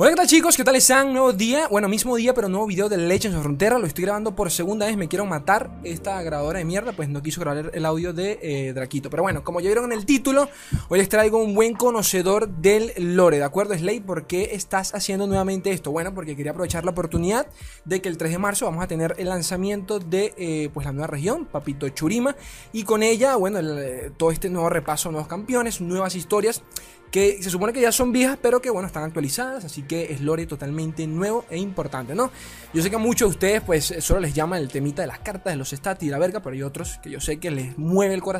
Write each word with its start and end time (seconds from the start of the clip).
Hola, 0.00 0.10
¿qué 0.10 0.16
tal 0.16 0.26
chicos? 0.28 0.56
¿Qué 0.56 0.62
tal 0.62 0.76
están? 0.76 1.12
Nuevo 1.12 1.32
día, 1.32 1.66
bueno, 1.66 1.88
mismo 1.88 2.14
día, 2.14 2.32
pero 2.32 2.48
nuevo 2.48 2.68
video 2.68 2.88
de 2.88 2.96
Legends 2.96 3.36
of 3.36 3.42
Frontera. 3.42 3.80
Lo 3.80 3.86
estoy 3.88 4.04
grabando 4.04 4.32
por 4.32 4.48
segunda 4.52 4.86
vez, 4.86 4.96
me 4.96 5.08
quiero 5.08 5.26
matar. 5.26 5.72
Esta 5.82 6.22
grabadora 6.22 6.60
de 6.60 6.64
mierda, 6.64 6.92
pues 6.92 7.08
no 7.08 7.20
quiso 7.20 7.40
grabar 7.40 7.72
el 7.74 7.84
audio 7.84 8.12
de 8.12 8.38
eh, 8.40 8.72
Draquito. 8.72 9.10
Pero 9.10 9.24
bueno, 9.24 9.42
como 9.42 9.58
ya 9.58 9.66
vieron 9.66 9.86
en 9.86 9.98
el 9.98 10.06
título, 10.06 10.48
hoy 10.88 11.00
les 11.00 11.08
traigo 11.08 11.38
un 11.42 11.52
buen 11.52 11.74
conocedor 11.74 12.48
del 12.48 12.92
lore, 12.96 13.38
¿de 13.38 13.42
acuerdo, 13.42 13.76
Slay? 13.76 13.98
¿Por 13.98 14.28
qué 14.28 14.50
estás 14.52 14.94
haciendo 14.94 15.26
nuevamente 15.26 15.72
esto? 15.72 15.90
Bueno, 15.90 16.14
porque 16.14 16.36
quería 16.36 16.52
aprovechar 16.52 16.84
la 16.84 16.92
oportunidad 16.92 17.48
de 17.84 18.00
que 18.00 18.08
el 18.08 18.18
3 18.18 18.30
de 18.30 18.38
marzo 18.38 18.66
vamos 18.66 18.84
a 18.84 18.86
tener 18.86 19.16
el 19.18 19.28
lanzamiento 19.28 19.98
de 19.98 20.32
eh, 20.36 20.70
pues 20.72 20.86
la 20.86 20.92
nueva 20.92 21.08
región, 21.08 21.44
Papito 21.44 21.88
Churima. 21.88 22.36
Y 22.72 22.84
con 22.84 23.02
ella, 23.02 23.34
bueno, 23.34 23.58
el, 23.58 24.12
todo 24.16 24.30
este 24.30 24.48
nuevo 24.48 24.70
repaso, 24.70 25.10
nuevos 25.10 25.26
campeones, 25.26 25.80
nuevas 25.80 26.14
historias 26.14 26.62
que 27.10 27.42
se 27.42 27.50
supone 27.50 27.72
que 27.72 27.80
ya 27.80 27.92
son 27.92 28.12
viejas, 28.12 28.38
pero 28.40 28.60
que 28.60 28.70
bueno, 28.70 28.86
están 28.86 29.04
actualizadas, 29.04 29.64
así 29.64 29.82
que 29.82 30.12
es 30.12 30.20
lore 30.20 30.46
totalmente 30.46 31.06
nuevo 31.06 31.44
e 31.50 31.58
importante, 31.58 32.14
¿no? 32.14 32.30
Yo 32.74 32.82
sé 32.82 32.90
que 32.90 32.96
a 32.96 32.98
muchos 32.98 33.28
de 33.28 33.30
ustedes 33.30 33.62
pues 33.62 33.94
solo 34.00 34.20
les 34.20 34.34
llama 34.34 34.58
el 34.58 34.68
temita 34.68 35.02
de 35.02 35.08
las 35.08 35.20
cartas, 35.20 35.52
de 35.52 35.56
los 35.56 35.70
stats 35.70 36.02
y 36.02 36.08
la 36.08 36.18
verga, 36.18 36.40
pero 36.40 36.54
hay 36.54 36.62
otros 36.62 36.98
que 37.02 37.10
yo 37.10 37.20
sé 37.20 37.38
que 37.38 37.50
les 37.50 37.78
mueve 37.78 38.14
el 38.14 38.22
corazón 38.22 38.38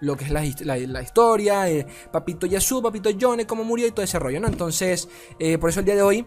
lo 0.00 0.16
que 0.16 0.24
es 0.24 0.30
la, 0.30 0.44
la, 0.64 1.02
historia, 1.02 1.68
eh, 1.68 1.86
Papito 2.12 2.46
Yasu, 2.46 2.82
Papito 2.82 3.10
Yone, 3.10 3.46
cómo 3.46 3.64
murió 3.64 3.86
y 3.86 3.90
todo 3.90 4.02
ese 4.04 4.18
rollo, 4.18 4.40
¿no? 4.40 4.48
Entonces, 4.48 5.08
eh, 5.38 5.58
por 5.58 5.70
eso 5.70 5.80
el 5.80 5.86
día 5.86 5.94
de 5.94 6.02
hoy 6.02 6.26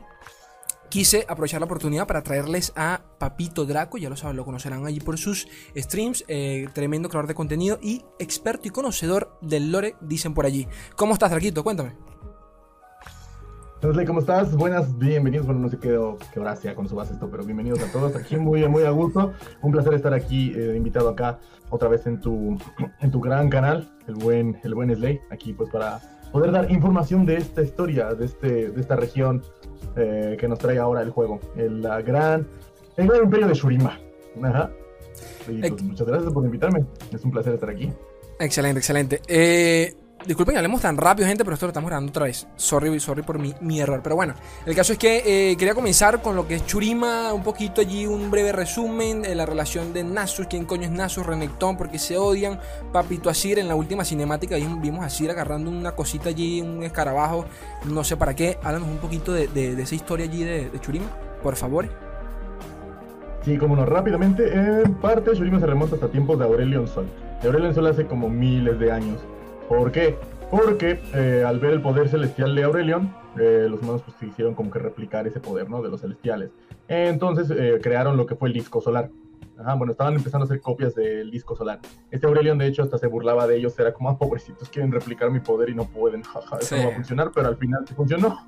quise 0.90 1.26
aprovechar 1.28 1.62
la 1.62 1.66
oportunidad 1.66 2.08
para 2.08 2.24
traerles 2.24 2.74
a 2.76 3.02
Papito 3.18 3.66
Draco, 3.66 3.98
ya 3.98 4.10
lo 4.10 4.16
saben, 4.16 4.36
lo 4.36 4.46
conocerán 4.46 4.86
allí 4.86 5.00
por 5.00 5.18
sus 5.18 5.48
streams, 5.76 6.26
eh, 6.28 6.68
tremendo 6.74 7.10
creador 7.10 7.28
de 7.28 7.36
contenido 7.36 7.80
y 7.82 8.04
experto 8.18 8.68
y 8.68 8.72
conocedor 8.72 9.38
del 9.42 9.72
lore, 9.72 9.96
dicen 10.02 10.34
por 10.34 10.46
allí. 10.46 10.68
¿Cómo 10.96 11.14
estás, 11.14 11.32
Draquito? 11.32 11.64
Cuéntame. 11.64 11.94
¿cómo 14.06 14.20
estás? 14.20 14.54
Buenas, 14.56 14.98
bienvenidos. 14.98 15.46
Bueno, 15.46 15.62
no 15.62 15.70
sé 15.70 15.78
qué, 15.78 15.98
qué 16.34 16.40
hora 16.40 16.56
sea 16.56 16.76
subas 16.88 17.12
esto, 17.12 17.30
pero 17.31 17.46
bienvenidos 17.46 17.81
a 17.81 17.92
todos. 17.92 18.14
Aquí 18.16 18.36
muy, 18.36 18.68
muy 18.68 18.84
a 18.84 18.90
gusto. 18.90 19.31
Un 19.62 19.72
placer 19.72 19.94
estar 19.94 20.14
aquí, 20.14 20.52
eh, 20.53 20.76
invitado 20.76 21.08
acá 21.08 21.40
otra 21.70 21.88
vez 21.88 22.06
en 22.06 22.20
tu, 22.20 22.58
en 23.00 23.12
tu 23.12 23.22
gran 23.22 23.50
canal, 23.50 23.90
el 24.08 24.16
buen, 24.16 24.59
el 24.64 24.76
buen 24.76 24.94
Slay, 24.94 25.22
aquí 25.30 25.53
pues 25.53 25.70
para 25.70 26.02
poder 26.31 26.52
dar 26.52 26.72
información 26.72 27.25
de 27.25 27.38
esta 27.38 27.61
historia, 27.61 28.13
de, 28.13 28.25
este, 28.25 28.69
de 28.69 28.81
esta 28.81 28.95
región 28.95 29.41
eh, 29.95 30.38
que 30.39 30.47
nos 30.47 30.59
trae 30.59 30.77
ahora 30.77 31.02
el 31.02 31.09
juego. 31.09 31.39
El, 31.55 31.81
la 31.81 32.02
gran, 32.02 32.47
el 32.97 33.08
gran 33.08 33.23
imperio 33.23 33.47
de 33.47 33.53
Shurima. 33.53 33.99
Ajá. 34.44 34.72
Pues, 35.45 35.83
muchas 35.83 36.07
gracias 36.07 36.31
por 36.31 36.45
invitarme. 36.45 36.85
Es 37.11 37.23
un 37.23 37.31
placer 37.31 37.53
estar 37.53 37.69
aquí. 37.69 37.91
Excelente, 38.39 38.80
excelente. 38.80 39.22
Eh, 39.27 39.94
Disculpen 40.25 40.53
que 40.53 40.58
hablemos 40.58 40.81
tan 40.81 40.98
rápido, 40.98 41.28
gente, 41.30 41.45
pero 41.45 41.53
esto 41.53 41.66
lo 41.66 41.70
estamos 41.70 41.89
grabando 41.89 42.09
otra 42.09 42.25
vez. 42.25 42.45
Sorry, 42.58 43.00
sorry 43.00 43.22
por 43.22 43.39
mi, 43.39 43.56
mi 43.62 43.80
error. 43.80 44.02
Pero 44.03 44.17
bueno, 44.17 44.34
el 44.66 44.75
caso 44.75 44.92
es 44.92 45.00
que 45.00 45.52
eh, 45.52 45.56
quería 45.56 45.73
comenzar 45.73 46.22
con 46.22 46.36
lo 46.36 46.45
que 46.45 46.56
es 46.56 46.66
Churima, 46.66 47.31
un 47.31 47.42
poquito 47.42 47.80
allí, 47.80 48.06
un 48.06 48.30
breve 48.30 48.52
resumen 48.52 49.22
de 49.22 49.34
la 49.34 49.45
relación 49.45 49.94
de 49.94 50.03
Nasus, 50.03 50.47
quién 50.47 50.66
coño 50.66 50.84
es 50.84 50.92
Nasus, 50.92 51.25
Renekton, 51.25 51.78
porque 51.78 52.00
se 52.00 52.17
odian. 52.17 52.59
Papito 52.92 53.30
Asir, 53.30 53.59
en 53.59 53.70
la 53.70 53.75
última 53.75 54.03
cinemática 54.03 54.58
vimos 54.58 55.03
a 55.03 55.06
Asir 55.06 55.31
agarrando 55.31 55.72
una 55.72 55.94
cosita 55.94 56.30
allí, 56.30 56.62
un 56.62 56.84
escarabajo, 56.84 57.45
no 57.86 58.03
sé 58.03 58.17
para 58.17 58.36
qué. 58.36 58.59
Háblanos 58.62 58.90
un 58.90 58.97
poquito 58.97 59.31
de, 59.31 59.81
esa 59.81 59.95
historia 59.95 60.25
allí 60.25 60.44
de, 60.44 60.70
Churima, 60.81 61.08
por 61.42 61.56
favor. 61.56 61.88
Sí, 63.45 63.58
como 63.58 63.78
no, 63.78 63.86
rápidamente, 63.86 64.53
en 64.53 64.95
parte 64.95 65.31
Churima 65.31 65.62
se 65.62 65.66
remonta 65.66 65.95
hasta 65.95 66.09
tiempos 66.09 66.38
de 66.40 66.44
Aurelion 66.44 66.90
Sol. 66.90 67.08
Aurelion 67.42 67.73
Sol 67.73 67.88
hace 67.88 68.06
como 68.06 68.30
miles 68.30 68.78
de 68.80 68.92
años. 68.92 69.20
¿Por 69.70 69.92
qué? 69.92 70.17
Porque 70.50 71.00
eh, 71.14 71.44
al 71.45 71.59
ver 71.59 71.73
el 71.73 71.81
poder 71.81 72.09
celestial 72.09 72.56
de 72.56 72.64
Aurelion, 72.64 73.16
eh, 73.39 73.67
los 73.70 73.80
humanos 73.84 74.02
pues, 74.03 74.17
quisieron 74.17 74.56
como 74.56 74.72
que 74.72 74.80
replicar 74.80 75.28
ese 75.28 75.39
poder, 75.39 75.70
¿no? 75.70 75.84
De 75.84 75.89
los 75.89 76.02
celestiales. 76.02 76.50
Entonces 76.88 77.52
eh, 77.56 77.80
crearon 77.81 78.18
lo 78.18 78.25
que 78.25 78.35
fue 78.35 78.50
el 78.50 78.53
disco 78.56 78.81
solar. 78.81 79.12
Ajá, 79.59 79.75
bueno, 79.75 79.91
estaban 79.91 80.16
empezando 80.16 80.46
a 80.46 80.47
hacer 80.47 80.59
copias 80.59 80.96
del 80.96 81.30
disco 81.30 81.56
solar. 81.56 81.80
Este 82.09 82.25
Aurelion, 82.25 82.57
de 82.57 82.66
hecho, 82.66 82.81
hasta 82.81 82.97
se 82.97 83.06
burlaba 83.06 83.46
de 83.46 83.57
ellos. 83.57 83.78
Era 83.78 83.94
como, 83.94 84.09
ah, 84.09 84.18
pobrecitos, 84.18 84.69
quieren 84.69 84.91
replicar 84.91 85.30
mi 85.30 85.40
poder 85.40 85.69
y 85.69 85.75
no 85.75 85.86
pueden. 85.86 86.24
Jaja, 86.24 86.57
eso 86.59 86.75
no 86.75 86.86
va 86.86 86.90
a 86.90 86.96
funcionar, 86.96 87.31
pero 87.36 87.50
al 87.50 87.57
final 87.57 87.86
sí 87.88 87.94
funcionó. 87.94 88.40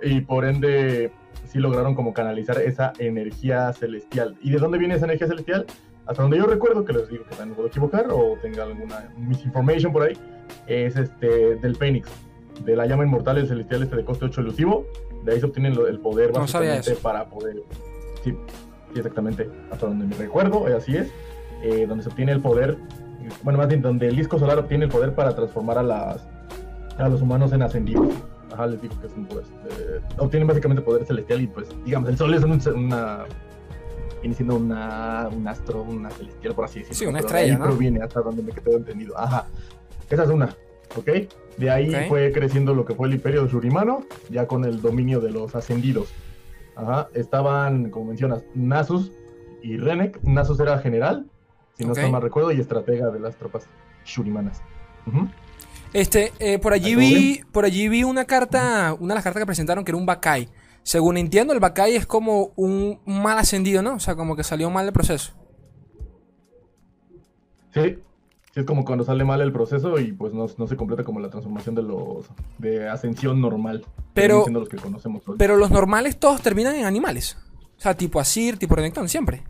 Y 0.00 0.20
por 0.20 0.44
ende, 0.44 1.10
sí 1.44 1.58
lograron 1.58 1.96
como 1.96 2.12
canalizar 2.12 2.60
esa 2.60 2.92
energía 2.98 3.72
celestial. 3.72 4.36
¿Y 4.42 4.50
de 4.50 4.58
dónde 4.58 4.78
viene 4.78 4.94
esa 4.94 5.06
energía 5.06 5.26
celestial? 5.26 5.66
Hasta 6.08 6.22
donde 6.22 6.38
yo 6.38 6.46
recuerdo, 6.46 6.86
que 6.86 6.94
les 6.94 7.08
digo 7.08 7.24
que 7.24 7.36
también 7.36 7.54
puedo 7.54 7.68
equivocar 7.68 8.06
o 8.10 8.36
tenga 8.40 8.62
alguna 8.62 9.12
misinformation 9.18 9.92
por 9.92 10.04
ahí, 10.04 10.16
es 10.66 10.96
este 10.96 11.56
del 11.56 11.76
Fénix, 11.76 12.08
de 12.64 12.74
la 12.76 12.86
llama 12.86 13.04
inmortal 13.04 13.36
del 13.36 13.46
celestial 13.46 13.82
este 13.82 13.96
de 13.96 14.04
coste 14.04 14.24
8 14.24 14.40
elusivo. 14.40 14.86
De 15.24 15.32
ahí 15.32 15.40
se 15.40 15.46
obtiene 15.46 15.68
el 15.68 16.00
poder 16.00 16.32
básicamente 16.32 16.94
para 16.96 17.28
poder. 17.28 17.62
Sí, 18.24 18.34
exactamente. 18.96 19.50
Hasta 19.70 19.86
donde 19.86 20.06
me 20.06 20.16
recuerdo, 20.16 20.64
así 20.74 20.96
es. 20.96 21.12
Eh, 21.62 21.86
donde 21.86 22.04
se 22.04 22.08
obtiene 22.08 22.32
el 22.32 22.40
poder. 22.40 22.78
Bueno, 23.42 23.58
más 23.58 23.68
bien, 23.68 23.82
donde 23.82 24.08
el 24.08 24.16
disco 24.16 24.38
solar 24.38 24.58
obtiene 24.58 24.86
el 24.86 24.90
poder 24.90 25.14
para 25.14 25.34
transformar 25.34 25.76
a 25.76 25.82
las 25.82 26.26
a 26.96 27.08
los 27.08 27.20
humanos 27.20 27.52
en 27.52 27.62
ascendidos. 27.62 28.14
Ajá, 28.50 28.66
les 28.66 28.80
digo 28.80 28.98
que 28.98 29.08
es 29.08 29.12
un 29.12 29.26
poder. 29.26 29.44
Eh, 29.70 30.00
obtienen 30.16 30.48
básicamente 30.48 30.82
poder 30.82 31.04
celestial 31.04 31.42
y 31.42 31.46
pues, 31.48 31.68
digamos, 31.84 32.08
el 32.08 32.16
sol 32.16 32.32
es 32.32 32.42
una 32.42 33.26
viene 34.20 34.34
siendo 34.34 34.56
una, 34.56 35.28
un 35.34 35.46
astro, 35.46 35.82
una 35.82 36.10
celestial, 36.10 36.54
por 36.54 36.64
así 36.64 36.80
decirlo. 36.80 36.98
Sí, 36.98 37.06
una 37.06 37.20
estrella. 37.20 37.54
ahí 37.54 37.60
proviene 37.60 38.02
hasta 38.02 38.20
donde 38.20 38.42
me 38.42 38.52
quedé 38.52 38.76
entendido. 38.76 39.18
Ajá. 39.18 39.46
Esa 40.10 40.24
es 40.24 40.30
una, 40.30 40.56
¿ok? 40.96 41.08
De 41.56 41.70
ahí 41.70 41.92
fue 42.08 42.32
creciendo 42.32 42.74
lo 42.74 42.84
que 42.84 42.94
fue 42.94 43.08
el 43.08 43.14
imperio 43.14 43.44
de 43.44 43.50
Shurimano, 43.50 44.04
ya 44.30 44.46
con 44.46 44.64
el 44.64 44.80
dominio 44.80 45.20
de 45.20 45.30
los 45.30 45.54
ascendidos. 45.54 46.12
Ajá. 46.76 47.08
Estaban, 47.14 47.90
como 47.90 48.06
mencionas, 48.06 48.44
Nasus 48.54 49.12
y 49.62 49.76
Renek. 49.76 50.22
Nasus 50.22 50.60
era 50.60 50.78
general, 50.78 51.26
si 51.76 51.84
no 51.84 51.92
okay. 51.92 52.10
mal 52.10 52.22
recuerdo, 52.22 52.52
y 52.52 52.60
estratega 52.60 53.10
de 53.10 53.20
las 53.20 53.36
tropas 53.36 53.66
Shurimanas. 54.04 54.62
Este, 55.92 56.32
eh, 56.38 56.58
por 56.58 56.72
allí 56.72 56.94
vi, 56.94 57.40
por 57.50 57.64
allí 57.64 57.88
vi 57.88 58.04
una 58.04 58.24
carta, 58.24 58.94
una 58.98 59.14
de 59.14 59.16
las 59.16 59.24
cartas 59.24 59.40
que 59.40 59.46
presentaron 59.46 59.84
que 59.84 59.90
era 59.90 59.96
un 59.96 60.06
Bakai. 60.06 60.48
Según 60.88 61.18
entiendo, 61.18 61.52
el 61.52 61.60
Bakai 61.60 61.96
es 61.96 62.06
como 62.06 62.52
un 62.56 62.98
mal 63.04 63.36
ascendido, 63.36 63.82
¿no? 63.82 63.96
O 63.96 64.00
sea, 64.00 64.16
como 64.16 64.34
que 64.36 64.42
salió 64.42 64.70
mal 64.70 64.86
el 64.86 64.92
proceso. 64.94 65.34
Sí, 67.74 67.98
sí 68.54 68.60
es 68.60 68.64
como 68.64 68.86
cuando 68.86 69.04
sale 69.04 69.22
mal 69.22 69.42
el 69.42 69.52
proceso 69.52 69.98
y 69.98 70.12
pues 70.12 70.32
no, 70.32 70.48
se 70.48 70.76
completa 70.76 71.04
como 71.04 71.20
la 71.20 71.28
transformación 71.28 71.74
de 71.74 71.82
los 71.82 72.24
de 72.56 72.88
ascensión 72.88 73.38
normal. 73.38 73.84
Pero, 74.14 74.46
los 74.48 74.70
que 74.70 74.78
conocemos 74.78 75.24
pero 75.36 75.58
los 75.58 75.70
normales 75.70 76.18
todos 76.18 76.40
terminan 76.40 76.74
en 76.74 76.86
animales. 76.86 77.36
O 77.76 77.80
sea, 77.82 77.92
tipo 77.92 78.18
Asir, 78.18 78.56
tipo 78.56 78.74
Renekton, 78.74 79.10
siempre. 79.10 79.42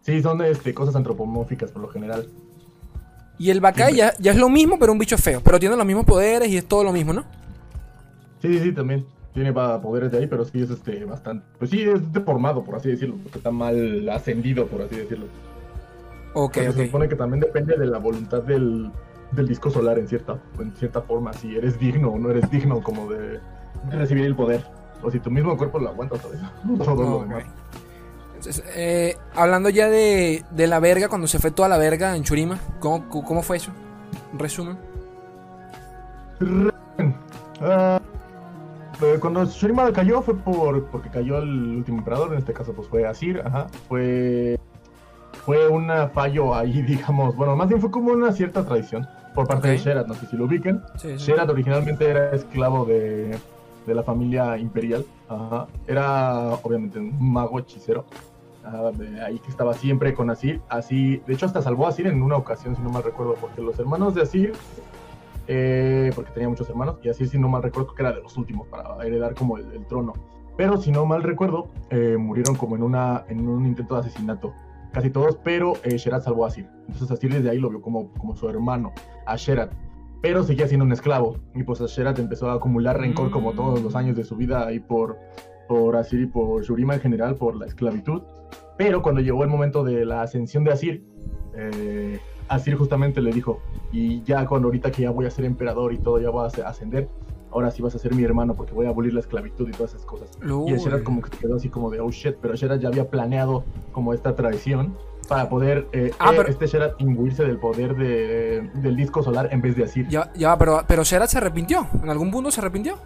Sí, 0.00 0.22
son 0.22 0.40
este, 0.40 0.72
cosas 0.72 0.96
antropomórficas 0.96 1.70
por 1.70 1.82
lo 1.82 1.88
general. 1.88 2.30
Y 3.38 3.50
el 3.50 3.60
Bakai 3.60 3.94
ya, 3.94 4.14
ya, 4.18 4.32
es 4.32 4.38
lo 4.38 4.48
mismo, 4.48 4.78
pero 4.78 4.90
un 4.90 4.98
bicho 4.98 5.18
feo. 5.18 5.42
Pero 5.44 5.60
tiene 5.60 5.76
los 5.76 5.84
mismos 5.84 6.06
poderes 6.06 6.48
y 6.48 6.56
es 6.56 6.64
todo 6.64 6.82
lo 6.82 6.92
mismo, 6.92 7.12
¿no? 7.12 7.26
Sí, 8.40 8.58
sí, 8.58 8.72
también 8.72 9.04
tiene 9.34 9.52
poderes 9.52 10.12
de 10.12 10.18
ahí, 10.18 10.26
pero 10.28 10.44
sí 10.44 10.62
es 10.62 10.70
este 10.70 11.04
bastante. 11.04 11.44
Pues 11.58 11.70
sí, 11.70 11.82
es 11.82 12.12
deformado, 12.12 12.62
por 12.62 12.76
así 12.76 12.88
decirlo, 12.90 13.16
porque 13.20 13.38
está 13.38 13.50
mal 13.50 14.08
ascendido, 14.08 14.66
por 14.68 14.82
así 14.82 14.94
decirlo. 14.94 15.26
Ok. 16.34 16.54
Se 16.54 16.86
supone 16.86 17.08
que 17.08 17.16
también 17.16 17.40
depende 17.40 17.76
de 17.76 17.86
la 17.86 17.98
voluntad 17.98 18.42
del, 18.42 18.92
del, 19.32 19.48
disco 19.48 19.70
solar 19.70 19.98
en 19.98 20.06
cierta, 20.06 20.38
en 20.60 20.72
cierta 20.76 21.02
forma, 21.02 21.32
si 21.32 21.56
eres 21.56 21.78
digno 21.80 22.10
o 22.10 22.18
no 22.18 22.30
eres 22.30 22.48
digno 22.48 22.80
como 22.80 23.10
de, 23.10 23.40
recibir 23.90 24.24
el 24.24 24.36
poder. 24.36 24.64
O 25.02 25.10
si 25.10 25.18
tu 25.18 25.30
mismo 25.30 25.56
cuerpo 25.56 25.80
lo 25.80 25.88
aguanta 25.88 26.14
otra 26.14 26.30
vez. 26.30 26.40
Entonces, 28.36 28.64
eh, 28.76 29.16
hablando 29.34 29.68
ya 29.68 29.88
de, 29.88 30.44
de, 30.50 30.66
la 30.68 30.78
verga, 30.78 31.08
cuando 31.08 31.26
se 31.26 31.40
fue 31.40 31.50
toda 31.50 31.68
la 31.68 31.78
verga 31.78 32.14
en 32.16 32.22
Churima, 32.22 32.58
¿cómo, 32.78 33.08
cómo 33.08 33.42
fue 33.42 33.56
eso? 33.56 33.72
Resumen. 34.38 34.76
Uh, 37.60 37.98
cuando 39.20 39.44
Shurima 39.44 39.92
cayó 39.92 40.22
fue 40.22 40.34
por 40.36 40.84
porque 40.86 41.08
cayó 41.10 41.38
el 41.38 41.76
último 41.76 41.98
emperador, 41.98 42.32
en 42.32 42.38
este 42.38 42.52
caso 42.52 42.72
pues 42.72 42.88
fue 42.88 43.06
Asir, 43.06 43.42
ajá, 43.44 43.66
fue 43.88 44.58
fue 45.44 45.68
un 45.68 45.90
fallo 46.12 46.54
ahí, 46.54 46.82
digamos, 46.86 47.36
bueno, 47.36 47.56
más 47.56 47.68
bien 47.68 47.80
fue 47.80 47.90
como 47.90 48.12
una 48.12 48.32
cierta 48.32 48.64
tradición 48.64 49.06
por 49.34 49.46
parte 49.46 49.68
de 49.68 49.78
Sherat, 49.78 50.06
no 50.06 50.14
sé 50.14 50.26
si 50.26 50.36
lo 50.36 50.44
ubiquen. 50.44 50.80
Sherat 51.02 51.48
originalmente 51.50 52.08
era 52.08 52.30
esclavo 52.30 52.84
de, 52.84 53.36
de 53.86 53.94
la 53.94 54.02
familia 54.02 54.56
imperial, 54.58 55.04
ajá. 55.28 55.66
era 55.86 56.54
obviamente 56.62 56.98
un 56.98 57.32
mago 57.32 57.58
hechicero, 57.58 58.04
de 58.96 59.20
ahí 59.22 59.38
que 59.40 59.50
estaba 59.50 59.74
siempre 59.74 60.14
con 60.14 60.30
Asir, 60.30 60.60
así, 60.68 61.20
de 61.26 61.34
hecho 61.34 61.46
hasta 61.46 61.60
salvó 61.60 61.86
a 61.86 61.90
Asir 61.90 62.06
en 62.06 62.22
una 62.22 62.36
ocasión, 62.36 62.76
si 62.76 62.82
no 62.82 62.90
mal 62.90 63.02
recuerdo, 63.02 63.34
porque 63.34 63.60
los 63.60 63.78
hermanos 63.78 64.14
de 64.14 64.22
Asir 64.22 64.52
eh, 65.46 66.10
porque 66.14 66.30
tenía 66.32 66.48
muchos 66.48 66.68
hermanos, 66.68 66.98
y 67.02 67.08
así 67.08 67.26
si 67.26 67.38
no 67.38 67.48
mal 67.48 67.62
recuerdo 67.62 67.94
que 67.94 68.02
era 68.02 68.12
de 68.12 68.22
los 68.22 68.36
últimos 68.36 68.68
para 68.68 68.96
heredar 69.04 69.34
como 69.34 69.58
el, 69.58 69.86
trono. 69.86 70.12
Pero 70.56 70.76
si 70.76 70.90
no 70.92 71.04
mal 71.04 71.22
recuerdo, 71.22 71.68
eh, 71.90 72.16
murieron 72.18 72.54
como 72.54 72.76
en, 72.76 72.82
una, 72.82 73.24
en 73.28 73.48
un 73.48 73.66
intento 73.66 73.94
de 73.94 74.00
asesinato. 74.00 74.54
Casi 74.92 75.10
todos, 75.10 75.36
pero 75.42 75.74
eh, 75.82 75.96
Sherat 75.96 76.22
salvó 76.22 76.44
a 76.44 76.48
Asir. 76.48 76.68
Entonces 76.86 77.10
Asir 77.10 77.32
desde 77.32 77.50
ahí 77.50 77.58
lo 77.58 77.68
vio 77.68 77.82
como, 77.82 78.12
como 78.12 78.36
su 78.36 78.48
hermano, 78.48 78.92
a 79.26 79.34
Sherat. 79.34 79.72
pero 80.22 80.44
seguía 80.44 80.68
siendo 80.68 80.84
un 80.84 80.92
esclavo. 80.92 81.38
Y 81.54 81.64
pues 81.64 81.80
Sherat 81.80 82.20
empezó 82.20 82.48
a 82.48 82.54
acumular 82.54 82.98
rencor 82.98 83.32
como 83.32 83.52
todos 83.52 83.82
los 83.82 83.96
años 83.96 84.16
de 84.16 84.22
su 84.22 84.36
vida 84.36 84.64
ahí 84.64 84.78
por, 84.78 85.18
por 85.66 85.96
Asir 85.96 86.20
y 86.20 86.26
por 86.26 86.62
Shurima 86.62 86.94
en 86.94 87.00
general, 87.00 87.34
por 87.34 87.56
la 87.56 87.66
esclavitud. 87.66 88.22
Pero 88.78 89.02
cuando 89.02 89.20
llegó 89.20 89.42
el 89.42 89.50
momento 89.50 89.82
de 89.82 90.04
la 90.04 90.22
ascensión 90.22 90.62
de 90.62 90.72
Asir, 90.72 91.04
eh, 91.56 92.20
Asir 92.48 92.76
justamente 92.76 93.20
le 93.20 93.32
dijo, 93.32 93.60
y 93.92 94.22
ya 94.22 94.46
cuando 94.46 94.68
ahorita 94.68 94.90
que 94.90 95.02
ya 95.02 95.10
voy 95.10 95.26
a 95.26 95.30
ser 95.30 95.44
emperador 95.44 95.92
y 95.92 95.98
todo, 95.98 96.20
ya 96.20 96.30
voy 96.30 96.44
a 96.44 96.68
ascender, 96.68 97.08
ahora 97.50 97.70
sí 97.70 97.82
vas 97.82 97.94
a 97.94 97.98
ser 97.98 98.14
mi 98.14 98.22
hermano 98.24 98.54
porque 98.54 98.72
voy 98.72 98.86
a 98.86 98.90
abolir 98.90 99.14
la 99.14 99.20
esclavitud 99.20 99.68
y 99.68 99.72
todas 99.72 99.94
esas 99.94 100.04
cosas. 100.04 100.28
Y 100.42 100.72
el 100.72 100.78
Sherat 100.78 101.02
como 101.04 101.22
que 101.22 101.30
se 101.30 101.36
quedó 101.38 101.56
así 101.56 101.68
como 101.68 101.90
de, 101.90 102.00
oh 102.00 102.10
shit, 102.10 102.36
pero 102.42 102.54
Sherat 102.54 102.80
ya 102.80 102.88
había 102.88 103.08
planeado 103.08 103.64
como 103.92 104.12
esta 104.12 104.34
traición 104.34 104.94
para 105.28 105.48
poder 105.48 105.86
eh, 105.92 106.10
Ah, 106.18 106.32
eh, 106.32 106.36
pero- 106.36 106.48
este 106.50 106.66
Sherat 106.66 107.00
imbuirse 107.00 107.44
del 107.44 107.58
poder 107.58 107.96
de, 107.96 108.68
del 108.74 108.96
disco 108.96 109.22
solar 109.22 109.48
en 109.52 109.62
vez 109.62 109.74
de 109.76 109.84
Asir. 109.84 110.06
Ya, 110.08 110.30
ya, 110.34 110.58
pero, 110.58 110.82
pero 110.86 111.02
Sherat 111.04 111.30
se 111.30 111.38
arrepintió. 111.38 111.86
¿En 112.02 112.10
algún 112.10 112.30
punto 112.30 112.50
se 112.50 112.60
arrepintió? 112.60 112.98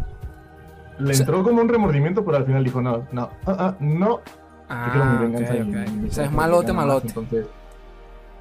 Le 0.99 1.11
O 1.11 1.15
sea- 1.15 1.21
entró 1.25 1.45
como 1.45 1.61
un 1.61 1.69
remordimiento, 1.69 2.25
pero 2.25 2.39
al 2.39 2.45
final 2.45 2.65
dijo, 2.65 2.83
no, 2.83 3.07
no, 3.13 3.31
ah, 3.47 3.57
ah, 3.59 3.77
no, 3.79 4.21
Ah, 4.69 5.19
venganza. 5.23 5.53
ok, 5.55 5.59
y 5.59 5.63
ok. 5.63 5.89
mi 5.93 6.09
O 6.09 6.13
sea, 6.13 6.25
es 6.25 6.33
malote, 6.33 6.67
gana 6.69 6.77
más". 6.79 6.87
malote. 6.87 7.09
Entonces, 7.09 7.47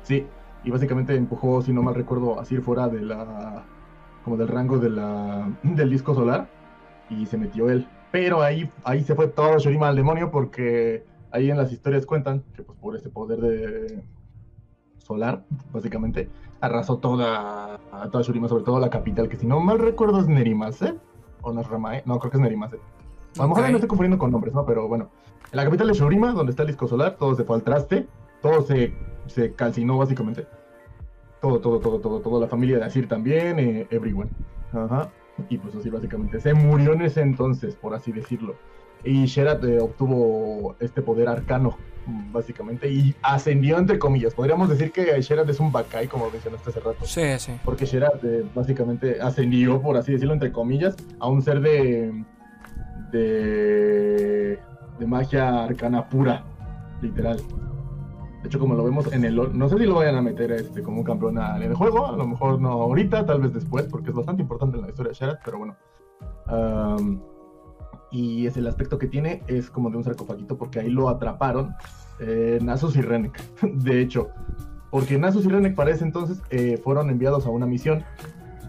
sí, 0.03 0.25
y 0.67 0.69
básicamente 0.69 1.15
empujó, 1.15 1.61
si 1.61 1.71
no 1.71 1.81
mal 1.81 1.95
recuerdo, 1.95 2.41
Asir 2.41 2.61
fuera 2.61 2.89
de 2.89 3.01
la, 3.01 3.63
como 4.25 4.35
del 4.35 4.49
rango 4.49 4.77
de 4.79 4.89
la, 4.89 5.49
del 5.63 5.89
disco 5.89 6.13
solar 6.13 6.49
y 7.09 7.25
se 7.25 7.37
metió 7.37 7.69
él. 7.69 7.87
Pero 8.11 8.41
ahí, 8.41 8.69
ahí 8.83 9.01
se 9.01 9.15
fue 9.15 9.29
todo 9.29 9.57
Shurima 9.59 9.87
al 9.87 9.95
demonio 9.95 10.29
porque 10.29 11.05
ahí 11.31 11.49
en 11.49 11.55
las 11.55 11.71
historias 11.71 12.05
cuentan 12.05 12.43
que 12.53 12.63
pues 12.63 12.77
por 12.79 12.97
ese 12.97 13.09
poder 13.09 13.39
de 13.39 14.03
solar, 14.97 15.45
básicamente, 15.71 16.29
arrasó 16.59 16.97
toda, 16.97 17.75
a 17.93 18.09
toda 18.11 18.21
Shurima, 18.23 18.49
sobre 18.49 18.65
todo 18.65 18.81
la 18.81 18.89
capital, 18.89 19.29
que 19.29 19.37
si 19.37 19.47
no 19.47 19.61
mal 19.61 19.79
recuerdo 19.79 20.19
es 20.19 20.27
Nerimase, 20.27 20.95
o 21.43 21.53
no 21.53 21.61
es 21.61 21.67
Ramae, 21.69 22.03
no, 22.05 22.19
creo 22.19 22.29
que 22.29 22.37
es 22.37 22.43
Nerimase. 22.43 22.75
A 23.37 23.43
lo 23.43 23.47
mejor 23.47 23.63
Ok. 23.63 23.69
me 23.69 23.75
estoy 23.75 23.87
confundiendo 23.87 24.17
con 24.17 24.31
nombres, 24.31 24.53
¿no? 24.53 24.65
Pero 24.65 24.89
bueno, 24.89 25.11
en 25.49 25.55
la 25.55 25.63
capital 25.63 25.87
de 25.87 25.93
Shurima, 25.93 26.33
donde 26.33 26.49
está 26.49 26.63
el 26.63 26.67
disco 26.67 26.89
solar, 26.89 27.15
todo 27.17 27.35
se 27.35 27.45
fue 27.45 27.55
al 27.55 27.63
traste, 27.63 28.05
todo 28.41 28.63
se, 28.63 28.93
se 29.27 29.53
calcinó 29.53 29.97
básicamente. 29.97 30.45
Todo, 31.41 31.59
todo, 31.59 31.79
todo, 31.79 31.99
todo, 31.99 32.19
todo. 32.19 32.41
La 32.41 32.47
familia 32.47 32.77
de 32.77 32.85
Asir 32.85 33.07
también, 33.07 33.59
eh, 33.59 33.87
everyone. 33.91 34.29
Ajá. 34.73 35.09
Y 35.49 35.57
pues 35.57 35.75
así 35.75 35.89
básicamente 35.89 36.39
se 36.39 36.53
murió 36.53 36.93
en 36.93 37.03
ese 37.03 37.21
entonces, 37.21 37.75
por 37.75 37.93
así 37.93 38.11
decirlo. 38.11 38.55
Y 39.03 39.25
Sherat 39.25 39.63
eh, 39.63 39.79
obtuvo 39.79 40.75
este 40.79 41.01
poder 41.01 41.29
arcano, 41.29 41.77
básicamente, 42.31 42.89
y 42.89 43.15
ascendió 43.21 43.77
entre 43.77 43.99
comillas. 43.99 44.33
Podríamos 44.33 44.69
decir 44.69 44.91
que 44.91 45.21
Sherat 45.21 45.47
es 45.49 45.59
un 45.59 45.71
Bakai, 45.71 46.07
como 46.07 46.29
mencionaste 46.29 46.71
hace 46.71 46.79
rato. 46.79 47.05
Sí, 47.05 47.37
sí. 47.37 47.53
Porque 47.63 47.85
Sherat 47.85 48.23
eh, 48.23 48.45
básicamente 48.55 49.21
ascendió, 49.21 49.81
por 49.81 49.97
así 49.97 50.13
decirlo, 50.13 50.33
entre 50.33 50.51
comillas, 50.51 50.95
a 51.19 51.27
un 51.27 51.41
ser 51.41 51.61
de. 51.61 52.23
de. 53.11 54.59
de 54.99 55.05
magia 55.05 55.63
arcana 55.63 56.09
pura, 56.09 56.43
literal. 57.01 57.39
De 58.41 58.47
hecho, 58.49 58.59
como 58.59 58.75
lo 58.75 58.83
vemos 58.83 59.11
en 59.11 59.25
el. 59.25 59.35
LoL, 59.35 59.57
No 59.57 59.67
sé 59.67 59.77
si 59.77 59.85
lo 59.85 59.95
vayan 59.95 60.15
a 60.15 60.21
meter 60.21 60.51
este, 60.51 60.83
como 60.83 60.99
un 60.99 61.03
campeón 61.03 61.37
en 61.37 61.63
el 61.63 61.73
juego, 61.73 62.07
a 62.07 62.15
lo 62.15 62.27
mejor 62.27 62.61
no 62.61 62.69
ahorita, 62.71 63.25
tal 63.25 63.41
vez 63.41 63.53
después, 63.53 63.85
porque 63.85 64.09
es 64.11 64.15
bastante 64.15 64.41
importante 64.43 64.77
en 64.77 64.83
la 64.83 64.89
historia 64.89 65.09
de 65.09 65.15
Sherat, 65.17 65.39
pero 65.43 65.57
bueno. 65.57 65.75
Am, 66.45 67.19
y 68.11 68.45
es 68.47 68.55
el 68.55 68.67
aspecto 68.67 68.97
que 68.97 69.07
tiene, 69.07 69.43
es 69.47 69.69
como 69.69 69.89
de 69.89 69.97
un 69.97 70.03
sarcofaguito, 70.03 70.57
porque 70.57 70.79
ahí 70.79 70.89
lo 70.89 71.09
atraparon 71.09 71.73
eh, 72.19 72.59
Nasus 72.61 72.95
y 72.95 73.01
Renek. 73.01 73.37
De 73.61 74.01
hecho, 74.01 74.29
porque 74.91 75.17
Nasus 75.17 75.45
y 75.45 75.49
Renek 75.49 75.75
para 75.75 75.91
ese 75.91 76.05
entonces 76.05 76.41
eh, 76.49 76.79
fueron 76.83 77.09
enviados 77.09 77.45
a 77.45 77.49
una 77.49 77.65
misión 77.65 78.03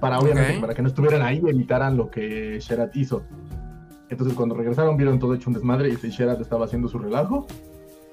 para 0.00 0.18
obviamente 0.18 0.54
Ok. 0.54 0.60
para 0.60 0.74
que 0.74 0.82
no 0.82 0.88
estuvieran 0.88 1.22
ahí 1.22 1.40
y 1.44 1.48
evitaran 1.48 1.96
lo 1.96 2.10
que 2.10 2.58
Sherat 2.60 2.96
hizo. 2.96 3.22
Entonces 4.08 4.34
cuando 4.36 4.54
regresaron 4.54 4.96
vieron 4.96 5.18
todo 5.18 5.34
hecho 5.34 5.50
un 5.50 5.54
desmadre 5.54 5.90
y 5.90 5.96
Sherat 5.96 6.40
estaba 6.40 6.64
haciendo 6.64 6.88
su 6.88 6.98
relajo 6.98 7.46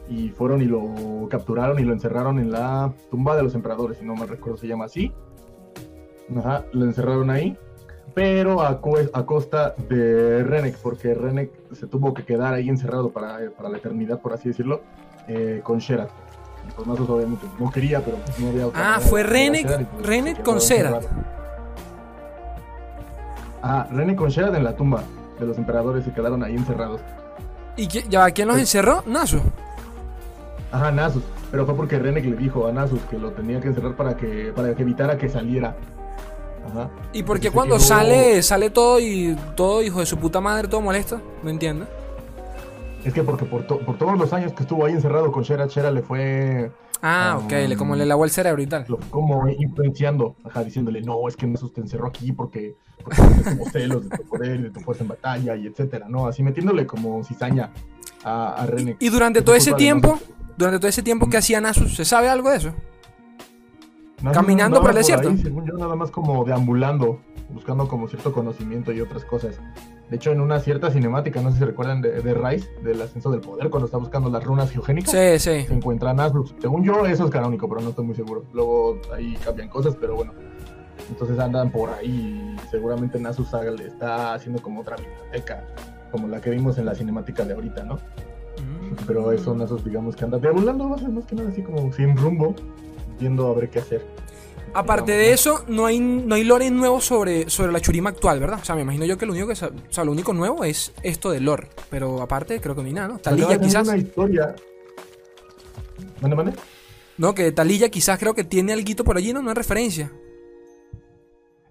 y 0.09 0.29
fueron 0.29 0.61
y 0.61 0.65
lo 0.65 1.27
capturaron 1.29 1.79
y 1.79 1.83
lo 1.83 1.93
encerraron 1.93 2.39
en 2.39 2.51
la 2.51 2.93
tumba 3.09 3.35
de 3.35 3.43
los 3.43 3.55
emperadores, 3.55 3.97
si 3.97 4.05
no 4.05 4.15
me 4.15 4.25
recuerdo 4.25 4.57
se 4.57 4.67
llama 4.67 4.85
así. 4.85 5.11
Ajá, 6.37 6.63
lo 6.73 6.85
encerraron 6.85 7.29
ahí, 7.29 7.57
pero 8.13 8.61
a, 8.61 8.81
co- 8.81 8.97
a 9.13 9.25
costa 9.25 9.75
de 9.89 10.43
Renek, 10.43 10.77
porque 10.77 11.13
Renek 11.13 11.51
se 11.73 11.87
tuvo 11.87 12.13
que 12.13 12.23
quedar 12.23 12.53
ahí 12.53 12.69
encerrado 12.69 13.09
para, 13.11 13.39
para 13.57 13.69
la 13.69 13.77
eternidad, 13.77 14.19
por 14.21 14.33
así 14.33 14.49
decirlo, 14.49 14.81
eh, 15.27 15.61
con 15.63 15.79
Sherat. 15.79 16.09
Pues 16.75 16.87
Nasus 16.87 17.07
obviamente 17.09 17.45
no 17.59 17.69
quería, 17.69 17.99
pero 18.03 18.17
pues, 18.17 18.39
no 18.39 18.49
había 18.49 18.67
otra 18.67 18.95
Ah, 18.95 18.99
fue 18.99 19.23
Renek- 19.23 19.85
pues, 19.87 20.05
Renek 20.07 20.41
con 20.43 20.57
Sherat. 20.57 21.03
Ah, 23.61 23.87
Renek 23.91 24.15
con 24.17 24.29
Sherat 24.29 24.55
en 24.55 24.63
la 24.63 24.75
tumba 24.75 25.03
de 25.39 25.45
los 25.45 25.57
emperadores 25.57 26.05
se 26.05 26.11
quedaron 26.13 26.43
ahí 26.43 26.55
encerrados. 26.55 27.01
¿Y 27.77 27.87
ya, 27.87 28.31
quién 28.31 28.47
los 28.47 28.57
encerró? 28.57 29.03
Nasu. 29.05 29.41
Ajá, 30.75 30.91
Nasus. 30.91 31.23
Pero 31.51 31.65
fue 31.65 31.75
porque 31.75 31.97
Renek 31.99 32.25
le 32.25 32.35
dijo 32.35 32.67
a 32.67 32.71
Nasus 32.71 32.99
que 33.09 33.17
lo 33.17 33.31
tenía 33.31 33.59
que 33.61 33.67
encerrar 33.69 33.95
para 33.95 34.17
que, 34.17 34.51
para 34.55 34.75
que 34.75 34.81
evitara 34.83 35.17
que 35.17 35.29
saliera. 35.29 35.75
Ajá. 36.67 36.89
¿Y 37.13 37.23
por 37.23 37.39
qué 37.39 37.51
cuando 37.51 37.75
quedó- 37.75 37.85
sale 37.85 38.41
sale 38.43 38.69
todo 38.71 38.99
y 38.99 39.37
todo 39.55 39.81
hijo 39.83 39.99
de 39.99 40.05
su 40.05 40.17
puta 40.17 40.41
madre, 40.41 40.67
todo 40.67 40.81
molesto? 40.81 41.21
No 41.43 41.49
entiendo. 41.49 41.85
Es 43.03 43.13
que 43.13 43.23
porque 43.23 43.45
por, 43.45 43.65
to- 43.67 43.79
por 43.79 43.97
todos 43.97 44.17
los 44.17 44.33
años 44.33 44.51
que 44.53 44.63
estuvo 44.63 44.83
ahí 44.85 44.93
encerrado 44.93 45.31
con 45.31 45.43
Sherat, 45.43 45.69
Sherat 45.69 45.93
le 45.93 46.01
fue 46.01 46.71
Ah, 47.01 47.33
Ah, 47.33 47.37
ok, 47.37 47.51
le, 47.51 47.77
como 47.77 47.95
le 47.95 48.05
lavó 48.05 48.25
el 48.25 48.31
cerebro 48.31 48.61
y 48.63 48.67
tal. 48.67 48.85
lo 48.87 48.97
fue 48.97 49.09
como 49.11 49.47
influenciando, 49.47 50.35
ajá, 50.43 50.63
diciéndole, 50.63 51.01
no, 51.01 51.27
es 51.27 51.35
que 51.37 51.45
Nasus 51.45 51.71
te 51.71 51.81
encerró 51.81 52.07
aquí 52.07 52.31
porque, 52.31 52.75
porque 53.03 53.21
celos 53.71 54.09
de 54.09 54.17
tu 54.17 54.23
poder, 54.23 54.61
de 54.63 54.69
tu 54.71 54.79
fuerza 54.79 55.03
en 55.03 55.09
batalla 55.09 55.55
y 55.55 55.67
etcétera, 55.67 56.07
¿no? 56.09 56.25
Así 56.25 56.41
metiéndole 56.41 56.87
como 56.87 57.23
cizaña 57.23 57.69
a, 58.23 58.53
a 58.55 58.65
Renek. 58.65 58.97
Y 58.99 59.09
durante 59.09 59.43
todo 59.43 59.55
ese 59.55 59.73
tiempo, 59.73 60.13
Nasus. 60.13 60.27
Durante 60.57 60.79
todo 60.79 60.87
ese 60.87 61.03
tiempo 61.03 61.29
que 61.29 61.37
hacía 61.37 61.61
Nasu, 61.61 61.87
¿se 61.89 62.05
sabe 62.05 62.29
algo 62.29 62.49
de 62.49 62.57
eso? 62.57 62.73
Nasus 64.21 64.37
caminando 64.37 64.81
por 64.81 64.91
el 64.91 64.97
desierto. 64.97 65.29
ahí, 65.29 65.37
según 65.37 65.65
yo, 65.65 65.73
nada 65.73 65.95
más 65.95 66.11
como 66.11 66.43
deambulando, 66.43 67.19
buscando 67.49 67.87
como 67.87 68.07
cierto 68.07 68.31
conocimiento 68.31 68.91
y 68.91 69.01
otras 69.01 69.25
cosas. 69.25 69.59
De 70.09 70.17
hecho, 70.17 70.31
en 70.31 70.39
una 70.39 70.59
cierta 70.59 70.91
cinemática, 70.91 71.41
no 71.41 71.51
sé 71.51 71.57
si 71.57 71.65
recuerdan 71.65 72.01
de, 72.01 72.21
de 72.21 72.33
Rise, 72.33 72.69
del 72.83 73.01
ascenso 73.01 73.31
del 73.31 73.41
poder, 73.41 73.69
cuando 73.69 73.87
está 73.87 73.97
buscando 73.97 74.29
las 74.29 74.43
runas 74.43 74.69
geogénicas. 74.71 75.11
Sí, 75.11 75.39
sí. 75.39 75.65
se 75.65 75.73
encuentra 75.73 76.13
Nasus. 76.13 76.53
Según 76.59 76.83
yo, 76.83 77.05
eso 77.07 77.25
es 77.25 77.31
canónico, 77.31 77.67
pero 77.67 77.81
no 77.81 77.89
estoy 77.89 78.05
muy 78.05 78.15
seguro. 78.15 78.45
Luego 78.53 78.99
ahí 79.13 79.35
cambian 79.43 79.67
cosas, 79.67 79.95
pero 79.99 80.15
bueno. 80.15 80.33
Entonces 81.09 81.37
andan 81.39 81.71
por 81.71 81.89
ahí 81.89 82.55
y 82.55 82.69
seguramente 82.69 83.19
Nasus 83.19 83.49
está 83.83 84.33
haciendo 84.33 84.61
como 84.61 84.81
otra 84.81 84.95
biblioteca, 84.95 85.65
como 86.11 86.27
la 86.27 86.39
que 86.39 86.51
vimos 86.51 86.77
en 86.77 86.85
la 86.85 86.95
cinemática 86.95 87.43
de 87.43 87.53
ahorita, 87.53 87.83
¿no? 87.83 87.99
Pero 89.07 89.31
eso 89.31 89.53
Nasus, 89.55 89.83
digamos 89.83 90.15
que 90.15 90.25
anda 90.25 90.37
deambulando 90.37 90.87
más, 90.87 91.01
más 91.09 91.25
que 91.25 91.35
nada 91.35 91.49
así 91.49 91.61
como 91.61 91.91
sin 91.93 92.15
rumbo, 92.15 92.55
viendo 93.19 93.47
a 93.47 93.53
ver 93.53 93.69
qué 93.69 93.79
hacer. 93.79 94.05
Aparte 94.73 95.13
de 95.13 95.31
eso, 95.31 95.63
no 95.69 95.85
hay, 95.85 95.99
no 95.99 96.35
hay 96.35 96.43
lore 96.43 96.69
nuevo 96.69 96.99
sobre, 96.99 97.49
sobre 97.49 97.71
la 97.71 97.79
Churima 97.79 98.09
actual, 98.09 98.41
¿verdad? 98.41 98.59
O 98.61 98.65
sea, 98.65 98.75
me 98.75 98.81
imagino 98.81 99.05
yo 99.05 99.17
que 99.17 99.25
lo 99.25 99.31
único 99.31 99.47
que 99.47 99.53
o 99.53 99.55
sea, 99.55 100.03
lo 100.03 100.11
único 100.11 100.33
nuevo 100.33 100.65
es 100.65 100.91
esto 101.01 101.31
de 101.31 101.39
lore. 101.39 101.69
Pero 101.89 102.21
aparte, 102.21 102.59
creo 102.59 102.75
que 102.75 102.81
no 102.81 102.87
hay 102.87 102.93
nada, 102.93 103.07
¿no? 103.07 103.17
Talilla 103.19 103.57
quizás. 103.57 103.87
una 103.87 103.97
historia. 103.97 104.53
¿Mande, 106.21 106.35
mande? 106.35 106.53
No, 107.17 107.33
que 107.33 107.53
Talilla 107.53 107.87
quizás 107.87 108.19
creo 108.19 108.33
que 108.33 108.43
tiene 108.43 108.73
algo 108.73 109.03
por 109.05 109.15
allí, 109.15 109.31
¿no? 109.31 109.41
No 109.41 109.51
es 109.51 109.57
referencia. 109.57 110.11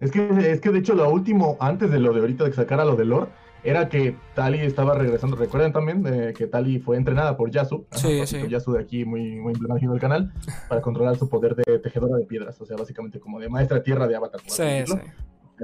Es 0.00 0.10
que, 0.10 0.52
es 0.52 0.60
que 0.60 0.70
de 0.70 0.78
hecho 0.78 0.94
lo 0.94 1.10
último, 1.10 1.56
antes 1.60 1.90
de 1.90 1.98
lo 1.98 2.12
de 2.14 2.20
ahorita 2.20 2.44
de 2.44 2.50
que 2.50 2.56
sacara 2.56 2.84
lo 2.84 2.96
de 2.96 3.04
Lore, 3.04 3.30
era 3.64 3.88
que 3.88 4.16
Tali 4.34 4.60
estaba 4.60 4.94
regresando. 4.94 5.36
¿Recuerdan 5.36 5.72
también 5.72 6.04
eh, 6.06 6.32
que 6.36 6.46
Tali 6.46 6.78
fue 6.78 6.96
entrenada 6.96 7.36
por 7.36 7.50
Yasu? 7.50 7.86
Sí, 7.92 8.18
Ajá, 8.18 8.26
sí. 8.26 8.48
Yasu 8.48 8.72
de 8.72 8.80
aquí, 8.82 9.04
muy, 9.04 9.36
muy 9.40 9.52
emblemático 9.54 9.92
del 9.92 10.00
canal, 10.00 10.32
para 10.68 10.80
controlar 10.82 11.16
su 11.16 11.28
poder 11.28 11.56
de 11.56 11.78
tejedora 11.78 12.16
de 12.16 12.24
piedras. 12.26 12.60
O 12.60 12.66
sea, 12.66 12.76
básicamente 12.76 13.18
como 13.18 13.40
de 13.40 13.48
maestra 13.48 13.82
tierra 13.82 14.06
de 14.06 14.16
Avatar. 14.16 14.40
Sí, 14.46 14.62
sí. 14.86 14.94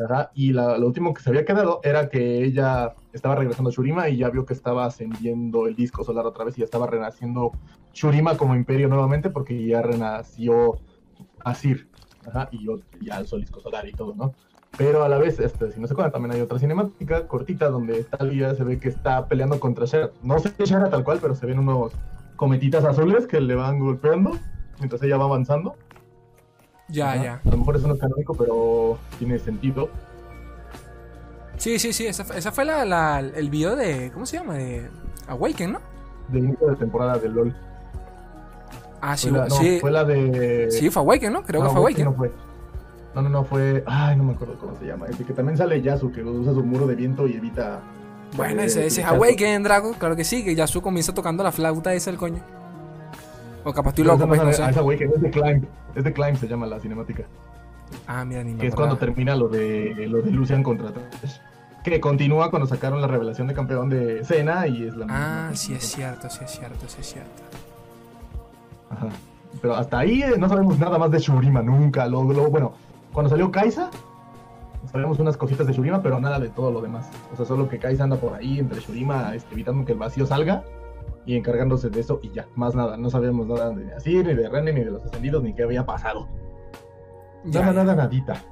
Ajá, 0.08 0.30
Y 0.34 0.52
la- 0.52 0.78
lo 0.78 0.86
último 0.86 1.12
que 1.12 1.20
se 1.20 1.30
había 1.30 1.44
quedado 1.44 1.80
era 1.82 2.08
que 2.08 2.44
ella 2.44 2.94
estaba 3.12 3.34
regresando 3.34 3.70
a 3.70 3.72
Shurima 3.72 4.08
y 4.08 4.18
ya 4.18 4.30
vio 4.30 4.46
que 4.46 4.54
estaba 4.54 4.86
ascendiendo 4.86 5.66
el 5.66 5.74
disco 5.74 6.04
solar 6.04 6.24
otra 6.26 6.44
vez 6.44 6.56
y 6.56 6.60
ya 6.60 6.64
estaba 6.64 6.86
renaciendo 6.86 7.50
Shurima 7.92 8.36
como 8.36 8.54
imperio 8.54 8.86
nuevamente 8.88 9.30
porque 9.30 9.66
ya 9.66 9.82
renació 9.82 10.78
Asir. 11.44 11.88
Ajá, 12.26 12.48
y 12.52 12.64
yo- 12.64 12.78
ya 13.00 13.16
alzó 13.16 13.34
el 13.36 13.42
disco 13.42 13.60
solar 13.60 13.88
y 13.88 13.92
todo, 13.92 14.14
¿no? 14.14 14.32
Pero 14.76 15.02
a 15.04 15.08
la 15.08 15.18
vez, 15.18 15.38
este, 15.40 15.72
si 15.72 15.80
no 15.80 15.86
se 15.86 15.92
acuerdan, 15.92 16.12
también 16.12 16.34
hay 16.34 16.40
otra 16.40 16.58
cinemática 16.58 17.26
cortita 17.26 17.68
donde 17.68 18.04
Talia 18.04 18.54
se 18.54 18.64
ve 18.64 18.78
que 18.78 18.88
está 18.88 19.26
peleando 19.26 19.58
contra 19.60 19.84
Shara. 19.84 20.10
No 20.22 20.38
sé 20.38 20.50
si 20.56 20.64
Shara 20.64 20.88
tal 20.88 21.04
cual, 21.04 21.18
pero 21.20 21.34
se 21.34 21.44
ven 21.46 21.58
unos 21.58 21.92
cometitas 22.36 22.84
azules 22.84 23.26
que 23.26 23.40
le 23.40 23.54
van 23.56 23.78
golpeando 23.78 24.38
mientras 24.78 25.02
ella 25.02 25.16
va 25.18 25.24
avanzando. 25.24 25.74
Ya, 26.88 27.14
ya. 27.22 27.40
A 27.44 27.50
lo 27.50 27.56
mejor 27.58 27.76
eso 27.76 27.88
no 27.88 27.94
es 27.94 28.00
canónico, 28.00 28.34
pero 28.34 28.98
tiene 29.18 29.38
sentido. 29.38 29.90
Sí, 31.56 31.78
sí, 31.78 31.92
sí. 31.92 32.06
Esa, 32.06 32.22
esa 32.36 32.50
fue 32.52 32.64
la, 32.64 32.84
la- 32.84 33.20
el 33.20 33.50
video 33.50 33.76
de. 33.76 34.10
¿Cómo 34.12 34.24
se 34.26 34.38
llama? 34.38 34.54
De 34.54 34.88
Awaken, 35.28 35.72
¿no? 35.72 35.80
De 36.28 36.38
inicio 36.38 36.66
de 36.68 36.76
temporada 36.76 37.18
de 37.18 37.28
LOL. 37.28 37.54
Ah, 39.02 39.16
sí, 39.16 39.28
Fue 39.28 39.38
la, 39.38 39.44
no, 39.48 39.54
sí. 39.54 39.78
fue 39.80 39.90
la 39.90 40.04
de. 40.04 40.70
Sí, 40.70 40.90
fue 40.90 41.02
Awaken, 41.02 41.32
¿no? 41.32 41.42
Creo 41.42 41.62
no, 41.62 41.68
que 41.68 41.72
fue 41.72 41.80
Awaken 41.82 42.06
Awaken. 42.06 42.28
no 42.30 42.34
fue. 42.34 42.49
No, 43.14 43.22
no, 43.22 43.28
no, 43.28 43.44
fue. 43.44 43.82
Ay, 43.86 44.16
no 44.16 44.22
me 44.24 44.32
acuerdo 44.34 44.56
cómo 44.58 44.76
se 44.76 44.86
llama. 44.86 45.06
Ese 45.06 45.24
que 45.24 45.32
también 45.32 45.56
sale 45.58 45.80
Yasu, 45.82 46.12
que 46.12 46.22
usa 46.22 46.52
su 46.54 46.62
muro 46.62 46.86
de 46.86 46.94
viento 46.94 47.26
y 47.26 47.32
evita. 47.34 47.80
Bueno, 48.36 48.62
eh, 48.62 48.66
ese, 48.66 48.86
ese 48.86 49.00
es. 49.00 49.06
Awaken 49.06 49.62
Dragon, 49.64 49.94
claro 49.94 50.14
que 50.14 50.22
sí, 50.24 50.44
que 50.44 50.54
Yasuo 50.54 50.80
comienza 50.82 51.12
tocando 51.12 51.42
la 51.42 51.50
flauta 51.50 51.92
esa 51.92 52.10
el 52.10 52.16
coño. 52.16 52.40
O 53.64 53.72
capaz 53.72 53.90
estoy 53.90 54.04
No, 54.04 54.12
loco, 54.12 54.22
esa 54.24 54.28
pues 54.28 54.38
no 54.38 54.44
no 54.44 54.50
es- 54.50 54.56
sé. 54.56 54.62
ah, 54.62 54.80
güey 54.80 54.96
que 54.96 55.04
es 55.04 55.20
de 55.20 55.30
Climb. 55.30 55.64
Es 55.94 56.04
de 56.04 56.12
Climb, 56.12 56.36
se 56.36 56.46
llama 56.46 56.66
la 56.66 56.78
cinemática. 56.78 57.24
Ah, 58.06 58.24
mira, 58.24 58.44
ni 58.44 58.54
Que 58.54 58.68
es 58.68 58.74
cuando 58.74 58.96
termina 58.96 59.34
lo 59.34 59.48
de 59.48 60.06
lo 60.08 60.22
de 60.22 60.30
Lucian 60.30 60.62
contra 60.62 60.92
Trash. 60.92 61.38
Que 61.82 61.98
continúa 62.00 62.50
cuando 62.50 62.68
sacaron 62.68 63.00
la 63.00 63.08
revelación 63.08 63.48
de 63.48 63.54
campeón 63.54 63.88
de 63.88 64.24
Cena 64.24 64.66
y 64.68 64.86
es 64.86 64.94
la 64.96 65.06
Ah, 65.08 65.48
misma. 65.50 65.56
sí 65.56 65.74
es 65.74 65.84
cierto, 65.84 66.30
sí 66.30 66.38
es 66.44 66.50
cierto, 66.52 66.88
sí 66.88 66.98
es 67.00 67.06
cierto. 67.12 67.42
Ajá. 68.90 69.08
Pero 69.60 69.74
hasta 69.74 69.98
ahí 69.98 70.22
eh, 70.22 70.34
no 70.38 70.48
sabemos 70.48 70.78
nada 70.78 70.96
más 70.98 71.10
de 71.10 71.18
Shurima, 71.18 71.62
nunca. 71.62 72.06
Lo, 72.06 72.22
lo- 72.32 72.50
bueno, 72.50 72.72
cuando 73.12 73.30
salió 73.30 73.50
Kaisa, 73.50 73.90
sabemos 74.90 75.18
unas 75.18 75.36
cositas 75.36 75.66
de 75.66 75.72
Shurima, 75.72 76.02
pero 76.02 76.20
nada 76.20 76.38
de 76.38 76.48
todo 76.48 76.70
lo 76.70 76.80
demás. 76.80 77.10
O 77.32 77.36
sea, 77.36 77.44
solo 77.44 77.68
que 77.68 77.78
Kaisa 77.78 78.04
anda 78.04 78.16
por 78.16 78.34
ahí 78.34 78.58
entre 78.58 78.80
Shurima, 78.80 79.34
este, 79.34 79.54
evitando 79.54 79.84
que 79.84 79.92
el 79.92 79.98
vacío 79.98 80.26
salga 80.26 80.64
y 81.26 81.36
encargándose 81.36 81.90
de 81.90 82.00
eso 82.00 82.20
y 82.22 82.30
ya, 82.30 82.46
más 82.54 82.74
nada. 82.74 82.96
No 82.96 83.10
sabemos 83.10 83.46
nada 83.46 83.70
de 83.70 83.94
Asir, 83.94 84.26
ni 84.26 84.34
de 84.34 84.48
René, 84.48 84.72
ni 84.72 84.84
de 84.84 84.90
los 84.90 85.04
ascendidos, 85.04 85.42
ni 85.42 85.54
qué 85.54 85.64
había 85.64 85.84
pasado. 85.84 86.28
Ya, 87.44 87.60
Nada, 87.60 87.84
nada, 87.84 87.94
nadita. 87.94 88.42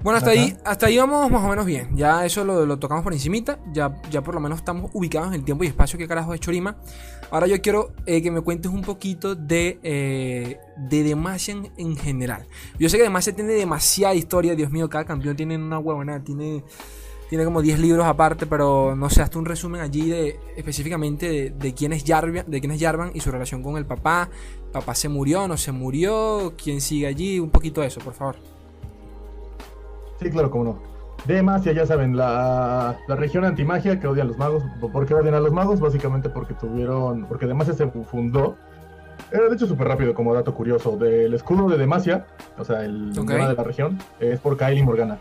Bueno, 0.00 0.18
hasta 0.18 0.30
Ajá. 0.30 0.40
ahí, 0.40 0.56
hasta 0.64 0.86
ahí 0.86 0.96
vamos 0.96 1.28
más 1.30 1.42
o 1.44 1.48
menos 1.48 1.66
bien. 1.66 1.96
Ya 1.96 2.24
eso 2.24 2.44
lo, 2.44 2.64
lo 2.64 2.78
tocamos 2.78 3.02
por 3.02 3.12
encimita. 3.12 3.58
Ya, 3.72 4.00
ya 4.10 4.22
por 4.22 4.34
lo 4.34 4.40
menos 4.40 4.58
estamos 4.58 4.90
ubicados 4.94 5.28
en 5.28 5.34
el 5.34 5.44
tiempo 5.44 5.64
y 5.64 5.66
espacio 5.66 5.98
que 5.98 6.06
carajo 6.06 6.34
es 6.34 6.40
Chorima. 6.40 6.76
Ahora 7.30 7.46
yo 7.48 7.60
quiero 7.60 7.92
eh, 8.06 8.22
que 8.22 8.30
me 8.30 8.40
cuentes 8.40 8.70
un 8.70 8.82
poquito 8.82 9.34
de, 9.34 9.80
eh, 9.82 10.58
de 10.76 11.02
Demacia 11.02 11.52
en, 11.52 11.72
en 11.76 11.96
general. 11.96 12.46
Yo 12.78 12.88
sé 12.88 12.96
que 12.96 13.02
Demacia 13.02 13.34
tiene 13.34 13.54
demasiada 13.54 14.14
historia. 14.14 14.54
Dios 14.54 14.70
mío, 14.70 14.88
cada 14.88 15.04
campeón 15.04 15.36
tiene 15.36 15.56
una 15.56 15.80
huevona. 15.80 16.22
Tiene, 16.22 16.62
tiene 17.28 17.44
como 17.44 17.60
10 17.60 17.80
libros 17.80 18.06
aparte. 18.06 18.46
Pero 18.46 18.94
no 18.94 19.10
sé, 19.10 19.20
hasta 19.20 19.36
un 19.36 19.46
resumen 19.46 19.80
allí 19.80 20.08
de 20.08 20.38
específicamente 20.56 21.28
de, 21.28 21.50
de 21.50 21.74
quién 21.74 21.92
es 21.92 22.04
Jarvan, 22.06 22.44
de 22.48 22.60
quién 22.60 22.70
es 22.70 22.80
Jarvan 22.80 23.10
y 23.14 23.20
su 23.20 23.32
relación 23.32 23.64
con 23.64 23.76
el 23.76 23.84
papá. 23.84 24.30
Papá 24.72 24.94
se 24.94 25.08
murió, 25.08 25.48
no 25.48 25.56
se 25.56 25.72
murió. 25.72 26.54
¿Quién 26.56 26.80
sigue 26.80 27.08
allí? 27.08 27.40
Un 27.40 27.50
poquito 27.50 27.80
de 27.80 27.88
eso, 27.88 28.00
por 28.00 28.14
favor. 28.14 28.36
Sí, 30.20 30.30
claro, 30.30 30.50
cómo 30.50 30.64
no. 30.64 30.78
Demacia, 31.26 31.72
ya 31.72 31.84
saben, 31.84 32.16
la, 32.16 32.96
la 33.08 33.16
región 33.16 33.44
antimagia 33.44 33.98
que 33.98 34.06
odia 34.06 34.22
a 34.22 34.26
los 34.26 34.38
magos. 34.38 34.62
¿Por 34.80 35.04
qué 35.06 35.14
odian 35.14 35.34
a 35.34 35.40
los 35.40 35.52
magos? 35.52 35.80
Básicamente 35.80 36.28
porque 36.28 36.54
tuvieron. 36.54 37.26
Porque 37.26 37.46
Demacia 37.46 37.74
se 37.74 37.86
fundó. 37.88 38.56
eh, 39.32 39.38
de 39.48 39.54
hecho, 39.54 39.66
súper 39.66 39.88
rápido, 39.88 40.14
como 40.14 40.32
dato 40.34 40.54
curioso. 40.54 40.96
Del 40.96 41.34
escudo 41.34 41.68
de 41.68 41.76
Demacia, 41.76 42.26
o 42.56 42.64
sea, 42.64 42.84
el 42.84 43.10
Ok. 43.12 43.18
emblema 43.18 43.48
de 43.48 43.54
la 43.54 43.64
región, 43.64 43.98
es 44.20 44.38
por 44.40 44.56
Kyle 44.56 44.78
y 44.78 44.82
Morgana. 44.82 45.18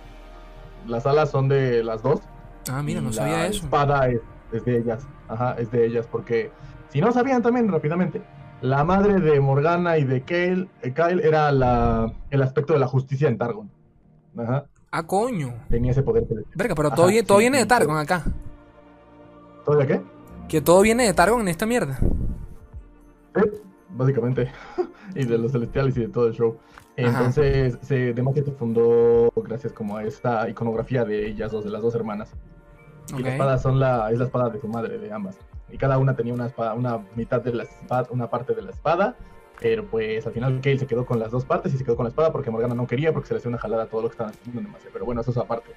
Las 0.87 1.05
alas 1.05 1.29
son 1.31 1.49
de 1.49 1.83
las 1.83 2.01
dos. 2.03 2.21
Ah, 2.71 2.81
mira, 2.83 3.01
no 3.01 3.09
la 3.09 3.15
sabía 3.15 3.47
eso. 3.47 3.65
espada 3.65 4.07
es, 4.07 4.21
es 4.51 4.63
de 4.65 4.77
ellas. 4.77 5.07
Ajá, 5.27 5.55
es 5.57 5.71
de 5.71 5.85
ellas. 5.85 6.07
Porque 6.09 6.51
si 6.89 7.01
no 7.01 7.11
sabían 7.11 7.41
también 7.41 7.69
rápidamente, 7.71 8.21
la 8.61 8.83
madre 8.83 9.19
de 9.19 9.39
Morgana 9.39 9.97
y 9.97 10.03
de 10.03 10.21
Kyle, 10.21 10.69
eh, 10.83 10.93
Kyle 10.93 11.21
era 11.23 11.51
la, 11.51 12.11
el 12.29 12.41
aspecto 12.43 12.73
de 12.73 12.79
la 12.79 12.87
justicia 12.87 13.27
en 13.27 13.37
Targon. 13.37 13.69
Ajá, 14.37 14.65
Ah, 14.91 15.03
coño. 15.05 15.53
tenía 15.69 15.91
ese 15.91 16.01
poder. 16.03 16.25
Verga, 16.55 16.75
pero 16.75 16.87
Ajá, 16.87 16.95
todo, 16.95 17.07
viene, 17.07 17.23
todo 17.27 17.37
sí, 17.39 17.43
viene 17.43 17.57
de 17.59 17.65
Targon 17.65 17.97
acá. 17.97 18.23
¿Todavía 19.65 19.87
qué? 19.87 20.01
Que 20.47 20.61
todo 20.61 20.81
viene 20.81 21.05
de 21.05 21.13
Targon 21.13 21.41
en 21.41 21.47
esta 21.49 21.65
mierda. 21.65 21.99
Sí, 23.35 23.41
básicamente. 23.89 24.49
y 25.15 25.25
de 25.25 25.37
los 25.37 25.51
celestiales 25.51 25.97
y 25.97 26.01
de 26.01 26.07
todo 26.07 26.27
el 26.27 26.33
show. 26.33 26.57
Ajá. 26.97 27.07
Entonces, 27.09 27.77
se, 27.81 28.13
Demacia 28.13 28.43
se 28.43 28.51
fundó 28.51 29.31
gracias 29.35 29.73
como 29.73 29.97
a 29.97 30.03
esta 30.03 30.49
iconografía 30.49 31.03
de 31.05 31.27
ellas 31.27 31.51
dos, 31.51 31.63
de 31.65 31.69
las 31.69 31.81
dos 31.81 31.93
hermanas. 31.93 32.31
Y 33.09 33.13
Ok. 33.13 33.19
la 33.21 33.31
espada 33.33 33.57
son 33.59 33.79
la, 33.79 34.09
es 34.11 34.17
la 34.17 34.25
espada 34.25 34.49
de 34.49 34.59
su 34.59 34.67
madre, 34.67 34.97
de 34.97 35.11
ambas. 35.11 35.37
Y 35.69 35.77
cada 35.77 35.97
una 35.97 36.15
tenía 36.15 36.33
una 36.33 36.47
espada, 36.47 36.73
una 36.73 36.99
mitad 37.15 37.41
de 37.41 37.53
la 37.53 37.63
espada, 37.63 38.07
una 38.09 38.29
parte 38.29 38.55
de 38.55 38.61
la 38.61 38.71
espada. 38.71 39.15
Pero 39.59 39.85
pues 39.85 40.25
al 40.27 40.33
final 40.33 40.61
Kale 40.61 40.77
se 40.79 40.85
quedó 40.87 41.05
con 41.05 41.19
las 41.19 41.31
dos 41.31 41.43
partes 41.45 41.73
y 41.73 41.77
se 41.77 41.83
quedó 41.83 41.95
con 41.95 42.03
la 42.03 42.09
espada 42.09 42.31
porque 42.31 42.51
Morgana 42.51 42.75
no 42.75 42.85
quería 42.85 43.11
porque 43.11 43.27
se 43.27 43.33
le 43.33 43.39
hacía 43.39 43.49
una 43.49 43.57
jalada 43.57 43.83
a 43.83 43.85
todo 43.87 44.03
lo 44.03 44.09
que 44.09 44.13
estaban 44.13 44.33
haciendo 44.33 44.59
en 44.59 44.65
Demacia. 44.67 44.89
Pero 44.93 45.05
bueno, 45.05 45.21
eso 45.21 45.31
es 45.31 45.37
aparte. 45.37 45.71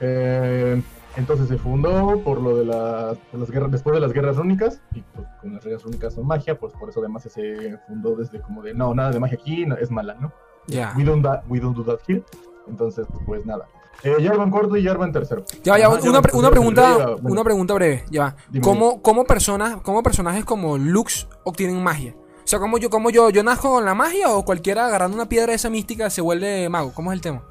Eh, 0.00 0.80
entonces 1.16 1.48
se 1.48 1.58
fundó 1.58 2.20
por 2.22 2.40
lo 2.40 2.56
de 2.56 2.64
las, 2.64 3.18
por 3.18 3.40
las 3.40 3.50
guerras, 3.50 3.70
después 3.72 3.94
de 3.94 4.00
las 4.00 4.12
guerras 4.12 4.36
rúnicas, 4.36 4.80
y 4.94 5.00
pues 5.02 5.26
con 5.40 5.52
las 5.54 5.64
guerras 5.64 5.82
rúnicas 5.82 6.14
son 6.14 6.26
magia, 6.26 6.58
pues 6.58 6.72
por 6.74 6.90
eso 6.90 7.00
Demacia 7.00 7.30
se 7.30 7.76
fundó 7.88 8.14
desde 8.14 8.40
como 8.40 8.62
de 8.62 8.74
no, 8.74 8.94
nada 8.94 9.10
de 9.10 9.18
magia 9.18 9.36
aquí, 9.40 9.66
no, 9.66 9.76
es 9.76 9.90
mala, 9.90 10.14
¿no? 10.20 10.32
Ya. 10.68 10.94
We 10.96 11.02
don't, 11.02 11.26
we 11.48 11.58
don't 11.58 11.76
do 11.76 11.82
that 11.84 11.98
here. 12.06 12.22
Entonces, 12.68 13.06
pues 13.26 13.44
nada. 13.44 13.66
Eh, 14.04 14.14
Jarvan 14.22 14.50
cuarto 14.50 14.76
y 14.76 14.84
Jarvan 14.84 15.10
tercero. 15.10 15.44
Ya, 15.64 15.76
ya, 15.76 15.88
Ajá, 15.88 15.98
una, 16.08 16.22
pre- 16.22 16.38
una 16.38 16.50
pregunta, 16.50 16.96
bueno, 17.16 17.32
una 17.32 17.42
pregunta 17.42 17.74
breve. 17.74 18.04
Ya 18.10 18.36
¿Cómo, 18.62 19.02
cómo, 19.02 19.24
personas, 19.24 19.78
¿Cómo 19.82 20.04
personajes 20.04 20.44
como 20.44 20.78
Lux 20.78 21.26
obtienen 21.42 21.82
magia? 21.82 22.14
O 22.48 22.50
sea, 22.50 22.60
¿cómo 22.60 22.78
yo, 22.78 22.88
cómo 22.88 23.10
yo, 23.10 23.28
yo 23.28 23.42
nazco 23.42 23.68
con 23.68 23.84
la 23.84 23.94
magia 23.94 24.32
o 24.34 24.42
cualquiera 24.42 24.86
agarrando 24.86 25.14
una 25.14 25.28
piedra 25.28 25.48
de 25.48 25.56
esa 25.56 25.68
mística 25.68 26.08
se 26.08 26.22
vuelve 26.22 26.66
mago? 26.70 26.94
¿Cómo 26.94 27.12
es 27.12 27.16
el 27.16 27.20
tema? 27.20 27.42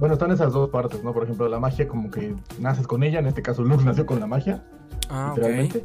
Bueno, 0.00 0.14
están 0.14 0.32
esas 0.32 0.52
dos 0.52 0.68
partes, 0.68 1.04
¿no? 1.04 1.12
Por 1.12 1.22
ejemplo, 1.22 1.48
la 1.48 1.60
magia 1.60 1.86
como 1.86 2.10
que 2.10 2.34
naces 2.58 2.88
con 2.88 3.04
ella, 3.04 3.20
en 3.20 3.26
este 3.28 3.42
caso 3.42 3.62
Lux 3.62 3.84
nació 3.84 4.04
con 4.04 4.18
la 4.18 4.26
magia, 4.26 4.66
Ah, 5.08 5.32
literalmente. 5.32 5.84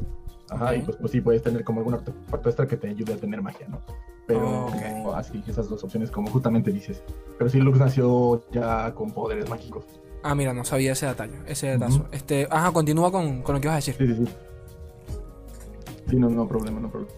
Ajá, 0.50 0.74
y 0.74 0.80
pues, 0.82 0.96
pues 0.96 1.12
sí, 1.12 1.20
puedes 1.20 1.40
tener 1.44 1.62
como 1.62 1.78
algún 1.78 1.94
artefacto 1.94 2.48
extra 2.48 2.66
que 2.66 2.76
te 2.76 2.88
ayude 2.88 3.12
a 3.12 3.16
tener 3.16 3.40
magia, 3.40 3.68
¿no? 3.68 3.80
Pero 4.26 4.66
Ok. 4.66 5.14
así, 5.14 5.40
esas 5.46 5.68
dos 5.68 5.84
opciones 5.84 6.10
como 6.10 6.32
justamente 6.32 6.72
dices. 6.72 7.00
Pero 7.38 7.48
sí, 7.48 7.60
Lux 7.60 7.78
nació 7.78 8.42
ya 8.50 8.92
con 8.92 9.12
poderes 9.12 9.48
mágicos. 9.48 9.84
Ah, 10.24 10.34
mira, 10.34 10.52
no 10.52 10.64
sabía 10.64 10.94
ese 10.94 11.06
detalle, 11.06 11.38
ese 11.46 11.68
detalle. 11.68 11.94
Ujú. 11.94 12.06
Este, 12.10 12.48
ajá, 12.50 12.72
continúa 12.72 13.12
con, 13.12 13.40
con 13.42 13.54
lo 13.54 13.60
que 13.60 13.68
ibas 13.68 13.74
a 13.74 13.76
decir. 13.76 13.94
Sí, 13.96 14.06
sí, 14.08 14.26
sí. 14.26 14.32
Sí, 16.10 16.16
no, 16.16 16.28
no 16.28 16.48
problema, 16.48 16.80
no 16.80 16.90
problema. 16.90 17.16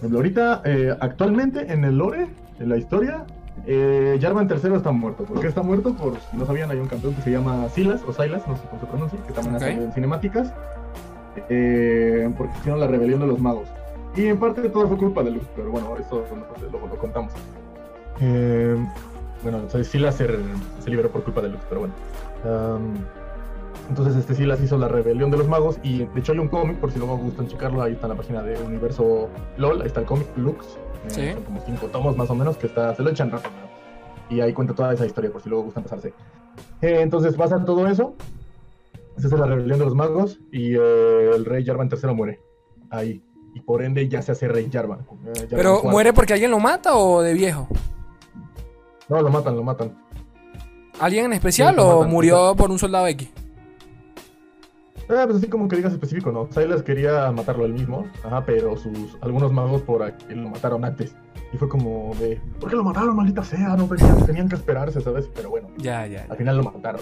Ejemplo, 0.00 0.18
ahorita, 0.18 0.62
eh, 0.64 0.96
actualmente 1.00 1.72
en 1.72 1.84
el 1.84 1.96
lore, 1.98 2.26
en 2.58 2.68
la 2.68 2.76
historia, 2.78 3.24
eh, 3.66 4.18
Jarvan 4.20 4.48
III 4.50 4.74
está 4.76 4.90
muerto. 4.92 5.24
¿Por 5.24 5.40
qué 5.40 5.48
está 5.48 5.62
muerto? 5.62 5.94
Por 5.94 6.14
si 6.18 6.36
no 6.36 6.46
sabían, 6.46 6.70
hay 6.70 6.78
un 6.78 6.88
campeón 6.88 7.14
que 7.14 7.22
se 7.22 7.30
llama 7.30 7.68
Silas 7.68 8.00
o 8.06 8.12
Silas, 8.12 8.42
no 8.48 8.56
sé 8.56 8.62
cómo 8.70 8.80
se 8.80 8.86
pronuncia, 8.86 9.18
que 9.26 9.32
también 9.34 9.56
Ok. 9.56 9.62
ha 9.62 9.64
salido 9.66 9.84
en 9.84 9.92
cinemáticas. 9.92 10.52
eh, 11.48 12.28
porque 12.36 12.52
hicieron 12.58 12.80
la 12.80 12.88
rebelión 12.88 13.20
de 13.20 13.26
los 13.28 13.38
magos. 13.38 13.68
Y 14.16 14.26
en 14.26 14.38
parte 14.40 14.68
todo 14.68 14.88
fue 14.88 14.96
culpa 14.96 15.22
de 15.22 15.30
Luz, 15.30 15.44
pero 15.54 15.70
bueno, 15.70 15.94
eso 15.96 16.24
pues, 16.28 16.62
luego 16.72 16.88
lo 16.88 16.96
contamos. 16.96 17.32
Eh, 18.20 18.76
bueno, 19.42 19.58
entonces 19.58 19.86
Silas 19.86 20.16
se, 20.16 20.26
se 20.80 20.90
liberó 20.90 21.08
por 21.10 21.22
culpa 21.22 21.40
de 21.40 21.50
Luz, 21.50 21.60
pero 21.68 21.82
bueno. 21.82 21.94
Am, 22.44 22.94
entonces 23.88 24.16
este 24.16 24.34
Silas 24.34 24.60
hizo 24.62 24.78
la 24.78 24.88
rebelión 24.88 25.30
de 25.30 25.38
los 25.38 25.48
magos 25.48 25.78
y 25.82 26.04
de 26.04 26.20
hecho 26.20 26.32
hay 26.32 26.38
un 26.38 26.48
cómic, 26.48 26.78
por 26.78 26.90
si 26.92 26.98
luego 26.98 27.16
gustan 27.18 27.48
checarlo, 27.48 27.82
ahí 27.82 27.92
está 27.92 28.06
en 28.06 28.10
la 28.12 28.16
página 28.16 28.42
de 28.42 28.60
Universo 28.62 29.28
LOL, 29.56 29.80
ahí 29.82 29.86
está 29.88 30.00
el 30.00 30.06
cómic 30.06 30.26
Lux, 30.36 30.66
eh, 30.66 31.10
Sí. 31.10 31.32
son 31.32 31.42
como 31.44 31.60
cinco 31.66 31.86
tomos 31.88 32.16
más 32.16 32.30
o 32.30 32.34
menos, 32.34 32.56
que 32.56 32.66
está, 32.68 32.94
se 32.94 33.02
lo 33.02 33.10
echan 33.10 33.30
rápido. 33.30 33.52
Y 34.28 34.40
ahí 34.40 34.52
cuenta 34.52 34.74
toda 34.74 34.92
esa 34.94 35.06
historia, 35.06 35.32
por 35.32 35.42
si 35.42 35.48
luego 35.48 35.64
gustan 35.64 35.82
pasarse. 35.82 36.08
Eh, 36.82 36.98
entonces 37.00 37.34
pasa 37.34 37.64
todo 37.64 37.86
eso, 37.88 38.14
esa 39.18 39.26
es 39.26 39.32
la 39.32 39.46
rebelión 39.46 39.78
de 39.80 39.84
los 39.86 39.94
magos 39.94 40.38
y 40.52 40.74
eh, 40.76 41.30
el 41.34 41.44
rey 41.44 41.64
Jarvan 41.64 41.88
III 41.90 42.14
muere 42.14 42.40
ahí. 42.90 43.22
Y 43.54 43.60
por 43.60 43.82
ende 43.82 44.08
ya 44.08 44.22
se 44.22 44.30
hace 44.30 44.46
rey 44.46 44.68
Jarvan. 44.72 45.00
Jarvan 45.04 45.48
Pero, 45.50 45.80
IV. 45.82 45.90
¿muere 45.90 46.12
porque 46.12 46.34
alguien 46.34 46.52
lo 46.52 46.60
mata 46.60 46.94
o 46.96 47.20
de 47.22 47.34
viejo? 47.34 47.66
No, 49.08 49.20
lo 49.20 49.28
matan, 49.30 49.56
lo 49.56 49.64
matan. 49.64 49.98
¿Alguien 51.00 51.24
en 51.24 51.32
especial 51.32 51.74
Sí, 51.74 51.80
o 51.80 51.96
matan, 51.98 52.10
murió 52.12 52.54
por 52.54 52.70
un 52.70 52.78
soldado 52.78 53.08
X? 53.08 53.28
Ah, 55.10 55.24
pues 55.26 55.38
así 55.38 55.48
como 55.48 55.66
que 55.68 55.76
digas 55.76 55.92
específico, 55.92 56.30
¿no? 56.30 56.48
Silas 56.52 56.82
quería 56.82 57.30
matarlo 57.32 57.64
él 57.64 57.72
mismo, 57.72 58.06
ajá, 58.24 58.44
pero 58.46 58.76
sus 58.76 59.18
algunos 59.20 59.52
magos 59.52 59.82
por 59.82 60.02
aquí 60.02 60.24
lo 60.34 60.48
mataron 60.50 60.84
antes. 60.84 61.14
Y 61.52 61.56
fue 61.56 61.68
como 61.68 62.14
de, 62.20 62.40
¿por 62.60 62.70
qué 62.70 62.76
lo 62.76 62.84
mataron, 62.84 63.16
maldita 63.16 63.42
sea? 63.42 63.76
No 63.76 63.86
tenían, 63.88 64.24
tenían 64.24 64.48
que 64.48 64.54
esperarse, 64.54 65.00
¿sabes? 65.00 65.28
Pero 65.34 65.50
bueno, 65.50 65.68
Ya, 65.78 66.06
ya. 66.06 66.26
al 66.28 66.36
final 66.36 66.56
lo 66.58 66.62
mataron. 66.62 67.00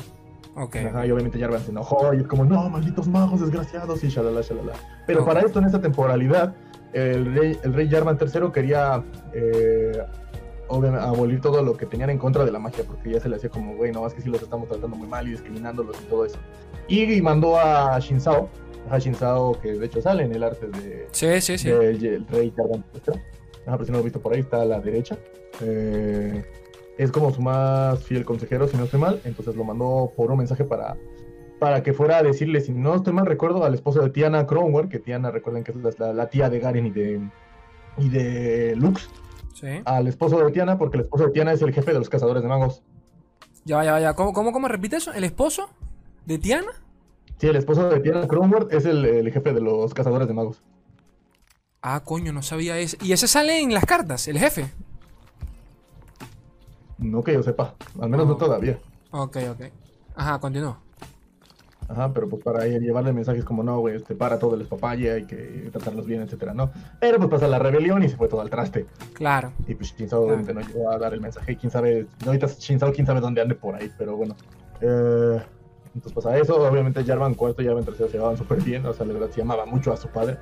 Ok. 0.54 0.76
Ajá, 0.76 1.06
y 1.06 1.10
obviamente 1.10 1.38
Jarvan 1.38 1.60
se 1.60 1.70
enojó 1.70 2.14
y 2.14 2.18
es 2.18 2.26
como, 2.26 2.44
no, 2.46 2.68
malditos 2.70 3.06
magos 3.08 3.40
desgraciados 3.42 4.02
y 4.02 4.08
shalala, 4.08 4.40
shalala. 4.40 4.72
Pero 5.06 5.24
para 5.24 5.40
esto, 5.40 5.58
en 5.58 5.66
esta 5.66 5.80
temporalidad, 5.80 6.54
el 6.94 7.34
rey, 7.34 7.58
el 7.62 7.74
rey 7.74 7.88
Jarvan 7.90 8.18
III 8.20 8.50
quería 8.52 9.04
eh, 9.34 9.92
obviamente, 10.68 11.04
abolir 11.06 11.40
todo 11.40 11.62
lo 11.62 11.76
que 11.76 11.87
tenían 11.87 12.10
en 12.10 12.18
contra 12.18 12.44
de 12.44 12.52
la 12.52 12.58
magia, 12.58 12.84
porque 12.87 13.10
ya 13.10 13.20
se 13.20 13.28
le 13.28 13.37
hacía 13.37 13.50
como, 13.50 13.75
güey, 13.76 13.92
no, 13.92 14.06
es 14.06 14.14
que 14.14 14.22
sí 14.22 14.28
los 14.28 14.42
estamos 14.42 14.68
tratando 14.68 14.96
muy 14.96 15.08
mal 15.08 15.26
y 15.26 15.32
discriminándolos 15.32 15.96
y 16.00 16.04
todo 16.04 16.25
eso. 16.25 16.38
Y, 16.87 17.12
y 17.12 17.22
mandó 17.22 17.58
a 17.58 17.98
Shinzao, 17.98 18.48
a 18.90 18.98
Shinzao, 18.98 19.60
que 19.60 19.72
de 19.72 19.87
hecho 19.87 20.00
sale 20.00 20.25
en 20.25 20.34
el 20.34 20.42
arte 20.42 20.66
de, 20.68 21.08
Sí, 21.12 21.40
sí, 21.40 21.58
sí. 21.58 21.68
el 21.70 22.26
rey. 22.28 22.52
Ajá, 22.56 23.76
pero 23.76 23.84
si 23.84 23.90
no 23.90 23.98
lo 23.98 24.00
he 24.00 24.04
visto 24.04 24.20
por 24.20 24.32
ahí, 24.32 24.40
está 24.40 24.62
a 24.62 24.64
la 24.64 24.80
derecha. 24.80 25.18
Eh, 25.60 26.42
es 26.96 27.12
como 27.12 27.32
su 27.32 27.42
más 27.42 28.02
fiel 28.02 28.25
consejero, 28.25 28.66
si 28.66 28.76
no 28.76 28.84
estoy 28.84 29.00
mal. 29.00 29.20
Entonces 29.25 29.56
lo 29.56 29.64
mandó 29.64 30.12
por 30.16 30.30
un 30.30 30.38
mensaje 30.38 30.64
para, 30.64 30.96
para 31.58 31.82
que 31.82 31.92
fuera 31.92 32.18
a 32.18 32.22
decirle, 32.22 32.60
si 32.60 32.72
no 32.72 32.94
estoy 32.94 33.12
mal, 33.12 33.26
recuerdo 33.26 33.64
al 33.64 33.75
esposo 33.75 34.00
de 34.00 34.10
Tiana 34.10 34.46
Cromwell, 34.46 34.88
que 34.88 34.98
Tiana, 34.98 35.30
recuerden 35.30 35.64
que 35.64 35.72
es 35.72 35.98
la, 35.98 36.12
la 36.12 36.28
tía 36.30 36.48
de 36.48 36.58
Garen 36.60 36.87
y 36.87 36.90
de, 36.90 37.20
y 37.98 38.08
de 38.08 38.75
Lux. 38.76 39.08
Sí. 39.60 39.66
al 39.84 40.06
esposo 40.06 40.38
de 40.38 40.52
Tiana, 40.52 40.78
porque 40.78 40.98
el 40.98 41.02
esposo 41.04 41.24
de 41.26 41.30
Tiana 41.32 41.52
es 41.52 41.62
el 41.62 41.72
jefe 41.72 41.92
de 41.92 41.98
los 41.98 42.08
cazadores 42.08 42.42
de 42.42 42.48
magos. 42.48 42.82
Ya, 43.64 43.82
ya, 43.84 43.98
ya. 44.00 44.14
¿Cómo, 44.14 44.32
cómo, 44.32 44.52
cómo 44.52 44.68
repite 44.68 44.96
eso? 44.96 45.12
¿El 45.12 45.24
esposo 45.24 45.68
de 46.26 46.38
Tiana? 46.38 46.70
Sí, 47.38 47.46
el 47.48 47.56
esposo 47.56 47.88
de 47.88 48.00
Tiana 48.00 48.26
Kronward 48.28 48.72
es 48.72 48.84
el, 48.84 49.04
el 49.04 49.32
jefe 49.32 49.52
de 49.52 49.60
los 49.60 49.92
cazadores 49.94 50.28
de 50.28 50.34
magos. 50.34 50.62
Ah, 51.82 52.00
coño, 52.04 52.32
no 52.32 52.42
sabía 52.42 52.78
eso. 52.78 52.96
¿Y 53.02 53.12
ese 53.12 53.28
sale 53.28 53.60
en 53.60 53.72
las 53.72 53.84
cartas, 53.84 54.26
el 54.28 54.38
jefe? 54.38 54.70
No 56.98 57.22
que 57.22 57.32
yo 57.34 57.42
sepa, 57.42 57.74
al 58.00 58.08
menos 58.10 58.26
no, 58.26 58.32
No. 58.32 58.38
todavía. 58.38 58.78
Ok, 59.12 59.36
ok. 59.50 59.60
Ajá, 60.16 60.38
continúa. 60.40 60.80
Ajá, 61.88 62.12
pero 62.12 62.28
pues 62.28 62.42
para 62.42 62.66
llevarle 62.66 63.14
mensajes 63.14 63.45
como 63.45 63.62
no, 63.62 63.80
güey, 63.80 63.97
este 63.97 64.14
para 64.14 64.38
todo 64.38 64.54
el 64.54 64.66
papaya, 64.66 65.14
hay 65.14 65.25
que 65.25 65.71
tratarlos 65.73 66.04
bien, 66.07 66.21
etcétera, 66.21 66.52
¿no? 66.52 66.71
Pero 67.00 67.16
pues 67.16 67.30
pasa 67.30 67.49
la 67.49 67.59
rebelión 67.59 68.02
y 68.02 68.11
se 68.11 68.16
fue 68.16 68.28
todo 68.28 68.42
al 68.42 68.50
traste. 68.50 68.87
Claro. 69.14 69.52
Y 69.66 69.75
pues 69.75 69.95
Shinzao 69.97 70.23
obviamente 70.23 70.52
no 70.52 70.61
llegó 70.61 70.90
a 70.90 70.99
dar 70.99 71.14
el 71.14 71.21
mensaje. 71.21 71.57
Quién 71.57 71.73
sabe, 71.73 72.07
ahorita 72.26 72.47
Shinzao 72.47 72.92
quién 72.92 73.07
sabe 73.07 73.21
dónde 73.21 73.40
ande 73.40 73.54
por 73.54 73.75
ahí, 73.75 73.90
pero 73.97 74.16
bueno. 74.16 74.37
Eh, 74.83 75.40
entonces 75.95 76.12
pasa 76.12 76.37
eso. 76.37 76.57
Obviamente 76.57 77.02
Jarvan 77.02 77.35
cuarto 77.35 77.62
y 77.62 77.66
Jarvan 77.66 77.85
tercero 77.85 78.09
se 78.09 78.18
llevaban 78.18 78.37
súper 78.37 78.62
bien. 78.62 78.85
O 78.85 78.92
sea, 78.92 79.07
la 79.07 79.14
verdad 79.14 79.30
se 79.30 79.40
amaba 79.40 79.64
mucho 79.64 79.90
a 79.90 79.97
su 79.97 80.09
padre. 80.09 80.37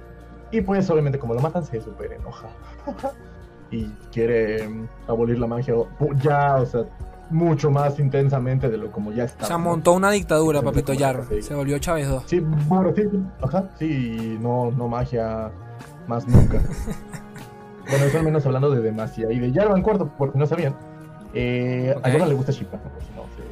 Y 0.50 0.60
pues 0.60 0.90
obviamente 0.90 1.18
como 1.18 1.34
lo 1.34 1.40
matan 1.40 1.64
se 1.64 1.80
súper 1.80 2.12
enoja. 2.12 2.48
y 3.70 3.86
quiere 4.12 4.68
mm, 4.68 4.88
abolir 5.08 5.38
la 5.38 5.46
magia 5.46 5.74
ya, 6.22 6.56
o 6.56 6.66
sea, 6.66 6.84
mucho 7.30 7.70
más 7.70 7.98
intensamente 7.98 8.68
de 8.68 8.76
lo 8.76 8.90
como 8.90 9.12
ya 9.12 9.24
O 9.24 9.26
está. 9.26 9.46
sea, 9.46 9.58
¿no? 9.58 9.64
montó 9.64 9.92
una 9.92 10.10
dictadura, 10.10 10.62
papito 10.62 10.92
sí. 10.94 11.42
Se 11.42 11.54
volvió 11.54 11.78
Chávez 11.78 12.08
2. 12.08 12.24
Sí, 12.26 12.40
bueno, 12.40 12.92
sí, 12.94 13.02
sí, 13.10 13.22
ajá, 13.42 13.64
sí, 13.78 14.38
no, 14.40 14.70
no 14.70 14.88
magia 14.88 15.50
más 16.06 16.26
nunca. 16.26 16.60
bueno, 17.90 18.04
eso 18.04 18.18
al 18.18 18.24
menos 18.24 18.46
hablando 18.46 18.70
de 18.70 18.80
Demacia 18.80 19.30
y 19.32 19.38
de 19.38 19.52
Jarvan 19.52 19.82
cuarto, 19.82 20.10
porque 20.16 20.38
no 20.38 20.46
sabían. 20.46 20.76
Eh. 21.34 21.94
A 22.02 22.10
Jarvan 22.10 22.28
le 22.28 22.34
gusta 22.34 22.52
Shippuden, 22.52 22.80
por 22.90 23.02
si 23.02 23.08
no 23.14 23.22
sé. 23.36 23.42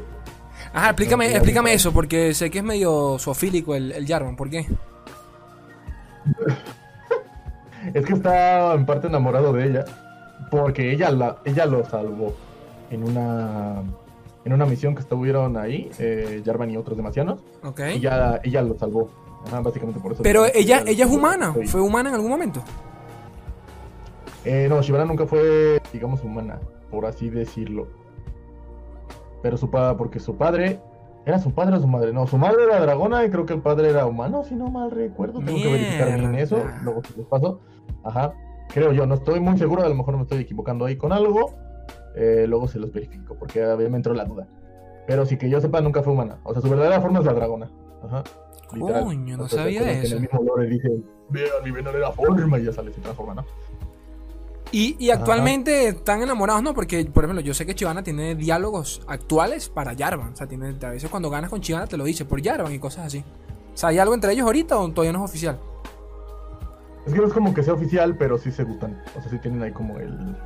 Ajá, 0.73 0.89
explícame, 0.91 1.33
explícame 1.33 1.75
eso, 1.75 1.93
porque 1.93 2.35
sé 2.35 2.51
que 2.51 2.59
es 2.59 2.65
medio 2.65 3.19
zoofílico 3.19 3.75
el, 3.75 3.93
el 3.93 4.07
Jarvan. 4.07 4.37
¿Por 4.37 4.51
qué? 4.51 4.67
Es 7.93 8.07
que 8.07 8.15
está 8.15 8.73
en 8.73 8.87
parte 8.87 9.09
enamorado 9.09 9.53
de 9.53 9.67
ella, 9.67 9.85
porque 10.51 10.91
ella, 10.91 11.11
la, 11.11 11.37
ella 11.45 11.67
lo 11.67 11.85
salvó 11.85 12.35
en 12.91 13.03
una, 13.05 13.83
en 14.45 14.53
una 14.53 14.67
misión 14.67 14.95
que 14.95 15.01
estuvieron 15.01 15.57
ahí, 15.57 15.91
eh, 15.99 16.43
Jarvan 16.45 16.71
y 16.71 16.77
otros 16.77 16.97
demasianos, 16.97 17.43
Ok. 17.63 17.81
y 17.97 18.01
ya, 18.01 18.41
ella 18.45 18.63
lo 18.63 18.79
salvó. 18.79 19.09
Ajá, 19.47 19.61
básicamente 19.61 20.01
por 20.01 20.13
eso. 20.13 20.23
Pero 20.23 20.47
ella, 20.47 20.81
ella 20.81 20.83
ella 20.91 21.05
es 21.05 21.11
humana. 21.11 21.53
fue- 21.53 21.67
¿Fue 21.67 21.81
humana 21.81 22.09
en 22.11 22.15
algún 22.15 22.31
momento? 22.31 22.63
Eh, 24.45 24.67
no, 24.69 24.83
Shivana 24.83 25.05
nunca 25.07 25.27
fue, 25.27 25.81
digamos, 25.93 26.23
humana, 26.23 26.61
por 26.91 27.07
así 27.07 27.31
decirlo. 27.31 27.87
Pero 29.43 29.57
su 29.57 29.71
padre, 29.71 29.97
porque 29.97 30.21
su 30.21 30.37
padre, 30.37 30.81
¿era 31.27 31.39
su 31.39 31.51
padre 31.53 31.77
o 31.77 31.81
su 31.81 31.87
madre? 31.87 32.13
No, 32.13 32.27
su 32.27 32.37
madre 32.39 32.65
era 32.65 32.81
dragona 32.81 33.25
y 33.25 33.31
creo 33.31 33.47
que 33.47 33.55
el 33.55 33.61
padre 33.61 33.91
era 33.91 34.07
humano, 34.07 34.45
si 34.45 34.55
no 34.55 34.69
mal 34.71 34.91
recuerdo. 34.91 35.41
Tengo 35.41 35.59
que 35.63 35.73
verificar 35.73 36.19
bien 36.19 36.35
eso, 36.37 36.63
luego 36.83 37.03
se 37.05 37.17
los 37.19 37.27
paso. 37.27 37.61
Ajá, 38.03 38.33
creo 38.69 38.93
yo, 38.93 39.07
no 39.07 39.15
estoy 39.15 39.41
muy 39.41 39.57
seguro, 39.59 39.83
a 39.83 39.89
lo 39.89 39.95
mejor 39.95 40.17
me 40.17 40.23
estoy 40.23 40.41
equivocando 40.41 40.85
ahí 40.87 40.97
con 40.97 41.13
algo. 41.13 41.55
Eh, 42.15 42.47
luego 42.49 42.69
se 42.69 42.79
los 42.79 42.93
verifico, 42.93 43.35
porque 43.35 43.63
a 43.63 43.77
mí 43.77 43.89
me 43.89 43.97
entró 43.97 44.15
la 44.15 44.25
duda. 44.25 44.47
Pero 45.07 45.27
sí 45.27 45.37
que 45.37 45.51
yo 45.51 45.61
sepa, 45.61 45.81
nunca 45.81 46.03
fue 46.03 46.13
humana. 46.13 46.39
O 46.45 46.53
sea, 46.53 46.63
su 46.63 46.69
verdadera 46.69 47.01
forma 47.01 47.19
es 47.19 47.27
la 47.27 47.35
dragona. 47.35 47.71
Ajá. 48.05 48.23
literal. 48.73 49.05
Coño, 49.05 49.37
no 49.37 49.45
O 49.45 49.49
sea, 49.49 49.65
¿te 49.65 49.75
sabía 49.75 49.91
eso. 49.93 50.07
En 50.07 50.13
el 50.15 50.21
mismo 50.23 50.43
lore 50.43 50.67
dice, 50.67 50.91
vean 51.31 51.65
mi 51.65 51.71
verdadera 51.71 52.13
forma 52.13 52.59
y 52.59 52.65
ya 52.65 52.73
sale, 52.73 52.93
se 52.93 53.01
transforma, 53.01 53.35
¿no? 53.35 53.45
Y, 54.73 54.97
y 54.99 55.11
actualmente 55.11 55.89
están 55.89 56.23
enamorados, 56.23 56.63
¿no? 56.63 56.75
Porque, 56.75 57.05
por 57.05 57.25
ejemplo, 57.25 57.43
yo 57.43 57.55
sé 57.55 57.65
que 57.65 57.77
Chivana 57.77 58.03
tiene 58.03 58.35
diálogos 58.35 59.03
actuales 59.07 59.69
para 59.69 59.95
Jarvan. 59.95 60.33
O 60.33 60.37
sea, 60.37 60.49
tiene, 60.49 60.75
a 60.83 60.91
veces 60.91 61.09
cuando 61.11 61.31
ganas 61.31 61.51
con 61.51 61.61
Chivana 61.61 61.87
te 61.87 61.97
lo 61.97 62.05
dice 62.05 62.25
por 62.25 62.43
Jarvan 62.43 62.73
y 62.73 62.79
cosas 62.81 63.07
así. 63.07 63.25
O 63.73 63.77
sea, 63.77 63.91
¿hay 63.91 63.99
algo 63.99 64.15
entre 64.15 64.33
ellos 64.33 64.47
ahorita 64.47 64.77
o 64.79 64.91
todavía 64.91 65.13
no 65.13 65.25
es 65.25 65.31
oficial? 65.31 65.61
Es 67.07 67.13
que 67.13 67.21
no 67.21 67.27
es 67.27 67.33
como 67.33 67.55
que 67.55 67.63
sea 67.63 67.75
oficial, 67.75 68.17
pero 68.17 68.39
sí 68.39 68.51
se 68.51 68.65
gustan. 68.65 69.01
O 69.17 69.21
sea, 69.21 69.31
sí 69.31 69.39
tienen 69.39 69.63
ahí 69.63 69.71
como 69.71 69.99
el, 69.99 70.37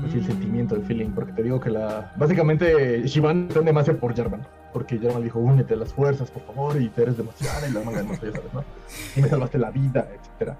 pues, 0.00 0.12
sí, 0.12 0.18
el 0.18 0.24
Mm. 0.24 0.26
sentimiento, 0.26 0.74
el 0.76 0.82
feeling. 0.82 1.10
Porque 1.10 1.32
te 1.32 1.42
digo 1.42 1.60
que 1.60 1.70
la. 1.70 2.12
Básicamente, 2.16 3.02
Shivan 3.06 3.46
está 3.48 3.60
demasiado 3.60 3.98
por 3.98 4.14
Jarvan. 4.16 4.46
Porque 4.72 4.98
Jarvan 4.98 5.22
dijo, 5.22 5.38
únete 5.38 5.74
a 5.74 5.76
las 5.78 5.92
fuerzas, 5.92 6.30
por 6.30 6.42
favor, 6.42 6.80
y 6.80 6.88
te 6.90 7.02
eres 7.02 7.16
demasiado. 7.16 7.66
Y 7.68 7.72
la 7.72 7.80
manga 7.82 8.02
de 8.02 8.08
ya 8.08 8.16
sabes, 8.16 8.52
¿no? 8.54 8.64
Y 9.16 9.22
me 9.22 9.28
salvaste 9.28 9.58
la 9.58 9.70
vida, 9.70 10.08
etcétera. 10.14 10.56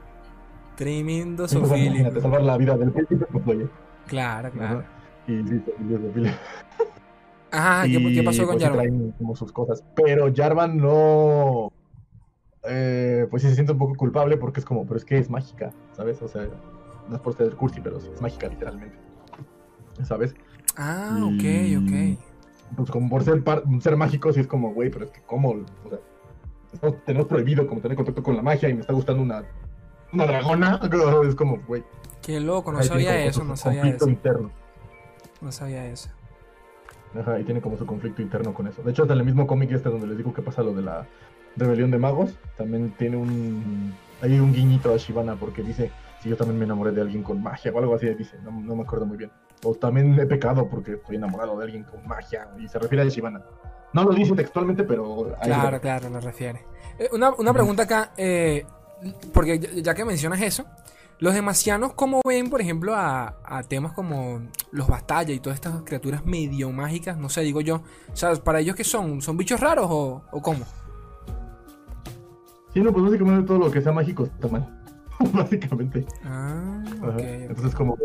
Tremendo 0.77 1.47
pues, 1.47 1.59
bueno, 1.69 1.85
imagínate, 1.87 2.21
salvar 2.21 2.43
la 2.43 2.57
vida 2.57 2.77
del 2.77 2.93
príncipe, 2.93 3.27
pues 3.33 3.47
oye. 3.49 3.67
Claro, 4.07 4.51
claro. 4.53 4.79
Ajá. 4.79 4.87
Y 5.27 5.43
sí, 5.47 5.63
Sofía. 5.91 6.39
Ajá, 7.51 7.85
¿qué, 7.85 8.13
qué 8.15 8.23
pasó 8.23 8.45
con 8.47 8.53
pues, 8.55 8.63
Jarvan? 8.65 8.87
traen 8.87 9.13
como 9.19 9.35
sus 9.37 9.53
cosas. 9.53 9.83
Pero 9.97 10.33
Jarvan 10.35 10.77
no. 10.79 11.73
eh, 12.65 13.27
pues 13.31 13.43
sí 13.43 13.49
se 13.49 13.55
siente 13.57 13.73
un 13.73 13.79
poco 13.79 13.95
culpable 13.95 14.37
porque 14.37 14.61
es 14.61 14.67
como, 14.67 14.85
pero 14.87 14.97
es 14.99 15.05
que 15.05 15.19
es 15.19 15.29
mágica, 15.31 15.73
¿sabes? 15.93 16.21
O 16.23 16.29
sea, 16.29 16.47
no 17.09 17.17
es 17.17 17.21
por 17.23 17.35
ser 17.35 17.55
cursi, 17.57 17.81
pero 17.81 17.99
sí 18.01 18.09
es 18.15 18.21
mágica 18.23 18.49
literalmente. 18.49 18.97
¿Sabes? 20.05 20.35
Ah, 20.77 21.19
ok, 21.25 21.43
Y, 21.43 21.77
ok. 21.77 22.19
Pues 22.77 22.91
como 22.91 23.09
por 23.09 23.25
ser, 23.25 23.43
par- 23.43 23.63
ser 23.81 23.97
mágico, 23.97 24.33
sí 24.33 24.41
es 24.41 24.47
como, 24.47 24.73
güey, 24.75 24.91
pero 24.91 25.07
es 25.07 25.11
que 25.11 25.21
cómo, 25.27 25.51
o 25.85 25.89
sea, 25.89 25.99
estamos- 26.73 27.05
tenemos 27.05 27.27
prohibido 27.27 27.67
como 27.67 27.81
tener 27.81 27.97
contacto 27.97 28.23
con 28.23 28.37
la 28.37 28.43
magia 28.43 28.69
y 28.69 28.75
me 28.75 28.81
está 28.81 28.93
gustando 28.93 29.23
una, 29.23 29.43
una 30.13 30.27
dragona. 30.27 30.81
Es 31.29 31.35
como, 31.35 31.59
güey. 31.67 31.83
Qué 32.23 32.41
loco, 32.41 32.73
no 32.73 32.83
sabía 32.83 33.11
como 33.17 33.29
eso, 33.31 33.45
no 33.45 33.57
sabía 33.57 33.87
eso. 33.87 34.09
interno. 34.09 34.51
No 35.41 35.51
sabía 35.53 35.87
eso. 35.87 36.11
Ajá, 37.19 37.41
y 37.41 37.45
tiene 37.45 37.63
como 37.63 37.79
su 37.79 37.87
conflicto 37.87 38.21
interno 38.21 38.53
con 38.53 38.67
eso. 38.67 38.83
De 38.83 38.91
hecho, 38.91 39.03
hasta 39.03 39.15
en 39.15 39.21
el 39.21 39.25
mismo 39.27 39.47
cómic 39.47 39.71
este 39.73 39.89
donde 39.89 40.07
les 40.07 40.17
digo 40.19 40.35
que 40.35 40.43
pasa 40.43 40.63
lo 40.63 40.75
de 40.75 40.83
la 40.83 41.07
rebelión 41.57 41.91
de 41.91 41.99
magos, 41.99 42.35
también 42.57 42.91
tiene 42.99 43.17
un... 43.17 43.95
Hay 44.21 44.39
un 44.39 44.53
guiñito 44.53 44.93
a 44.93 44.97
Shivana 44.99 45.37
porque 45.37 45.63
dice, 45.63 45.91
si 46.23 46.29
yo 46.29 46.37
también 46.37 46.59
me 46.59 46.65
enamoré 46.67 46.93
de 46.93 47.01
alguien 47.01 47.23
con 47.23 47.43
magia 47.43 47.73
o 47.73 47.79
algo 47.79 47.95
así, 47.95 48.07
dice, 48.15 48.37
no, 48.45 48.51
no 48.51 48.77
me 48.77 48.83
acuerdo 48.83 49.07
muy 49.07 49.17
bien. 49.17 49.31
O 49.65 49.75
también 49.75 50.19
he 50.19 50.27
pecado 50.27 50.69
porque 50.69 50.95
estoy 50.95 51.17
enamorado 51.17 51.59
de 51.59 51.65
alguien 51.65 51.85
con 51.85 52.07
magia 52.07 52.49
y 52.59 52.69
se 52.69 52.79
refiere 52.79 53.03
a 53.03 53.09
Shivana. 53.09 53.43
No 53.93 54.05
lo 54.05 54.13
dice 54.13 54.35
textualmente, 54.35 54.85
pero... 54.85 55.35
Claro, 55.43 55.81
claro, 55.81 56.11
lo 56.11 56.21
refiere. 56.21 56.65
Eh, 56.99 57.09
una, 57.13 57.33
una 57.35 57.53
pregunta 57.53 57.85
acá, 57.85 58.13
eh, 58.17 58.65
porque 59.33 59.59
ya, 59.59 59.71
ya 59.75 59.95
que 59.95 60.05
mencionas 60.05 60.41
eso, 60.43 60.65
los 61.21 61.35
demasianos, 61.35 61.95
¿cómo 61.95 62.21
ven, 62.25 62.49
por 62.49 62.61
ejemplo, 62.61 62.95
a, 62.95 63.39
a 63.45 63.63
temas 63.65 63.93
como 63.93 64.43
los 64.71 64.87
Bastalla 64.87 65.33
y 65.35 65.41
todas 65.41 65.57
estas 65.57 65.83
criaturas 65.83 66.25
medio 66.25 66.71
mágicas? 66.71 67.17
No 67.17 67.29
sé, 67.29 67.41
digo 67.41 67.61
yo. 67.61 67.83
O 68.13 68.17
sea, 68.17 68.37
¿para 68.37 68.61
ellos 68.61 68.77
qué 68.77 68.85
son? 68.85 69.21
¿Son 69.21 69.37
bichos 69.37 69.59
raros 69.59 69.87
o, 69.91 70.23
o 70.31 70.43
cómo? 70.43 70.65
Sí, 72.73 72.81
no, 72.81 72.93
pues 72.93 73.07
básicamente 73.07 73.47
todo 73.47 73.59
lo 73.59 73.71
que 73.71 73.81
sea 73.81 73.91
mágico 73.91 74.25
está 74.25 74.47
mal. 74.47 74.78
básicamente. 75.33 76.07
Ah. 76.25 76.83
Entonces 77.19 77.75
como, 77.75 77.97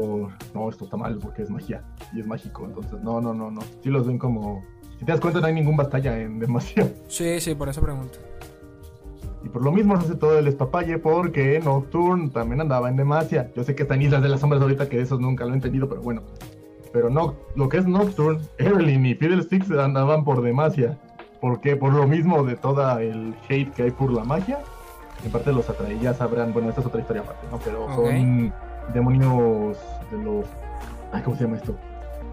no, 0.54 0.70
esto 0.70 0.86
está 0.86 0.98
mal 0.98 1.18
porque 1.20 1.44
es 1.44 1.50
magia 1.50 1.84
y 2.14 2.20
es 2.20 2.28
mágico. 2.28 2.66
Entonces, 2.66 3.02
no, 3.02 3.22
no, 3.22 3.34
no, 3.34 3.52
no. 3.52 3.62
Sí 3.82 3.90
los 3.90 4.08
ven 4.08 4.18
como... 4.18 4.64
Si 5.00 5.06
te 5.06 5.12
das 5.12 5.20
cuenta, 5.20 5.42
no 5.42 5.48
hay 5.48 5.54
ningún 5.54 5.76
batalla 5.76 6.20
en 6.20 6.40
demasiado. 6.40 6.90
Sí, 7.08 7.40
sí, 7.40 7.56
por 7.56 7.70
eso 7.70 7.82
pregunto. 7.82 8.20
Y 9.44 9.50
por 9.50 9.62
lo 9.62 9.72
mismo 9.72 9.98
se 9.98 10.06
hace 10.06 10.16
todo 10.16 10.40
el 10.40 10.48
espapalle 10.48 10.98
porque 11.00 11.60
Nocturne 11.60 12.30
también 12.30 12.62
andaba 12.62 12.90
en 12.90 12.96
Demacia. 12.96 13.52
Yo 13.56 13.64
sé 13.64 13.76
que 13.76 13.84
está 13.84 13.96
en 13.96 14.04
Islas 14.04 14.24
de 14.24 14.30
las 14.30 14.40
Sombras 14.40 14.62
ahorita, 14.62 14.88
que 14.88 15.02
esos 15.02 15.20
nunca 15.20 15.46
lo 15.46 15.52
he 15.52 15.56
entendido, 15.56 15.90
pero 15.90 16.02
bueno. 16.02 16.24
Pero 16.94 17.10
no, 17.10 17.36
lo 17.56 17.68
que 17.68 17.78
es 17.78 17.88
Nocturne, 17.88 18.40
Evelyn 18.58 19.06
y 19.06 19.16
Fiddlesticks 19.16 19.70
andaban 19.72 20.24
por 20.24 20.42
Demacia. 20.42 20.98
¿Por 21.42 21.60
qué? 21.60 21.76
Por 21.76 21.94
lo 21.94 22.08
mismo 22.08 22.44
de 22.44 22.56
toda 22.56 23.02
el 23.02 23.36
hate 23.50 23.74
que 23.74 23.84
hay 23.84 23.92
por 23.92 24.14
la 24.14 24.24
magia. 24.24 24.60
En 25.24 25.32
parte 25.32 25.54
los 25.54 25.70
atrae, 25.70 25.98
ya 26.00 26.14
sabrán, 26.14 26.52
bueno, 26.52 26.70
esta 26.70 26.82
es 26.82 26.88
otra 26.88 27.00
historia 27.00 27.22
aparte, 27.22 27.48
¿no? 27.50 27.58
Pero 27.60 27.88
son 27.96 28.54
demonios 28.94 29.78
de 30.12 30.18
los... 30.18 30.46
Ay, 31.12 31.22
¿cómo 31.24 31.38
se 31.38 31.44
llama 31.44 31.58
esto? 31.58 31.76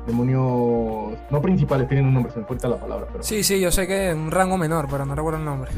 Demonios... 0.06 1.16
No 1.30 1.40
principales, 1.40 1.86
tienen 1.86 2.06
un 2.06 2.14
nombre, 2.14 2.32
se 2.32 2.40
me 2.40 2.46
ahorita 2.46 2.68
la 2.68 2.76
palabra, 2.76 3.06
pero... 3.12 3.22
Sí, 3.22 3.44
sí, 3.44 3.60
yo 3.60 3.70
sé 3.70 3.86
que 3.86 4.10
es 4.10 4.14
un 4.14 4.30
rango 4.30 4.56
menor, 4.56 4.86
pero 4.90 5.06
no 5.06 5.14
recuerdo 5.14 5.38
el 5.38 5.44
nombre. 5.44 5.70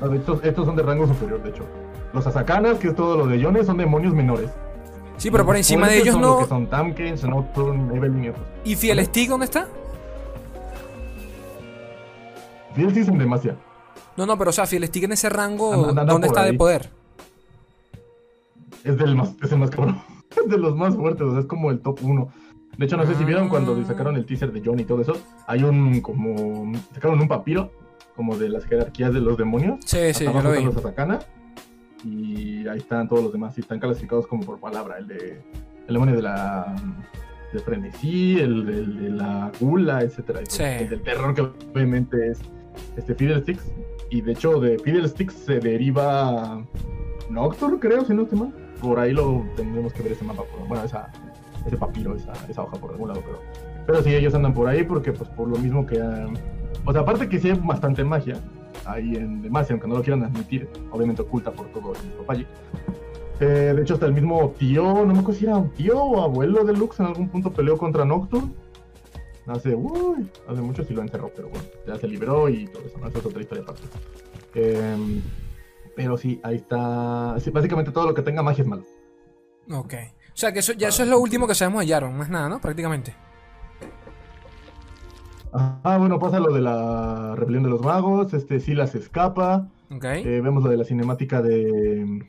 No, 0.00 0.08
de 0.08 0.18
estos, 0.18 0.44
estos 0.44 0.66
son 0.66 0.76
de 0.76 0.82
rango 0.82 1.06
superior, 1.06 1.42
de 1.42 1.50
hecho. 1.50 1.64
Los 2.12 2.26
Asakanas, 2.26 2.78
que 2.78 2.88
es 2.88 2.94
todo 2.94 3.16
lo 3.16 3.26
de 3.26 3.38
Yones, 3.38 3.66
son 3.66 3.78
demonios 3.78 4.12
menores. 4.12 4.50
Sí, 5.16 5.30
pero 5.30 5.46
por 5.46 5.56
encima 5.56 5.88
de 5.88 5.98
ellos 5.98 6.12
son 6.12 6.22
los 6.22 6.50
no. 6.50 6.94
que 6.94 7.16
son 7.16 7.30
Nocturne, 7.30 7.96
Evelyn 7.96 8.24
y 8.24 8.28
otros. 8.28 8.46
¿Y 8.64 8.76
Fiel 8.76 9.02
Stick 9.06 9.30
dónde 9.30 9.46
está? 9.46 9.66
Fiel 12.74 12.92
sí 12.92 13.04
son 13.04 13.16
demasiado. 13.16 13.56
No, 14.16 14.26
no, 14.26 14.36
pero 14.38 14.50
o 14.50 14.52
sea, 14.52 14.66
Fiel 14.66 14.86
Stick 14.86 15.04
en 15.04 15.12
ese 15.12 15.28
rango, 15.28 15.72
Anda- 15.72 15.88
anda 16.02 16.04
¿dónde 16.12 16.26
está 16.28 16.42
de 16.42 16.50
ahí. 16.50 16.56
poder? 16.56 16.90
Es 18.84 18.96
del 18.98 19.16
más, 19.16 19.34
es 19.42 19.52
el 19.52 19.58
más 19.58 19.70
cabrón. 19.70 20.00
Es 20.44 20.50
de 20.50 20.58
los 20.58 20.76
más 20.76 20.94
fuertes, 20.96 21.22
o 21.22 21.30
sea, 21.30 21.40
es 21.40 21.46
como 21.46 21.70
el 21.70 21.80
top 21.80 21.98
1. 22.02 22.28
De 22.76 22.84
hecho, 22.84 22.96
no 22.98 23.06
sé 23.06 23.14
si 23.14 23.24
vieron 23.24 23.48
cuando 23.48 23.74
Ah. 23.80 23.84
sacaron 23.86 24.16
el 24.16 24.26
teaser 24.26 24.52
de 24.52 24.60
John 24.62 24.78
y 24.78 24.84
todo 24.84 25.00
eso. 25.00 25.16
Hay 25.46 25.62
un 25.62 26.00
como. 26.02 26.72
Sacaron 26.92 27.18
un 27.20 27.28
papiro, 27.28 27.70
como 28.14 28.36
de 28.36 28.48
las 28.50 28.64
jerarquías 28.66 29.14
de 29.14 29.20
los 29.20 29.38
demonios. 29.38 29.78
Sí, 29.86 29.98
Hasta 29.98 30.18
sí, 30.18 30.24
yo 30.26 30.42
lo 30.42 30.52
vi. 30.52 30.62
los 30.64 30.76
Asakana. 30.76 31.20
Y 32.04 32.66
ahí 32.68 32.78
están 32.78 33.08
todos 33.08 33.22
los 33.22 33.32
demás. 33.32 33.56
Y 33.56 33.62
están 33.62 33.78
clasificados 33.80 34.26
como 34.26 34.44
por 34.44 34.58
palabra. 34.60 34.98
El 34.98 35.06
de 35.08 35.42
el 35.88 35.94
demonio 35.94 36.16
de 36.16 36.22
la 36.22 36.74
de 37.52 37.58
frenesí, 37.60 38.38
el, 38.38 38.68
el 38.68 39.00
de 39.04 39.10
la 39.10 39.52
gula, 39.60 40.02
etcétera, 40.02 40.40
Sí. 40.48 40.62
el 40.64 40.90
del 40.90 41.02
terror 41.02 41.34
que 41.34 41.42
obviamente 41.42 42.30
es 42.32 42.40
este 42.96 43.14
Fiddlesticks 43.14 43.64
y 44.10 44.20
de 44.20 44.32
hecho 44.32 44.60
de 44.60 44.78
Fiddlesticks 44.78 45.34
se 45.34 45.60
deriva 45.60 46.64
Nocturne, 47.30 47.78
creo, 47.78 48.04
si 48.04 48.14
no 48.14 48.22
estoy 48.22 48.38
mal. 48.38 48.54
Por 48.80 48.98
ahí 48.98 49.12
lo 49.12 49.44
tendremos 49.56 49.92
que 49.92 50.02
ver 50.02 50.12
ese 50.12 50.24
mapa, 50.24 50.44
bueno, 50.68 50.84
esa, 50.84 51.10
ese 51.66 51.76
papiro, 51.76 52.14
esa, 52.14 52.62
hoja 52.62 52.76
por 52.76 52.92
algún 52.92 53.08
lado, 53.08 53.22
pero, 53.24 53.40
pero 53.86 54.02
sí, 54.02 54.14
ellos 54.14 54.34
andan 54.34 54.54
por 54.54 54.68
ahí 54.68 54.84
porque, 54.84 55.12
pues, 55.12 55.28
por 55.30 55.48
lo 55.48 55.56
mismo 55.56 55.86
que. 55.86 56.00
o 56.84 56.92
sea, 56.92 57.00
aparte 57.00 57.28
que 57.28 57.38
sí 57.38 57.50
hay 57.50 57.58
bastante 57.62 58.04
magia 58.04 58.38
ahí 58.84 59.16
en 59.16 59.42
Demacia, 59.42 59.72
aunque 59.72 59.88
no 59.88 59.96
lo 59.96 60.02
quieran 60.02 60.22
admitir, 60.22 60.68
obviamente 60.90 61.22
oculta 61.22 61.50
por 61.50 61.66
todo 61.68 61.94
el 61.94 62.10
papaye. 62.18 62.46
Eh, 63.40 63.72
de 63.74 63.82
hecho, 63.82 63.94
hasta 63.94 64.06
el 64.06 64.14
mismo 64.14 64.54
tío, 64.58 64.82
no 64.82 65.12
me 65.12 65.18
acuerdo 65.18 65.38
si 65.38 65.44
era 65.44 65.56
un 65.56 65.70
tío 65.70 66.02
o 66.02 66.22
abuelo 66.22 66.64
de 66.64 66.72
Lux 66.72 67.00
en 67.00 67.06
algún 67.06 67.28
punto 67.28 67.52
peleó 67.52 67.76
contra 67.76 68.04
Nocturne. 68.04 68.50
Hace, 69.46 69.74
uy, 69.74 70.28
hace 70.48 70.60
mucho 70.60 70.82
sí 70.84 70.92
lo 70.92 71.02
encerró, 71.02 71.30
pero 71.34 71.48
bueno, 71.48 71.64
ya 71.86 71.96
se 71.96 72.08
liberó 72.08 72.48
y 72.48 72.66
todo 72.66 72.82
eso, 72.84 72.98
¿no? 72.98 73.06
Esa 73.06 73.18
es 73.18 73.26
otra 73.26 73.40
historia 73.40 73.62
aparte. 73.62 73.82
Em, 74.54 75.22
pero 75.94 76.16
sí, 76.16 76.40
ahí 76.42 76.56
está. 76.56 77.36
Sí, 77.38 77.50
básicamente 77.50 77.92
todo 77.92 78.06
lo 78.06 78.14
que 78.14 78.22
tenga 78.22 78.42
magia 78.42 78.62
es 78.62 78.68
malo. 78.68 78.82
Ok. 79.70 79.94
O 79.94 80.36
sea, 80.38 80.52
que 80.52 80.58
eso, 80.58 80.72
ya 80.72 80.88
eso 80.88 81.02
es 81.02 81.08
lo 81.08 81.18
último 81.18 81.46
que 81.46 81.54
sabemos 81.54 81.86
de 81.86 81.92
Jarvan, 81.92 82.16
más 82.16 82.28
nada, 82.28 82.48
¿no? 82.48 82.60
Prácticamente. 82.60 83.14
Ah, 85.52 85.96
bueno, 85.98 86.18
pasa 86.18 86.38
lo 86.38 86.52
de 86.52 86.60
la 86.60 87.34
rebelión 87.34 87.62
de 87.62 87.70
los 87.70 87.80
magos, 87.80 88.34
este 88.34 88.60
Silas 88.60 88.94
escapa, 88.94 89.68
Ok. 89.90 90.04
eh, 90.04 90.40
vemos 90.42 90.62
lo 90.62 90.68
de 90.68 90.76
la 90.76 90.84
cinemática 90.84 91.40
de 91.40 92.26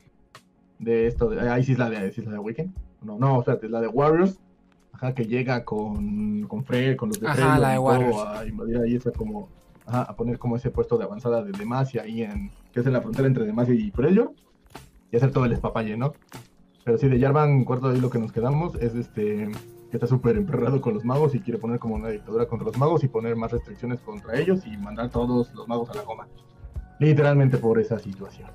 de 0.78 1.06
esto, 1.08 1.28
de, 1.28 1.40
ahí 1.50 1.64
sí 1.64 1.72
es 1.72 1.78
la 1.78 1.90
de, 1.90 2.10
sí 2.12 2.20
es 2.20 2.26
la 2.26 2.34
de 2.34 2.38
Weekend, 2.38 2.72
no, 3.02 3.18
no, 3.18 3.40
espérate, 3.40 3.66
es 3.66 3.72
la 3.72 3.80
de 3.80 3.88
Warriors, 3.88 4.38
ajá, 4.98 5.14
que 5.14 5.26
llega 5.26 5.64
con, 5.64 6.42
con 6.48 6.64
Frey, 6.64 6.96
con 6.96 7.08
los 7.10 7.20
de 7.20 7.28
Ajá, 7.28 7.58
la 7.58 7.76
todo, 7.76 7.84
Warriors. 7.84 8.18
a 8.28 8.46
invadir 8.46 8.78
ahí 8.78 8.98
como, 9.16 9.48
ajá, 9.86 10.02
a 10.02 10.16
poner 10.16 10.38
como 10.38 10.56
ese 10.56 10.70
puesto 10.70 10.98
de 10.98 11.04
avanzada 11.04 11.42
de 11.42 11.52
Demacia 11.52 12.02
ahí 12.02 12.22
en, 12.22 12.50
que 12.72 12.80
es 12.80 12.86
en 12.86 12.92
la 12.92 13.00
frontera 13.00 13.28
entre 13.28 13.46
Demacia 13.46 13.74
y 13.74 13.90
Freljord, 13.90 14.32
y 15.10 15.16
hacer 15.16 15.30
todo 15.30 15.44
el 15.44 15.52
espapalle, 15.52 15.96
¿no? 15.96 16.12
Pero 16.84 16.98
sí, 16.98 17.08
de 17.08 17.20
Jarvan, 17.20 17.64
cuarto 17.64 17.88
ahí 17.88 18.00
lo 18.00 18.10
que 18.10 18.18
nos 18.18 18.32
quedamos 18.32 18.74
es 18.76 18.94
este 18.94 19.48
que 19.90 19.96
está 19.96 20.06
súper 20.06 20.36
emperrado 20.36 20.82
con 20.82 20.92
los 20.92 21.04
magos 21.04 21.34
y 21.34 21.40
quiere 21.40 21.58
poner 21.58 21.78
como 21.78 21.94
una 21.94 22.08
dictadura 22.08 22.46
contra 22.46 22.66
los 22.66 22.76
magos 22.76 23.04
y 23.04 23.08
poner 23.08 23.36
más 23.36 23.52
restricciones 23.52 24.00
contra 24.00 24.38
ellos 24.38 24.66
y 24.66 24.76
mandar 24.76 25.08
todos 25.08 25.54
los 25.54 25.66
magos 25.66 25.88
a 25.88 25.94
la 25.94 26.02
goma. 26.02 26.28
Literalmente 26.98 27.56
por 27.56 27.78
esa 27.78 27.98
situación. 27.98 28.50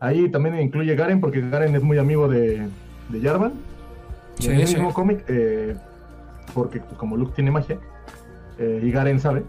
Ahí 0.00 0.28
también 0.28 0.60
incluye 0.60 0.96
Garen 0.96 1.20
porque 1.20 1.40
Garen 1.40 1.76
es 1.76 1.84
muy 1.84 1.98
amigo 1.98 2.26
de, 2.26 2.66
de 3.10 3.20
Jarvan. 3.20 3.52
Y 4.38 4.42
Sí, 4.44 4.50
en 4.50 4.60
el 4.60 4.66
sí. 4.66 4.74
mismo 4.74 4.92
cómic, 4.92 5.24
eh, 5.28 5.76
porque 6.54 6.80
pues, 6.80 6.96
como 6.98 7.16
Luke 7.16 7.32
tiene 7.34 7.50
magia 7.50 7.78
eh, 8.58 8.80
y 8.82 8.90
Garen 8.90 9.20
sabe, 9.20 9.44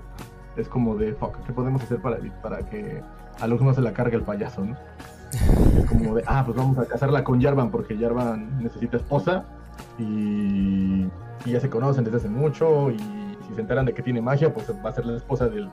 es 0.57 0.67
como 0.67 0.95
de, 0.95 1.13
fuck, 1.13 1.35
¿qué 1.45 1.53
podemos 1.53 1.81
hacer 1.83 1.99
para, 2.01 2.17
para 2.41 2.59
que 2.69 3.01
a 3.39 3.47
Luke 3.47 3.63
no 3.63 3.73
se 3.73 3.81
la 3.81 3.93
cargue 3.93 4.15
el 4.17 4.23
payaso, 4.23 4.63
no? 4.65 4.75
Es 5.79 5.85
como 5.89 6.15
de, 6.15 6.23
ah, 6.27 6.43
pues 6.45 6.55
vamos 6.55 6.77
a 6.77 6.85
casarla 6.85 7.23
con 7.23 7.41
Jarvan 7.41 7.71
porque 7.71 7.97
Jarvan 7.97 8.61
necesita 8.61 8.97
esposa 8.97 9.45
y, 9.97 11.07
y 11.45 11.51
ya 11.51 11.59
se 11.59 11.69
conocen 11.69 12.03
desde 12.03 12.17
hace 12.17 12.29
mucho 12.29 12.91
y 12.91 12.97
si 13.47 13.55
se 13.55 13.61
enteran 13.61 13.85
de 13.85 13.93
que 13.93 14.03
tiene 14.03 14.21
magia, 14.21 14.53
pues 14.53 14.71
va 14.85 14.89
a 14.89 14.93
ser 14.93 15.05
la 15.05 15.17
esposa 15.17 15.47
del, 15.47 15.69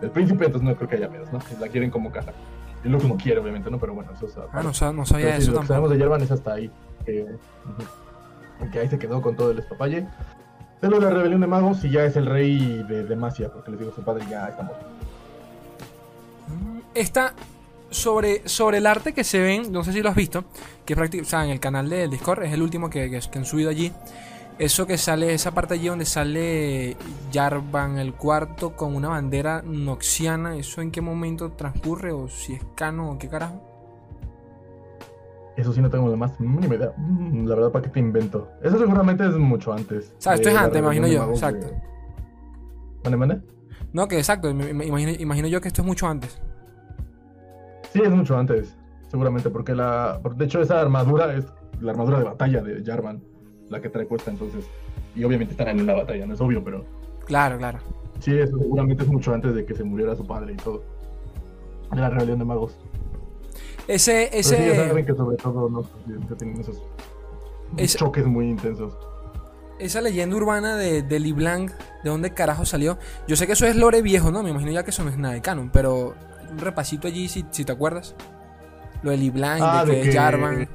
del 0.00 0.10
príncipe, 0.10 0.46
entonces 0.46 0.68
no 0.68 0.76
creo 0.76 0.88
que 0.88 0.96
haya 0.96 1.08
menos, 1.08 1.32
¿no? 1.32 1.40
La 1.60 1.68
quieren 1.68 1.90
como 1.90 2.10
casa. 2.12 2.32
Y 2.84 2.88
Luke 2.88 3.08
no 3.08 3.16
quiere, 3.16 3.40
obviamente, 3.40 3.70
¿no? 3.70 3.78
Pero 3.78 3.94
bueno, 3.94 4.12
eso 4.12 4.26
es... 4.26 4.36
Ah, 4.36 4.62
no, 4.62 4.92
no 4.92 5.04
sabía 5.06 5.26
Pero 5.26 5.38
eso 5.38 5.52
lo 5.52 5.60
que 5.62 5.66
sabemos 5.66 5.90
de 5.90 5.98
Jarvan 5.98 6.22
es 6.22 6.30
hasta 6.30 6.52
ahí. 6.52 6.70
Que 8.72 8.80
ahí 8.80 8.88
se 8.88 8.98
quedó 8.98 9.20
con 9.22 9.36
todo 9.36 9.50
el 9.50 9.58
espapalle. 9.58 10.06
Pero 10.80 11.00
la 11.00 11.10
rebelión 11.10 11.40
de 11.40 11.46
magos 11.46 11.82
y 11.84 11.90
ya 11.90 12.04
es 12.04 12.16
el 12.16 12.26
rey 12.26 12.82
de 12.88 13.04
Demacia, 13.04 13.50
porque 13.52 13.70
les 13.70 13.80
digo, 13.80 13.92
su 13.94 14.02
padre 14.02 14.24
ya 14.28 14.48
está 14.48 14.62
muerto. 14.62 14.84
Está 16.94 17.34
sobre, 17.90 18.46
sobre 18.48 18.78
el 18.78 18.86
arte 18.86 19.12
que 19.12 19.24
se 19.24 19.40
ven, 19.40 19.72
no 19.72 19.82
sé 19.84 19.92
si 19.92 20.02
lo 20.02 20.10
has 20.10 20.16
visto, 20.16 20.44
que 20.84 20.94
prácticamente, 20.94 21.26
o 21.26 21.30
sea, 21.30 21.44
en 21.44 21.50
el 21.50 21.60
canal 21.60 21.88
de 21.88 22.08
Discord, 22.08 22.42
es 22.44 22.52
el 22.52 22.62
último 22.62 22.90
que, 22.90 23.10
que- 23.10 23.20
que 23.20 23.38
han 23.38 23.44
subido 23.46 23.70
allí. 23.70 23.92
Eso 24.58 24.86
que 24.86 24.98
sale, 24.98 25.34
esa 25.34 25.50
parte 25.52 25.74
allí 25.74 25.88
donde 25.88 26.04
sale 26.04 26.96
Jarvan 27.32 27.98
el 27.98 28.14
cuarto 28.14 28.76
con 28.76 28.94
una 28.94 29.08
bandera 29.08 29.62
noxiana, 29.64 30.56
¿eso 30.56 30.80
en 30.80 30.92
qué 30.92 31.00
momento 31.00 31.50
transcurre? 31.52 32.12
¿O 32.12 32.28
si 32.28 32.54
es 32.54 32.62
cano 32.76 33.10
o 33.10 33.18
qué 33.18 33.28
carajo? 33.28 33.73
Eso 35.56 35.72
sí 35.72 35.80
no 35.80 35.88
tengo 35.88 36.08
la 36.08 36.16
más 36.16 36.38
mínima 36.40 36.74
idea. 36.74 36.92
Mm, 36.96 37.46
La 37.46 37.54
verdad, 37.54 37.70
¿para 37.72 37.84
qué 37.84 37.90
te 37.90 38.00
invento? 38.00 38.48
Eso 38.62 38.78
seguramente 38.78 39.24
es 39.24 39.34
mucho 39.36 39.72
antes. 39.72 40.12
O 40.18 40.20
sea, 40.20 40.34
esto 40.34 40.48
es 40.48 40.56
antes, 40.56 40.80
imagino 40.80 41.06
yo, 41.06 41.30
exacto. 41.30 41.66
¿Mande, 43.04 43.16
mande? 43.16 43.40
No, 43.92 44.08
que 44.08 44.16
exacto, 44.18 44.50
imagino, 44.50 45.12
imagino 45.12 45.46
yo 45.48 45.60
que 45.60 45.68
esto 45.68 45.82
es 45.82 45.86
mucho 45.86 46.08
antes. 46.08 46.40
Sí, 47.92 48.00
es 48.02 48.10
mucho 48.10 48.36
antes, 48.36 48.76
seguramente, 49.08 49.50
porque 49.50 49.74
la... 49.74 50.20
De 50.36 50.44
hecho, 50.46 50.60
esa 50.60 50.80
armadura 50.80 51.32
es 51.36 51.46
la 51.80 51.92
armadura 51.92 52.18
de 52.18 52.24
batalla 52.24 52.60
de 52.62 52.82
Jarvan, 52.84 53.22
la 53.68 53.80
que 53.80 53.88
trae 53.88 54.06
puesta, 54.06 54.30
entonces... 54.32 54.66
Y 55.14 55.22
obviamente 55.22 55.52
están 55.52 55.78
en 55.78 55.86
la 55.86 55.94
batalla, 55.94 56.26
no 56.26 56.34
es 56.34 56.40
obvio, 56.40 56.64
pero... 56.64 56.84
Claro, 57.26 57.56
claro. 57.56 57.78
Sí, 58.18 58.36
eso 58.36 58.58
seguramente 58.58 59.04
es 59.04 59.08
mucho 59.08 59.32
antes 59.32 59.54
de 59.54 59.64
que 59.64 59.74
se 59.74 59.84
muriera 59.84 60.16
su 60.16 60.26
padre 60.26 60.54
y 60.54 60.56
todo. 60.56 60.82
De 61.92 62.00
la 62.00 62.10
rebelión 62.10 62.40
de 62.40 62.44
magos. 62.44 62.76
Ese, 63.86 64.28
Pero 64.30 64.42
sí, 64.42 64.54
ya 64.56 64.64
ese, 64.72 64.88
saben 64.88 65.06
que 65.06 65.14
sobre 65.14 65.36
todo 65.36 65.68
no 65.68 65.82
que 66.28 66.34
tienen 66.36 66.60
esos 66.60 66.82
Ese- 67.76 67.98
choques 67.98 68.24
muy 68.26 68.48
intensos. 68.48 68.96
esa 69.78 70.00
leyenda 70.00 70.36
urbana 70.36 70.76
de, 70.76 71.02
de 71.02 71.20
LeBlanc, 71.20 71.70
¿de 72.02 72.10
dónde 72.10 72.30
carajo 72.32 72.64
salió? 72.64 72.96
Yo 73.28 73.36
sé 73.36 73.46
que 73.46 73.52
eso 73.52 73.66
es 73.66 73.76
lore 73.76 74.00
viejo, 74.02 74.30
¿no? 74.30 74.42
Me 74.42 74.50
imagino 74.50 74.70
ya 74.72 74.84
que 74.84 74.90
eso 74.90 75.04
no 75.04 75.10
es 75.10 75.18
nada 75.18 75.34
de 75.34 75.42
canon, 75.42 75.70
pero 75.70 76.14
un 76.50 76.58
repasito 76.58 77.08
allí, 77.08 77.28
si, 77.28 77.44
si 77.50 77.64
te 77.64 77.72
acuerdas. 77.72 78.14
Lo 79.02 79.10
de 79.10 79.18
LeBlanc, 79.18 79.60
Ah, 79.62 79.84
de 79.84 79.90
que, 79.92 79.96
de 79.98 80.02
que- 80.04 80.12
Jarvan. 80.16 80.68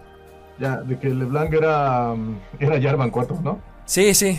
Ya, 0.59 0.77
de 0.81 0.99
que 0.99 1.09
LeBlanc 1.09 1.53
era, 1.53 2.13
mm, 2.13 2.37
era 2.59 2.81
Jarvan 2.81 3.09
4, 3.09 3.39
¿no? 3.41 3.59
Sí, 3.85 4.13
sí. 4.13 4.37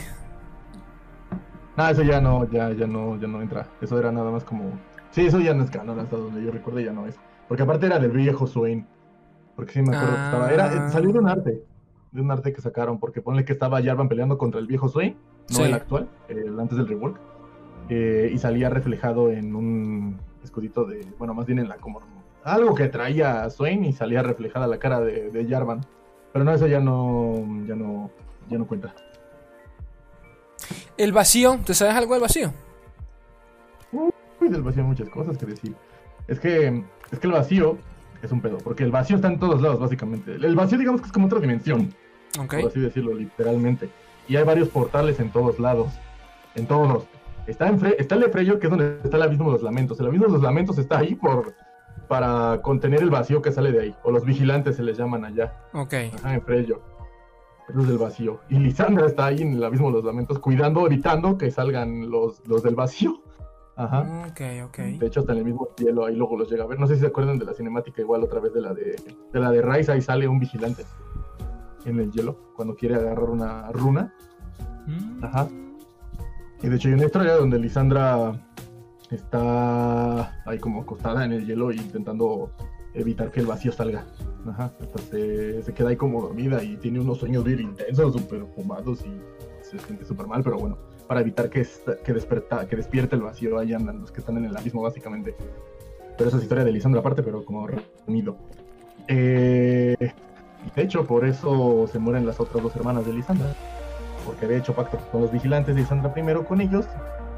Ah, 1.77 1.91
eso 1.91 2.03
ya 2.03 2.21
no, 2.21 2.49
ya, 2.51 2.71
ya 2.73 2.87
no, 2.87 3.19
ya 3.19 3.27
no 3.27 3.41
entra. 3.41 3.67
Eso 3.81 3.99
era 3.99 4.13
nada 4.13 4.31
más 4.31 4.45
como. 4.45 4.65
Sí, 5.13 5.27
eso 5.27 5.41
ya 5.41 5.55
no 5.55 5.65
es 5.65 5.71
canon, 5.71 5.99
hasta 5.99 6.17
donde 6.17 6.43
yo 6.45 6.51
recuerdo 6.53 6.81
ya 6.81 6.93
no 6.93 7.07
es. 7.07 7.17
Porque 7.51 7.65
aparte 7.65 7.87
era 7.87 7.99
del 7.99 8.13
viejo 8.13 8.47
Swain. 8.47 8.87
Porque 9.57 9.73
sí 9.73 9.83
me 9.83 9.89
acuerdo 9.97 10.15
que 10.17 10.25
estaba. 10.25 10.51
Era, 10.53 10.87
Ah. 10.87 10.89
salió 10.91 11.13
de 11.13 11.19
un 11.19 11.29
arte. 11.29 11.65
De 12.13 12.21
un 12.21 12.31
arte 12.31 12.53
que 12.53 12.61
sacaron. 12.61 13.01
Porque 13.01 13.21
ponle 13.21 13.45
que 13.45 13.53
estaba 13.53 13.83
Jarvan 13.83 14.09
peleando 14.09 14.39
contra 14.39 14.61
el 14.61 14.69
viejo 14.69 14.89
Swain, 14.89 15.17
no 15.51 15.57
Sí. 15.57 15.63
el 15.65 15.75
actual, 15.75 16.09
el 16.29 16.59
antes 16.61 16.79
del 16.79 16.87
rework. 16.87 17.19
eh, 17.89 18.31
y 18.33 18.39
salía 18.39 18.71
reflejado 18.71 19.33
en 19.33 19.57
un 19.57 20.17
escudito 20.45 20.85
de. 20.85 21.05
Bueno, 21.19 21.35
más 21.35 21.45
bien 21.47 21.59
en 21.59 21.69
la 21.69 21.77
como. 21.79 22.01
Algo 22.45 22.73
que 22.77 22.87
traía 22.87 23.43
a 23.43 23.51
Swain 23.51 23.85
y 23.85 23.93
salía 23.93 24.23
reflejada 24.23 24.69
la 24.69 24.79
cara 24.79 25.01
de, 25.01 25.31
de 25.31 25.45
Jarvan. 25.49 25.81
Pero 26.33 26.45
no, 26.45 26.53
eso 26.53 26.69
ya 26.69 26.79
no. 26.79 27.45
Ya 27.67 27.75
no. 27.75 28.11
Ya 28.49 28.59
no 28.59 28.67
cuenta. 28.69 28.95
El 30.97 31.13
vacío, 31.13 31.59
¿te 31.67 31.75
sabes 31.75 31.97
algo 31.97 32.15
del 32.15 32.23
vacío? 32.23 32.53
Uy, 33.93 34.49
del 34.49 34.63
vacío 34.63 34.83
hay 34.83 34.89
muchas 34.89 35.09
cosas 35.09 35.37
que 35.37 35.47
decir. 35.47 35.75
Es 36.29 36.39
que, 36.39 36.85
es 37.13 37.19
que 37.19 37.27
el 37.27 37.33
vacío 37.33 37.79
es 38.23 38.31
un 38.33 38.41
pedo, 38.41 38.59
porque 38.59 38.85
el 38.85 38.91
vacío 38.91 39.17
está 39.17 39.29
en 39.29 39.39
todos 39.39 39.61
lados, 39.63 39.81
básicamente. 39.81 40.35
El 40.35 40.55
vacío, 40.55 40.79
digamos 40.79 41.01
que 41.01 41.07
es 41.07 41.13
como 41.13 41.27
otra 41.27 41.41
dimensión, 41.41 41.93
Ok. 42.39 42.55
por 42.61 42.67
así 42.71 42.81
decirlo, 42.81 43.15
literalmente. 43.15 43.89
Y 44.29 44.37
hay 44.37 44.45
varios 44.45 44.69
portales 44.69 45.19
en 45.21 45.31
todos 45.31 45.59
lados. 45.59 45.93
En 46.55 46.67
todos. 46.67 47.05
Está, 47.47 47.69
en 47.69 47.81
Fre- 47.81 47.97
está 47.99 48.15
el 48.17 48.21
de 48.23 48.29
Freyr, 48.29 48.59
que 48.59 48.67
es 48.67 48.71
donde 48.71 48.99
está 49.03 49.17
el 49.17 49.23
abismo 49.25 49.47
de 49.47 49.53
los 49.53 49.63
lamentos. 49.63 49.99
El 49.99 50.07
abismo 50.07 50.27
de 50.27 50.33
los 50.33 50.43
lamentos 50.43 50.79
está 50.79 50.99
ahí 50.99 51.15
por 51.15 51.55
para 52.09 52.61
contener 52.63 53.03
el 53.03 53.11
vacío 53.11 53.41
que 53.41 53.53
sale 53.53 53.71
de 53.73 53.81
ahí. 53.83 53.95
O 54.03 54.11
los 54.11 54.25
vigilantes 54.25 54.77
se 54.77 54.83
les 54.83 54.99
llaman 54.99 55.25
allá. 55.25 55.55
Ok. 55.73 55.95
Ajá, 56.17 56.35
en 56.35 56.43
Freyr. 56.43 56.77
Eso 57.69 57.81
es 57.81 57.87
del 57.87 57.99
vacío. 57.99 58.41
Y 58.49 58.59
Lisandra 58.59 59.07
está 59.07 59.27
ahí 59.27 59.43
en 59.43 59.53
el 59.55 59.63
abismo 59.63 59.89
de 59.89 59.95
los 59.95 60.05
lamentos, 60.05 60.41
cuidando, 60.41 60.85
evitando 60.87 61.39
que 61.39 61.51
salgan 61.53 62.11
los, 62.11 62.45
los 62.49 62.63
del 62.65 62.75
vacío. 62.75 63.23
Ajá. 63.77 64.27
Ok, 64.31 64.41
ok. 64.67 64.79
De 64.99 65.07
hecho, 65.07 65.21
hasta 65.21 65.33
en 65.33 65.39
el 65.39 65.45
mismo 65.45 65.69
cielo 65.77 66.05
ahí 66.05 66.15
luego 66.15 66.37
los 66.37 66.51
llega 66.51 66.65
a 66.65 66.67
ver. 66.67 66.79
No 66.79 66.87
sé 66.87 66.95
si 66.95 67.01
se 67.01 67.07
acuerdan 67.07 67.39
de 67.39 67.45
la 67.45 67.55
cinemática 67.55 68.03
igual 68.03 68.23
otra 68.23 68.41
vez 68.41 68.53
de 68.53 68.61
la 68.61 68.75
de, 68.75 68.97
de 69.33 69.41
la 69.41 69.51
de 69.51 69.63
Rise, 69.63 69.93
ahí 69.93 70.03
sale 70.03 70.29
un 70.29 70.39
vigilante 70.39 70.85
en 71.85 71.99
el 71.99 72.11
hielo 72.13 72.53
cuando 72.57 72.75
quiere 72.75 72.97
agarrar 72.97 73.31
una 73.31 73.71
runa. 73.73 74.15
Mm. 74.87 75.25
Ajá. 75.25 75.49
Y 76.63 76.69
de 76.69 76.77
hecho 76.77 76.89
hay 76.89 76.95
una 76.95 77.07
historia 77.07 77.35
donde 77.37 77.59
Lisandra 77.59 78.33
está 79.11 80.41
ahí 80.47 80.59
como 80.59 80.83
acostada 80.83 81.25
en 81.25 81.33
el 81.33 81.47
hielo 81.47 81.71
e 81.71 81.77
intentando 81.77 82.53
evitar 82.95 83.31
que 83.31 83.41
el 83.41 83.47
vacío 83.47 83.73
salga. 83.73 84.05
Ajá. 84.47 84.73
Se, 85.11 85.63
se 85.63 85.75
queda 85.75 85.89
ahí 85.89 85.97
como 85.97 86.21
dormida 86.21 86.63
y 86.63 86.77
tiene 86.77 87.01
unos 87.01 87.19
sueños 87.19 87.45
bien 87.45 87.61
intensos, 87.61 88.13
súper 88.13 88.45
fumados 88.55 89.05
y 89.07 89.21
se 89.63 89.79
siente 89.79 90.05
súper 90.05 90.27
mal, 90.27 90.43
pero 90.43 90.59
bueno, 90.59 90.79
para 91.11 91.23
evitar 91.23 91.51
que, 91.51 91.63
esta- 91.63 91.97
que, 91.97 92.13
desperta, 92.13 92.69
que 92.69 92.77
despierte 92.77 93.17
el 93.17 93.23
vacío, 93.23 93.59
ahí 93.59 93.73
andan 93.75 94.01
los 94.01 94.13
que 94.13 94.21
están 94.21 94.37
en 94.37 94.45
el 94.45 94.57
abismo 94.57 94.81
básicamente. 94.81 95.35
Pero 96.17 96.29
esa 96.29 96.37
es 96.37 96.45
historia 96.45 96.63
de 96.63 96.71
Lisandra 96.71 97.01
aparte, 97.01 97.25
pero 97.25 97.45
como 97.45 97.67
resumido. 97.67 98.37
Eh, 99.09 99.97
de 100.77 100.83
hecho, 100.83 101.05
por 101.09 101.25
eso 101.25 101.89
se 101.91 101.99
mueren 101.99 102.25
las 102.27 102.39
otras 102.39 102.63
dos 102.63 102.77
hermanas 102.77 103.05
de 103.07 103.13
Lisandra. 103.13 103.49
Porque 104.25 104.45
había 104.45 104.59
hecho 104.59 104.73
pacto 104.73 104.99
con 105.11 105.23
los 105.23 105.33
vigilantes 105.33 105.75
de 105.75 105.81
Lisandra 105.81 106.13
primero 106.13 106.45
con 106.45 106.61
ellos, 106.61 106.87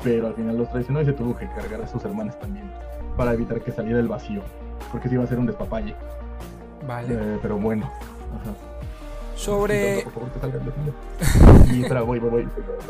pero 0.04 0.26
al 0.26 0.35
final 0.35 0.58
los 0.58 0.68
traicionó 0.70 1.00
y 1.00 1.06
se 1.06 1.14
tuvo 1.14 1.35
que 1.35 1.46
cargar 1.46 1.80
a 1.80 1.87
sus 1.88 2.04
hermanas 2.04 2.38
también. 2.38 2.70
Para 3.16 3.32
evitar 3.32 3.62
que 3.62 3.72
saliera 3.72 4.00
el 4.00 4.08
vacío. 4.08 4.42
Porque 4.90 5.08
se 5.08 5.14
iba 5.14 5.24
a 5.24 5.26
ser 5.28 5.38
un 5.38 5.46
despapalle. 5.46 5.94
Vale. 6.87 7.14
Eh, 7.14 7.38
pero 7.40 7.56
bueno. 7.56 7.87
Ajá. 7.87 8.52
Sobre. 9.35 10.03
Por 10.03 10.12
favor, 10.12 10.31
que 10.31 10.40
salga 10.40 10.59
el 10.59 10.64
vecino. 10.64 11.73
Y 11.73 11.83
espera, 11.83 12.03
voy, 12.03 12.18
voy, 12.18 12.31
voy. 12.31 12.49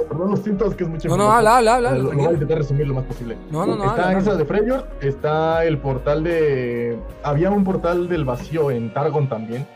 Perdón, 0.08 0.30
lo 0.30 0.36
siento, 0.36 0.66
es 0.66 0.74
que 0.74 0.84
es 0.84 0.90
mucho. 0.90 1.08
No, 1.08 1.16
no, 1.16 1.30
habla, 1.30 1.58
habla, 1.58 1.76
habla. 1.76 1.92
Lo, 1.94 2.12
voy 2.12 2.26
a 2.26 2.32
intentar 2.32 2.58
resumir 2.58 2.86
lo 2.86 2.94
más 2.94 3.04
posible. 3.04 3.36
No, 3.50 3.64
no, 3.64 3.76
no, 3.76 3.84
Está 3.84 4.10
habla. 4.10 4.36
de 4.36 5.08
está 5.08 5.64
el 5.64 5.78
portal 5.78 6.24
de. 6.24 6.98
Había 7.22 7.50
un 7.50 7.64
portal 7.64 8.08
del 8.08 8.24
vacío 8.24 8.70
en 8.70 8.92
Targon 8.92 9.28
también. 9.28 9.66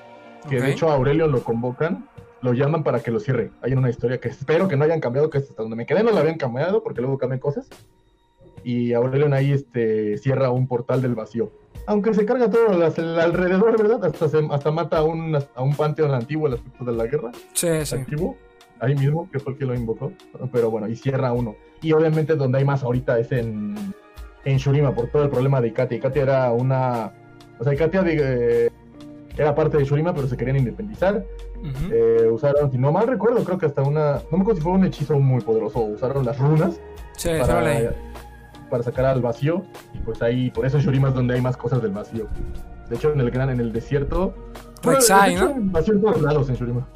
Que 0.48 0.60
de 0.60 0.70
hecho 0.70 0.90
a 0.90 0.94
Aurelio 0.94 1.26
lo 1.26 1.42
convocan, 1.42 2.08
lo 2.40 2.52
llaman 2.52 2.84
para 2.84 3.00
que 3.00 3.10
lo 3.10 3.18
cierre. 3.20 3.50
Hay 3.62 3.72
una 3.72 3.90
historia 3.90 4.18
que 4.18 4.28
espero 4.28 4.68
que 4.68 4.76
no 4.76 4.84
hayan 4.84 5.00
cambiado, 5.00 5.28
que 5.30 5.38
hasta 5.38 5.60
donde 5.62 5.76
me 5.76 5.86
quedé 5.86 6.04
no 6.04 6.12
la 6.12 6.20
habían 6.20 6.38
cambiado, 6.38 6.82
porque 6.82 7.00
luego 7.00 7.18
cambian 7.18 7.40
cosas. 7.40 7.68
Y 8.66 8.92
Aurelion 8.94 9.32
ahí 9.32 9.52
este, 9.52 10.18
cierra 10.18 10.50
un 10.50 10.66
portal 10.66 11.00
del 11.00 11.14
vacío. 11.14 11.52
Aunque 11.86 12.12
se 12.14 12.26
carga 12.26 12.50
todo 12.50 12.72
las- 12.76 12.98
el 12.98 13.16
alrededor, 13.20 13.80
¿verdad? 13.80 14.04
Hasta, 14.04 14.28
se- 14.28 14.48
hasta 14.50 14.72
mata 14.72 14.98
a 14.98 15.04
un, 15.04 15.36
a 15.36 15.62
un 15.62 15.76
panteón 15.76 16.12
antiguo, 16.12 16.48
el 16.48 16.54
aspecto 16.54 16.84
de 16.84 16.92
la 16.92 17.06
guerra 17.06 17.30
Sí, 17.52 17.68
sí. 17.84 17.96
ahí 18.80 18.94
mismo, 18.96 19.28
que 19.30 19.38
fue 19.38 19.52
el 19.52 19.58
que 19.60 19.66
lo 19.66 19.74
invocó. 19.76 20.10
Pero 20.52 20.68
bueno, 20.72 20.88
y 20.88 20.96
cierra 20.96 21.32
uno. 21.32 21.54
Y 21.80 21.92
obviamente 21.92 22.34
donde 22.34 22.58
hay 22.58 22.64
más 22.64 22.82
ahorita 22.82 23.20
es 23.20 23.30
en, 23.30 23.76
en 24.44 24.56
Shurima, 24.56 24.92
por 24.92 25.06
todo 25.10 25.22
el 25.22 25.30
problema 25.30 25.60
de 25.60 25.68
Ikatia. 25.68 25.98
Ikatia 25.98 26.22
era 26.22 26.50
una. 26.52 27.12
O 27.60 27.62
sea, 27.62 27.72
Ikatia 27.72 28.02
de- 28.02 28.66
eh, 28.66 28.70
era 29.38 29.54
parte 29.54 29.76
de 29.78 29.84
Shurima, 29.84 30.12
pero 30.12 30.26
se 30.26 30.36
querían 30.36 30.56
independizar. 30.56 31.24
Eh, 31.92 32.28
usaron, 32.32 32.72
si 32.72 32.78
no 32.78 32.90
mal 32.90 33.06
recuerdo, 33.06 33.44
creo 33.44 33.58
que 33.58 33.66
hasta 33.66 33.82
una. 33.82 34.14
No 34.32 34.38
me 34.38 34.42
acuerdo 34.42 34.56
si 34.56 34.62
fue 34.62 34.72
un 34.72 34.84
hechizo 34.84 35.20
muy 35.20 35.40
poderoso. 35.40 35.78
Usaron 35.82 36.24
las 36.26 36.36
runas 36.38 36.80
Sí, 37.16 37.28
para, 37.40 37.60
para 38.70 38.82
sacar 38.82 39.04
al 39.06 39.20
vacío. 39.22 39.64
Y 39.94 39.98
pues 39.98 40.20
ahí, 40.22 40.50
por 40.50 40.66
eso 40.66 40.78
en 40.78 40.84
Shurima 40.84 41.08
es 41.08 41.14
donde 41.14 41.34
hay 41.34 41.40
más 41.40 41.56
cosas 41.56 41.82
del 41.82 41.92
vacío. 41.92 42.28
De 42.88 42.96
hecho, 42.96 43.12
en 43.12 43.20
el 43.20 43.30
gran, 43.30 43.50
en 43.50 43.60
el 43.60 43.72
desierto. 43.72 44.34
Bueno, 44.82 44.98
Rek'Sai, 45.00 45.30
de 45.30 45.36
hecho, 45.36 45.54
¿no? 45.56 45.72
Vacío 45.72 45.94
en 45.94 46.00
todos 46.02 46.22
lados 46.22 46.48
en 46.48 46.54
Shurima. 46.56 46.88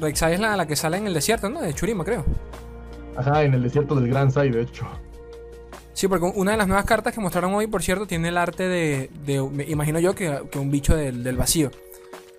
Rek'Sai 0.00 0.34
es 0.34 0.40
la, 0.40 0.56
la 0.56 0.66
que 0.66 0.76
sale 0.76 0.96
en 0.98 1.06
el 1.06 1.14
desierto, 1.14 1.48
¿no? 1.48 1.60
De 1.62 1.72
Churima, 1.72 2.04
creo. 2.04 2.24
Ajá, 3.16 3.44
en 3.44 3.54
el 3.54 3.62
desierto 3.62 3.94
del 3.94 4.08
Gran 4.08 4.30
Sai, 4.30 4.50
de 4.50 4.62
hecho. 4.62 4.84
Sí, 5.92 6.08
porque 6.08 6.26
una 6.34 6.50
de 6.50 6.56
las 6.56 6.66
nuevas 6.66 6.84
cartas 6.84 7.14
que 7.14 7.20
mostraron 7.20 7.54
hoy, 7.54 7.68
por 7.68 7.82
cierto, 7.82 8.06
tiene 8.06 8.28
el 8.28 8.36
arte 8.36 8.64
de, 8.68 9.10
de- 9.24 9.40
me 9.48 9.64
imagino 9.64 10.00
yo, 10.00 10.14
que, 10.14 10.42
que 10.50 10.58
un 10.58 10.70
bicho 10.70 10.96
del, 10.96 11.22
del 11.22 11.36
vacío. 11.36 11.70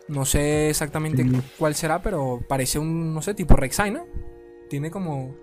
No 0.10 0.26
sé 0.26 0.70
exactamente 0.70 1.24
Sí. 1.24 1.42
cuál 1.58 1.74
será, 1.74 2.02
pero 2.02 2.42
parece 2.48 2.78
un, 2.78 3.14
no 3.14 3.22
sé, 3.22 3.34
tipo 3.34 3.56
Rek'Sai, 3.56 3.92
¿no? 3.92 4.06
Tiene 4.70 4.92
como, 4.92 5.34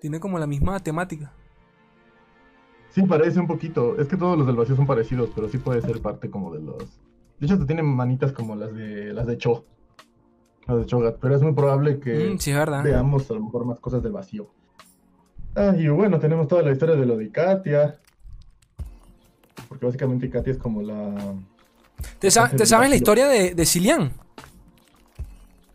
tiene 0.00 0.18
como 0.18 0.38
la 0.38 0.46
misma 0.46 0.80
temática. 0.80 1.34
Sí, 2.94 3.02
parece 3.02 3.40
un 3.40 3.46
poquito. 3.46 3.98
Es 3.98 4.06
que 4.08 4.16
todos 4.16 4.36
los 4.36 4.46
del 4.46 4.56
vacío 4.56 4.76
son 4.76 4.86
parecidos, 4.86 5.30
pero 5.34 5.48
sí 5.48 5.58
puede 5.58 5.80
ser 5.82 6.00
parte 6.00 6.30
como 6.30 6.52
de 6.52 6.60
los. 6.60 6.78
De 7.38 7.46
hecho, 7.46 7.54
hasta 7.54 7.66
tienen 7.66 7.86
manitas 7.86 8.32
como 8.32 8.54
las 8.54 8.74
de 8.74 9.12
las 9.12 9.26
de 9.26 9.38
Cho. 9.38 9.64
Las 10.66 10.78
de 10.78 10.86
Chogat. 10.86 11.16
Pero 11.20 11.34
es 11.34 11.42
muy 11.42 11.52
probable 11.54 11.98
que 11.98 12.30
Mm, 12.34 12.38
sí, 12.38 12.52
veamos 12.52 13.30
a 13.30 13.34
lo 13.34 13.40
mejor 13.40 13.64
más 13.64 13.80
cosas 13.80 14.02
del 14.02 14.12
vacío. 14.12 14.50
Ah, 15.56 15.74
y 15.76 15.88
bueno, 15.88 16.18
tenemos 16.18 16.46
toda 16.48 16.62
la 16.62 16.70
historia 16.72 16.94
de 16.94 17.04
lo 17.06 17.16
de 17.16 17.30
Katia. 17.30 17.98
Porque 19.68 19.86
básicamente 19.86 20.28
Katia 20.30 20.52
es 20.52 20.58
como 20.58 20.82
la. 20.82 21.34
¿Te, 22.18 22.30
sa- 22.30 22.48
te 22.50 22.66
sabes 22.66 22.90
la 22.90 22.96
historia 22.96 23.26
de, 23.28 23.54
de 23.54 23.64
Cillian? 23.66 24.12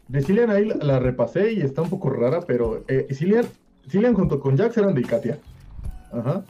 De 0.07 0.21
Cillian 0.21 0.49
ahí 0.51 0.65
la, 0.65 0.75
la 0.75 0.99
repasé 0.99 1.51
y 1.53 1.61
está 1.61 1.81
un 1.81 1.89
poco 1.89 2.09
rara, 2.09 2.41
pero 2.41 2.83
eh, 2.87 3.07
Cillian, 3.11 3.45
Cillian 3.89 4.13
junto 4.13 4.39
con 4.39 4.57
Jax 4.57 4.77
eran 4.77 4.93
de 4.93 5.01
Ikatia. 5.01 5.39
Ajá. 6.13 6.43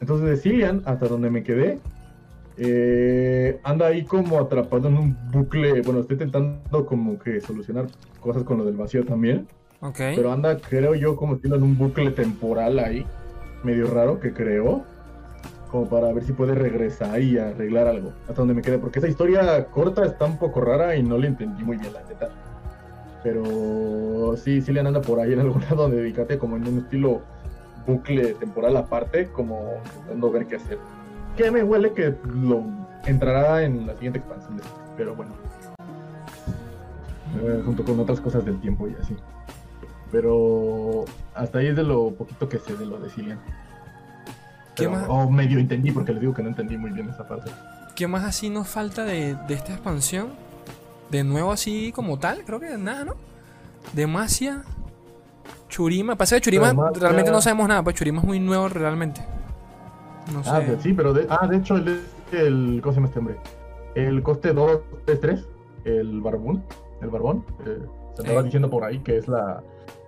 Entonces 0.00 0.28
de 0.28 0.36
Cillian, 0.36 0.82
hasta 0.84 1.08
donde 1.08 1.30
me 1.30 1.42
quedé, 1.42 1.80
eh, 2.60 3.60
anda 3.62 3.86
ahí 3.86 4.04
como 4.04 4.38
atrapado 4.38 4.88
en 4.88 4.96
un 4.96 5.16
bucle. 5.30 5.80
Bueno, 5.82 6.00
estoy 6.00 6.14
intentando 6.14 6.86
como 6.86 7.18
que 7.18 7.40
solucionar 7.40 7.86
cosas 8.20 8.42
con 8.42 8.58
lo 8.58 8.64
del 8.64 8.76
vacío 8.76 9.04
también. 9.04 9.46
Ok. 9.80 9.98
Pero 10.16 10.32
anda, 10.32 10.58
creo 10.58 10.94
yo, 10.94 11.14
como 11.14 11.38
en 11.42 11.62
un 11.62 11.78
bucle 11.78 12.10
temporal 12.10 12.78
ahí, 12.80 13.06
medio 13.62 13.86
raro 13.86 14.18
que 14.18 14.32
creó. 14.32 14.82
Como 15.70 15.86
para 15.88 16.12
ver 16.14 16.24
si 16.24 16.32
puede 16.32 16.54
regresar 16.54 17.20
y 17.20 17.36
arreglar 17.38 17.86
algo. 17.86 18.12
Hasta 18.22 18.34
donde 18.34 18.54
me 18.54 18.62
quedé. 18.62 18.78
Porque 18.78 18.98
esa 18.98 19.08
historia 19.08 19.66
corta 19.66 20.04
está 20.04 20.24
un 20.24 20.38
poco 20.38 20.62
rara 20.62 20.96
y 20.96 21.02
no 21.02 21.18
la 21.18 21.26
entendí 21.26 21.62
muy 21.62 21.76
bien, 21.76 21.92
la 21.92 22.02
neta. 22.04 22.30
Pero 23.22 24.34
sí, 24.36 24.62
sí 24.62 24.72
le 24.72 24.80
anda 24.80 25.00
por 25.02 25.20
ahí 25.20 25.32
en 25.34 25.40
algún 25.40 25.60
lado 25.70 25.82
donde 25.82 25.98
dedicate 25.98 26.38
como 26.38 26.56
en 26.56 26.66
un 26.66 26.78
estilo 26.78 27.22
bucle 27.88 28.34
temporal 28.34 28.76
aparte, 28.76 29.28
como 29.32 29.80
intentando 29.84 30.30
ver 30.30 30.46
qué 30.46 30.56
hacer. 30.56 30.78
Que 31.36 31.50
me 31.50 31.62
huele 31.64 31.92
que 31.92 32.14
lo 32.34 32.62
entrará 33.06 33.62
en 33.64 33.86
la 33.86 33.94
siguiente 33.94 34.18
expansión. 34.20 34.58
de- 34.58 34.62
Pero 34.96 35.14
bueno. 35.16 35.32
Eh, 37.42 37.62
junto 37.64 37.84
con 37.84 37.98
otras 38.00 38.20
cosas 38.20 38.44
del 38.44 38.60
tiempo 38.60 38.88
y 38.88 38.94
así. 39.00 39.16
Pero 40.10 41.04
hasta 41.34 41.58
ahí 41.58 41.68
es 41.68 41.76
de 41.76 41.82
lo 41.82 42.10
poquito 42.12 42.48
que 42.48 42.58
sé 42.58 42.76
de 42.76 42.86
lo 42.86 42.98
de 42.98 43.10
Cillian. 43.10 43.38
¿Qué 44.74 44.84
Pero- 44.88 44.90
más? 44.92 45.04
O 45.08 45.30
medio 45.30 45.58
entendí, 45.58 45.90
porque 45.92 46.12
les 46.12 46.20
digo 46.20 46.34
que 46.34 46.42
no 46.42 46.48
entendí 46.48 46.76
muy 46.76 46.90
bien 46.90 47.08
esa 47.10 47.26
parte. 47.28 47.50
¿Qué 47.94 48.06
más 48.06 48.24
así 48.24 48.48
nos 48.48 48.68
falta 48.68 49.04
de, 49.04 49.34
de 49.46 49.54
esta 49.54 49.72
expansión? 49.72 50.28
De 51.10 51.24
nuevo 51.24 51.52
así 51.52 51.92
como 51.92 52.18
tal, 52.18 52.44
creo 52.44 52.60
que 52.60 52.76
nada, 52.78 53.04
¿no? 53.04 53.14
Demacia, 53.92 54.62
Churima. 55.68 56.16
Pasa 56.16 56.36
que 56.36 56.42
Churima 56.42 56.72
realmente 56.98 57.30
no 57.30 57.40
sabemos 57.40 57.68
nada, 57.68 57.82
pues 57.82 57.96
Churima 57.96 58.18
es 58.20 58.24
muy 58.24 58.40
nuevo 58.40 58.68
realmente. 58.68 59.20
No 60.32 60.42
sé. 60.44 60.50
Ah, 60.50 60.62
sí, 60.80 60.92
pero 60.92 61.12
de, 61.12 61.26
ah, 61.30 61.46
de 61.46 61.56
hecho, 61.56 61.76
el, 61.76 62.02
el, 62.32 62.80
¿cómo 62.82 62.92
se 62.92 62.96
llama 62.96 63.06
este 63.08 63.18
hombre? 63.18 63.36
El 63.94 64.22
coste 64.22 64.52
233, 64.52 65.46
el 65.84 66.20
barbón, 66.20 66.62
el 67.00 67.08
barbón, 67.10 67.44
eh, 67.66 67.78
se 68.14 68.32
Eh. 68.34 68.42
diciendo 68.42 68.68
por 68.68 68.84
ahí 68.84 68.98
que 69.00 69.16
es 69.16 69.28
la 69.28 69.62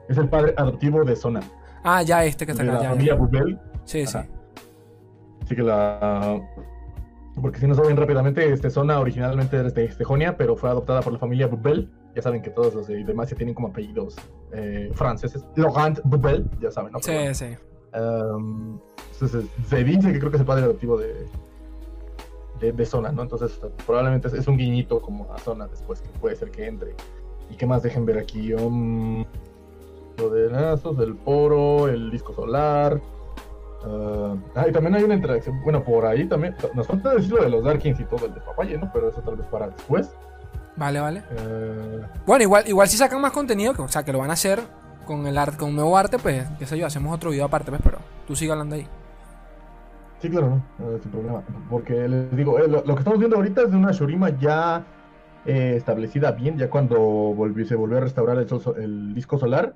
es 0.08 0.18
el 0.18 0.28
padre 0.28 0.54
adoptivo 0.56 1.04
de 1.04 1.14
Zona, 1.16 1.40
Ah, 1.84 2.02
ya 2.02 2.24
este 2.24 2.44
que 2.44 2.52
está 2.52 2.64
de 2.64 2.68
acá, 2.70 2.78
la 2.78 2.84
ya, 2.84 2.90
familia 2.90 3.12
ya. 3.14 3.18
Bubel. 3.18 3.58
Sí, 3.84 4.06
sí. 4.06 4.18
Ajá. 4.18 4.26
Así 5.44 5.56
que 5.56 5.62
la 5.62 6.40
porque 7.40 7.58
si 7.60 7.66
no 7.66 7.74
saben 7.74 7.96
rápidamente, 7.96 8.52
este 8.52 8.68
Zona 8.70 8.98
originalmente 9.00 9.56
era 9.56 9.70
de 9.70 9.84
Estejonia, 9.84 10.36
pero 10.36 10.56
fue 10.56 10.68
adoptada 10.68 11.00
por 11.00 11.12
la 11.12 11.18
familia 11.18 11.46
Bubel. 11.46 11.88
Ya 12.14 12.22
saben 12.22 12.42
que 12.42 12.50
todos 12.50 12.74
los 12.74 12.86
de 12.86 13.04
Demacia 13.04 13.36
tienen 13.36 13.54
como 13.54 13.68
apellidos 13.68 14.16
eh, 14.52 14.90
franceses. 14.94 15.44
Laurent 15.56 16.00
Bubel, 16.04 16.48
ya 16.60 16.70
saben, 16.70 16.92
¿no? 16.92 16.98
Sí, 17.00 17.12
Pero 17.12 17.34
sí. 17.34 17.56
Um, 17.94 18.78
entonces, 19.12 19.44
se 19.68 19.84
dice 19.84 20.12
que 20.12 20.18
creo 20.18 20.30
que 20.30 20.36
es 20.36 20.40
el 20.40 20.46
padre 20.46 20.64
adoptivo 20.64 20.96
de, 20.96 21.26
de, 22.58 22.72
de 22.72 22.86
Zona, 22.86 23.12
¿no? 23.12 23.22
Entonces, 23.22 23.60
probablemente 23.86 24.28
es, 24.28 24.34
es 24.34 24.48
un 24.48 24.56
guiñito 24.56 25.00
como 25.00 25.32
a 25.32 25.38
Zona 25.38 25.66
después, 25.66 26.00
que 26.00 26.08
puede 26.18 26.36
ser 26.36 26.50
que 26.50 26.66
entre. 26.66 26.94
¿Y 27.50 27.56
qué 27.56 27.66
más 27.66 27.82
dejen 27.82 28.06
ver 28.06 28.18
aquí? 28.18 28.54
Um, 28.54 29.24
lo 30.18 30.30
de 30.30 30.50
lazos, 30.50 30.98
el 31.00 31.16
poro, 31.16 31.88
el 31.88 32.10
disco 32.10 32.32
solar. 32.32 33.00
Uh, 33.84 34.36
ah, 34.54 34.66
y 34.68 34.72
también 34.72 34.94
hay 34.94 35.02
una 35.04 35.14
interacción. 35.14 35.60
Bueno, 35.62 35.82
por 35.82 36.04
ahí 36.04 36.26
también. 36.26 36.54
Nos 36.74 36.86
falta 36.86 37.14
decir 37.14 37.32
lo 37.32 37.42
de 37.42 37.48
los 37.48 37.64
Darkins 37.64 37.98
y 38.00 38.04
todo 38.04 38.26
el 38.26 38.34
de 38.34 38.40
Papaye, 38.40 38.76
¿no? 38.78 38.90
Pero 38.92 39.08
eso 39.08 39.20
tal 39.22 39.36
vez 39.36 39.46
para 39.46 39.68
después. 39.68 40.14
Vale, 40.76 41.00
vale. 41.00 41.20
Uh, 41.30 42.02
Bueno, 42.26 42.42
igual, 42.44 42.64
igual 42.66 42.88
si 42.88 42.96
sacan 42.96 43.20
más 43.20 43.32
contenido, 43.32 43.74
que, 43.74 43.82
o 43.82 43.88
sea, 43.88 44.02
que 44.02 44.12
lo 44.12 44.18
van 44.18 44.30
a 44.30 44.34
hacer 44.34 44.60
con 45.06 45.26
el 45.26 45.36
arte, 45.36 45.56
con 45.58 45.70
un 45.70 45.76
nuevo 45.76 45.96
arte, 45.96 46.18
pues, 46.18 46.46
qué 46.58 46.66
sé 46.66 46.78
yo, 46.78 46.86
hacemos 46.86 47.14
otro 47.14 47.30
video 47.30 47.44
aparte, 47.44 47.70
pues, 47.70 47.82
pero 47.82 47.98
tú 48.26 48.36
sigue 48.36 48.52
hablando 48.52 48.76
ahí. 48.76 48.86
Sí, 50.20 50.28
claro, 50.30 50.62
no, 50.78 50.90
eh, 50.90 50.98
sin 51.02 51.10
problema. 51.10 51.42
Porque 51.68 52.06
les 52.08 52.34
digo, 52.36 52.58
eh, 52.58 52.68
lo, 52.68 52.84
lo 52.84 52.94
que 52.94 53.00
estamos 53.00 53.18
viendo 53.18 53.36
ahorita 53.36 53.62
es 53.62 53.70
de 53.70 53.76
una 53.76 53.90
Shurima 53.92 54.30
ya 54.38 54.84
eh, 55.46 55.74
establecida 55.76 56.32
bien, 56.32 56.58
ya 56.58 56.68
cuando 56.70 56.98
volvió, 56.98 57.64
se 57.64 57.74
volvió 57.74 57.98
a 57.98 58.02
restaurar 58.02 58.36
el, 58.38 58.46
sol- 58.48 58.74
el 58.78 59.14
disco 59.14 59.38
solar 59.38 59.74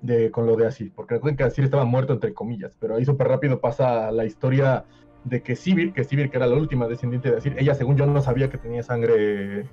de, 0.00 0.30
con 0.30 0.46
lo 0.46 0.56
de 0.56 0.66
Asir. 0.68 0.92
Porque 0.94 1.14
recuerden 1.14 1.36
que 1.36 1.42
Asir 1.44 1.64
estaba 1.64 1.84
muerto, 1.84 2.12
entre 2.12 2.32
comillas, 2.32 2.72
pero 2.78 2.94
ahí 2.94 3.04
súper 3.04 3.28
rápido 3.28 3.60
pasa 3.60 4.10
la 4.12 4.24
historia 4.24 4.84
de 5.24 5.42
que 5.42 5.56
Sibir, 5.56 5.92
que 5.92 6.04
Sibir, 6.04 6.30
que 6.30 6.36
era 6.36 6.46
la 6.46 6.56
última 6.56 6.86
descendiente 6.86 7.30
de 7.30 7.38
Asir, 7.38 7.56
ella, 7.58 7.74
según 7.74 7.96
yo, 7.96 8.06
no 8.06 8.22
sabía 8.22 8.48
que 8.48 8.58
tenía 8.58 8.82
sangre, 8.84 9.68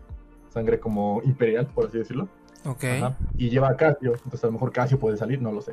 sangre 0.49 0.79
como 0.79 1.21
imperial, 1.23 1.67
por 1.67 1.87
así 1.87 1.97
decirlo. 1.97 2.27
Ok. 2.65 2.83
Ajá. 2.83 3.17
Y 3.37 3.49
lleva 3.49 3.69
a 3.69 3.77
Casio, 3.77 4.13
entonces 4.13 4.43
a 4.43 4.47
lo 4.47 4.53
mejor 4.53 4.71
Casio 4.71 4.99
puede 4.99 5.17
salir, 5.17 5.41
no 5.41 5.51
lo 5.51 5.61
sé. 5.61 5.71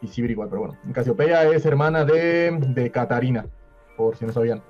Y 0.00 0.08
Sibir 0.08 0.30
igual, 0.30 0.48
pero 0.48 0.62
bueno. 0.62 0.76
Casiopeia 0.92 1.44
es 1.44 1.64
hermana 1.64 2.04
de, 2.04 2.50
de 2.50 2.90
Catarina, 2.90 3.46
por 3.96 4.16
si 4.16 4.24
no 4.24 4.32
sabían. 4.32 4.62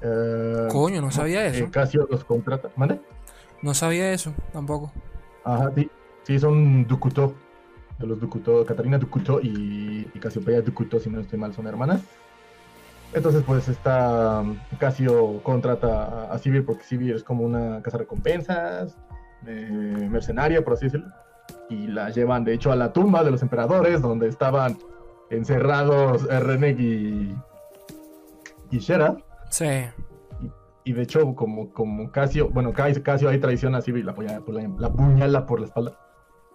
Eh, 0.00 0.68
Coño, 0.70 1.00
no 1.00 1.10
sabía 1.10 1.46
eh, 1.46 1.50
eso. 1.50 1.70
Casio 1.70 2.06
los 2.10 2.24
contrata. 2.24 2.70
¿Mande? 2.76 3.00
No 3.62 3.74
sabía 3.74 4.12
eso, 4.12 4.32
tampoco. 4.52 4.92
Ajá, 5.44 5.72
sí. 5.74 5.90
Sí, 6.22 6.38
son 6.38 6.86
Ducuto. 6.86 7.34
De 7.98 8.06
los 8.06 8.20
Ducuto, 8.20 8.64
Catarina 8.64 8.96
Ducuto 8.96 9.40
y, 9.40 10.08
y 10.14 10.18
Casiopeia 10.20 10.62
Ducuto, 10.62 11.00
si 11.00 11.10
no 11.10 11.20
estoy 11.20 11.38
mal, 11.38 11.52
son 11.52 11.66
hermanas. 11.66 12.00
Entonces, 13.14 13.42
pues, 13.46 13.68
esta 13.68 14.40
um, 14.40 14.56
Casio 14.78 15.42
contrata 15.42 16.30
a 16.32 16.38
Sibir 16.38 16.64
porque 16.64 16.84
Sibir 16.84 17.14
es 17.14 17.24
como 17.24 17.44
una 17.44 17.82
casa 17.82 17.96
de 17.96 18.04
recompensas. 18.04 18.96
eh, 19.46 20.08
mercenaria, 20.10 20.64
por 20.64 20.74
así 20.74 20.86
decirlo, 20.86 21.08
y 21.68 21.86
la 21.86 22.10
llevan 22.10 22.44
de 22.44 22.54
hecho 22.54 22.72
a 22.72 22.76
la 22.76 22.92
tumba 22.92 23.24
de 23.24 23.30
los 23.30 23.42
emperadores, 23.42 24.02
donde 24.02 24.28
estaban 24.28 24.78
encerrados 25.30 26.24
Reneg 26.24 26.80
y, 26.80 27.36
y 28.70 28.78
Shera. 28.78 29.16
Sí. 29.50 29.66
Y, 30.84 30.92
de 30.92 31.02
hecho, 31.02 31.34
como, 31.34 31.70
como 31.70 32.10
Casio, 32.10 32.48
bueno, 32.48 32.72
Casio 32.72 33.28
hay 33.28 33.38
traición 33.38 33.74
así 33.74 33.90
y 33.90 34.02
la, 34.02 34.14
la, 34.16 34.68
la 34.78 34.90
puñala 34.90 35.46
por 35.46 35.60
la 35.60 35.66
espalda. 35.66 35.98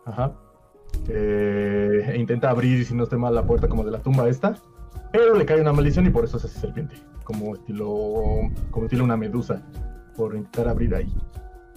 Ajá. 0.06 0.34
Eh, 1.08 2.12
e 2.13 2.18
intenta 2.18 2.50
abrir, 2.50 2.86
si 2.86 2.94
no 2.96 3.04
esté 3.04 3.18
mal, 3.18 3.34
la 3.34 3.46
puerta 3.46 3.68
como 3.68 3.84
de 3.84 3.92
la 3.92 4.00
tumba 4.00 4.28
esta. 4.28 4.56
Pero 5.13 5.36
le 5.36 5.45
cae 5.45 5.62
una 5.62 5.71
maldición 5.71 6.08
y 6.08 6.10
por 6.10 6.26
eso 6.26 6.39
se 6.39 6.47
hace 6.47 6.60
serpiente. 6.60 6.95
Como 7.23 7.54
estilo, 7.54 8.49
como 8.71 8.86
estilo 8.86 9.04
una 9.04 9.15
medusa. 9.15 9.62
Por 10.17 10.36
intentar 10.36 10.67
abrir 10.67 10.93
ahí. 10.95 11.13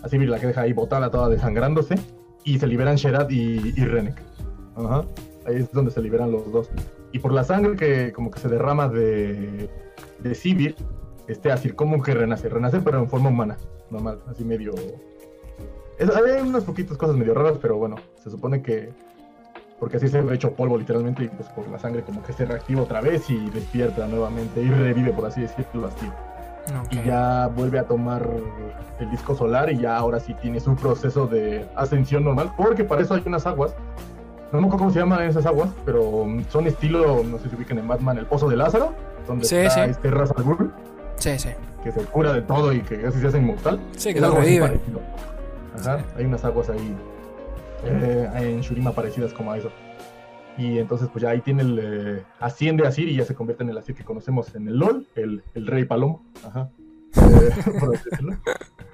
Así 0.03 0.19
la 0.19 0.41
que 0.41 0.47
deja 0.47 0.63
ahí 0.63 0.73
botada 0.73 1.11
toda 1.11 1.29
desangrándose. 1.29 1.97
Y 2.45 2.59
se 2.59 2.67
liberan 2.67 2.97
Sherad 2.97 3.29
y, 3.29 3.73
Renek. 3.73 4.23
Ajá. 4.75 5.05
Ahí 5.47 5.57
es 5.57 5.71
donde 5.71 5.91
se 5.91 6.01
liberan 6.01 6.33
los 6.33 6.51
dos. 6.51 6.71
Y 7.13 7.19
por 7.19 7.33
la 7.33 7.45
sangre 7.45 7.77
que 7.77 8.13
como 8.13 8.31
que 8.31 8.41
se 8.41 8.49
derrama 8.49 8.89
de, 8.89 9.69
de 10.21 10.35
Sivir, 10.35 10.75
este 11.29 11.53
así 11.53 11.71
como 11.71 12.03
que 12.03 12.15
renace. 12.15 12.49
Renace 12.49 12.81
pero 12.81 12.99
en 12.99 13.09
forma 13.09 13.29
humana. 13.29 13.59
Normal, 13.91 14.19
así 14.29 14.45
medio... 14.45 14.73
hay 15.99 16.41
unas 16.41 16.65
poquitas 16.65 16.97
cosas 16.97 17.17
medio 17.17 17.35
raras, 17.35 17.59
pero 17.61 17.77
bueno, 17.77 17.97
se 18.23 18.31
supone 18.31 18.63
que 18.63 18.91
porque 19.79 19.99
así 19.99 20.09
se 20.09 20.19
ha 20.19 20.35
hecho 20.35 20.53
polvo 20.53 20.79
literalmente 20.79 21.25
y 21.25 21.29
pues 21.29 21.49
por 21.51 21.69
la 21.69 21.79
sangre 21.79 22.03
como 22.03 22.23
que 22.23 22.33
se 22.33 22.45
reactiva 22.45 22.83
otra 22.83 23.01
vez 23.01 23.29
y 23.29 23.51
despierta 23.51 24.07
nuevamente 24.07 24.63
y 24.63 24.71
revive 24.71 25.13
por 25.13 25.27
así 25.27 25.43
decirlo 25.43 25.89
así. 25.89 26.11
Y 26.91 27.03
ya 27.05 27.49
vuelve 27.55 27.79
a 27.79 27.85
tomar 27.85 28.29
el 28.99 29.11
disco 29.11 29.37
solar 29.37 29.71
y 29.71 29.79
ya 29.79 29.97
ahora 29.97 30.19
sí 30.19 30.35
tiene 30.35 30.59
su 30.59 30.75
proceso 30.75 31.27
de 31.27 31.65
ascensión 31.77 32.25
normal, 32.25 32.53
porque 32.57 32.83
para 32.83 33.03
eso 33.03 33.15
hay 33.15 33.23
unas 33.25 33.47
aguas. 33.47 33.75
No 34.53 34.61
me 34.61 34.67
acuerdo 34.67 34.79
cómo 34.79 34.93
se 34.93 34.99
llaman 34.99 35.23
esas 35.23 35.47
aguas, 35.47 35.71
pero 35.85 36.27
son 36.51 36.67
estilo, 36.67 37.23
no 37.23 37.39
sé 37.39 37.51
si 37.51 37.57
ubican 37.57 37.79
en 37.79 37.87
Batman, 37.87 38.19
el 38.19 38.27
Pozo 38.27 38.49
de 38.49 38.57
Lázaro, 38.57 38.93
donde 39.29 39.45
está 39.45 39.85
este 39.85 40.11
Ra's 40.11 40.33
al 40.37 40.73
Sí, 41.17 41.39
sí. 41.39 41.51
Que 41.83 41.93
se 41.93 42.01
cura 42.05 42.33
de 42.33 42.43
todo 42.43 42.73
y 42.73 42.81
que 42.81 43.01
casi 43.01 43.21
se 43.21 43.29
hace 43.29 43.39
inmortal. 43.39 43.81
Sí, 43.97 44.13
que 44.13 44.21
lo 44.21 44.33
revive. 44.33 44.81
Ajá, 45.79 45.99
hay 46.17 46.25
unas 46.25 46.45
aguas 46.45 46.69
ahí 46.69 46.97
eh, 47.85 48.29
en 48.35 48.61
Shurima 48.61 48.93
parecidas 48.93 49.33
como 49.33 49.53
a 49.53 49.59
eso. 49.59 49.71
Y 50.59 50.79
entonces 50.79 51.09
pues 51.13 51.23
ya 51.23 51.31
ahí 51.31 51.41
tiene 51.41 51.63
el... 51.63 51.79
Eh, 51.83 52.23
asciende 52.41 52.87
a 52.87 52.93
Sir 52.93 53.09
y 53.09 53.17
ya 53.17 53.25
se 53.25 53.35
convierte 53.35 53.63
en 53.63 53.71
el 53.71 53.79
Asir 53.79 53.95
que 53.95 54.05
conocemos 54.05 54.55
en 54.55 54.69
el 54.69 54.79
LOL, 54.79 55.07
el, 55.15 55.43
el 55.55 55.67
Rey 55.67 55.85
Palomo. 55.85 56.25
Ajá. 56.45 56.71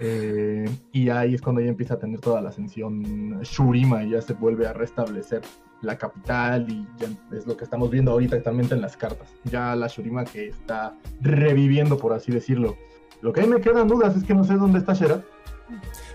Eh, 0.01 0.69
y 0.93 1.09
ahí 1.09 1.35
es 1.35 1.43
cuando 1.43 1.61
ya 1.61 1.69
empieza 1.69 1.95
a 1.95 1.99
tener 1.99 2.21
toda 2.21 2.41
la 2.41 2.49
ascensión 2.49 3.41
Shurima 3.43 4.03
y 4.05 4.11
ya 4.11 4.21
se 4.21 4.35
vuelve 4.35 4.67
a 4.67 4.73
restablecer 4.73 5.43
la 5.83 5.99
capital 5.99 6.69
y 6.71 6.87
ya 6.99 7.09
es 7.37 7.47
lo 7.47 7.57
que 7.57 7.65
estamos 7.65 7.91
viendo 7.91 8.13
ahorita 8.13 8.37
actualmente 8.37 8.75
en 8.75 8.81
las 8.81 8.97
cartas. 8.97 9.33
Ya 9.45 9.75
la 9.77 9.89
Shurima 9.89 10.25
que 10.25 10.49
está 10.49 10.95
reviviendo, 11.21 11.99
por 11.99 12.13
así 12.13 12.33
decirlo. 12.33 12.77
Lo 13.21 13.33
que 13.33 13.43
ahí 13.43 13.49
me 13.49 13.61
quedan 13.61 13.87
dudas 13.87 14.17
es 14.17 14.25
que 14.25 14.35
no 14.35 14.45
sé 14.45 14.55
dónde 14.55 14.79
está 14.79 14.95
Shera. 14.95 15.23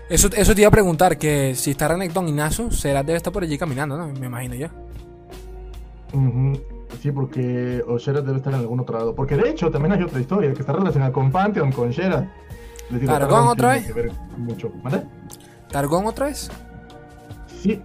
Eso, 0.08 0.28
eso 0.34 0.54
te 0.54 0.62
iba 0.62 0.68
a 0.68 0.72
preguntar, 0.72 1.18
que 1.18 1.54
si 1.54 1.72
está 1.72 1.88
Renekton 1.88 2.28
y 2.28 2.32
Nasu, 2.32 2.70
será 2.70 3.02
debe 3.02 3.16
estar 3.16 3.32
por 3.32 3.42
allí 3.42 3.58
caminando, 3.58 3.96
¿no? 3.96 4.08
Me 4.08 4.26
imagino 4.26 4.54
yo. 4.54 4.68
Sí, 7.00 7.12
porque 7.12 7.82
o 7.86 7.98
debe 7.98 8.36
estar 8.36 8.52
en 8.52 8.60
algún 8.60 8.80
otro 8.80 8.98
lado. 8.98 9.14
Porque 9.14 9.36
de 9.36 9.50
hecho 9.50 9.70
también 9.70 9.92
hay 9.92 10.02
otra 10.02 10.20
historia 10.20 10.52
que 10.52 10.60
está 10.60 10.72
relacionada 10.72 11.12
con 11.12 11.30
Pantheon, 11.30 11.70
con 11.70 11.90
Sherad. 11.90 12.24
¿Targón 13.06 13.48
otra 13.48 13.72
vez? 13.72 13.92
Mucho. 14.36 14.72
¿Targón 15.70 16.06
otra 16.06 16.26
vez? 16.26 16.50
Sí, 17.62 17.80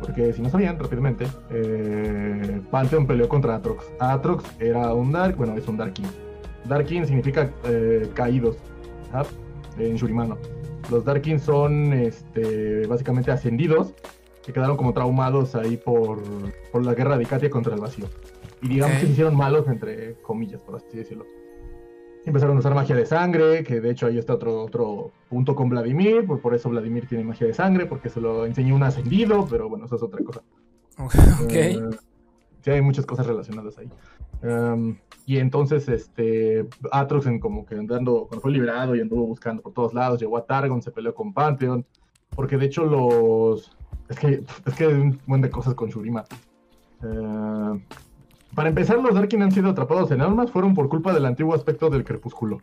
porque 0.00 0.32
si 0.32 0.42
no 0.42 0.50
sabían 0.50 0.78
rápidamente, 0.78 1.26
eh, 1.50 2.60
Pantheon 2.70 3.06
peleó 3.06 3.28
contra 3.28 3.54
Atrox. 3.54 3.84
Atrox 4.00 4.44
era 4.58 4.92
un 4.92 5.12
Dark, 5.12 5.36
bueno, 5.36 5.56
es 5.56 5.66
un 5.68 5.76
Darkin. 5.76 6.06
Darkin 6.64 7.06
significa 7.06 7.50
eh, 7.64 8.10
caídos, 8.14 8.56
En 9.78 9.96
Shurimano. 9.96 10.36
Los 10.90 11.04
Darkins 11.04 11.42
son 11.42 11.92
este, 11.92 12.86
básicamente 12.86 13.30
ascendidos 13.30 13.94
que 14.44 14.52
quedaron 14.52 14.76
como 14.76 14.92
traumados 14.92 15.54
ahí 15.54 15.76
por, 15.76 16.20
por 16.72 16.84
la 16.84 16.94
guerra 16.94 17.16
de 17.16 17.26
Katia 17.26 17.50
contra 17.50 17.74
el 17.74 17.80
vacío. 17.80 18.06
Y 18.60 18.68
digamos 18.68 18.98
que 18.98 19.06
se 19.06 19.12
hicieron 19.12 19.36
malos, 19.36 19.66
entre 19.68 20.14
comillas, 20.22 20.60
por 20.62 20.76
así 20.76 20.96
decirlo. 20.96 21.26
Empezaron 22.24 22.56
a 22.56 22.60
usar 22.60 22.74
magia 22.74 22.94
de 22.94 23.06
sangre, 23.06 23.64
que 23.64 23.80
de 23.80 23.90
hecho 23.90 24.06
ahí 24.06 24.18
está 24.18 24.34
otro, 24.34 24.62
otro 24.62 25.10
punto 25.28 25.56
con 25.56 25.68
Vladimir, 25.68 26.24
por, 26.26 26.40
por 26.40 26.54
eso 26.54 26.68
Vladimir 26.70 27.06
tiene 27.08 27.24
magia 27.24 27.46
de 27.46 27.54
sangre, 27.54 27.86
porque 27.86 28.08
se 28.08 28.20
lo 28.20 28.46
enseñó 28.46 28.76
un 28.76 28.84
ascendido, 28.84 29.46
pero 29.50 29.68
bueno, 29.68 29.86
eso 29.86 29.96
es 29.96 30.02
otra 30.02 30.22
cosa. 30.24 30.42
Ok. 30.98 31.14
Eh, 31.50 31.80
sí, 32.62 32.70
hay 32.70 32.80
muchas 32.80 33.06
cosas 33.06 33.26
relacionadas 33.26 33.76
ahí. 33.78 33.90
Y 35.24 35.38
entonces, 35.38 35.88
este, 35.88 36.66
Atrox, 36.90 37.26
en 37.26 37.38
como 37.38 37.64
que 37.64 37.76
andando, 37.76 38.26
cuando 38.28 38.40
fue 38.40 38.50
liberado 38.50 38.96
y 38.96 39.00
anduvo 39.00 39.26
buscando 39.26 39.62
por 39.62 39.72
todos 39.72 39.94
lados, 39.94 40.20
llegó 40.20 40.36
a 40.36 40.44
Targon, 40.44 40.82
se 40.82 40.90
peleó 40.90 41.14
con 41.14 41.32
Pantheon, 41.32 41.84
porque 42.34 42.56
de 42.56 42.66
hecho 42.66 42.84
los... 42.84 43.70
Es 44.08 44.18
que, 44.18 44.42
es 44.66 44.74
que 44.74 44.84
hay 44.84 44.94
un 44.94 45.20
montón 45.26 45.42
de 45.42 45.50
cosas 45.50 45.74
con 45.74 45.90
Shurima. 45.90 46.24
Para 48.54 48.68
empezar, 48.68 48.98
los 48.98 49.14
Darkin 49.14 49.42
han 49.42 49.52
sido 49.52 49.70
atrapados 49.70 50.10
en 50.10 50.20
armas, 50.20 50.50
fueron 50.50 50.74
por 50.74 50.88
culpa 50.88 51.12
del 51.12 51.24
antiguo 51.24 51.54
aspecto 51.54 51.88
del 51.88 52.04
crepúsculo. 52.04 52.58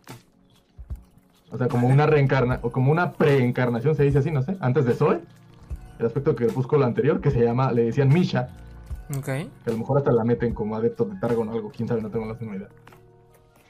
O 1.50 1.58
sea, 1.58 1.66
como 1.66 1.88
una 1.88 2.06
reencarna, 2.06 2.60
o 2.62 2.70
como 2.70 2.92
una 2.92 3.12
preencarnación, 3.12 3.94
se 3.96 4.04
dice 4.04 4.18
así, 4.18 4.30
no 4.30 4.42
sé, 4.42 4.56
antes 4.60 4.84
de 4.84 4.94
Zoe. 4.94 5.20
El 5.98 6.06
aspecto 6.06 6.36
crepúsculo 6.36 6.84
anterior, 6.84 7.20
que 7.20 7.30
se 7.30 7.44
llama, 7.44 7.72
le 7.72 7.84
decían 7.84 8.08
Misha, 8.08 8.50
que 9.10 9.70
a 9.70 9.72
lo 9.72 9.78
mejor 9.78 9.98
hasta 9.98 10.12
la 10.12 10.24
meten 10.24 10.54
como 10.54 10.76
adepto 10.76 11.04
de 11.04 11.16
Targon 11.16 11.48
o 11.48 11.52
algo, 11.52 11.70
quién 11.74 11.88
sabe, 11.88 12.00
no 12.00 12.10
tengo 12.10 12.26
la 12.26 12.34
menor 12.34 12.56
idea. 12.56 12.68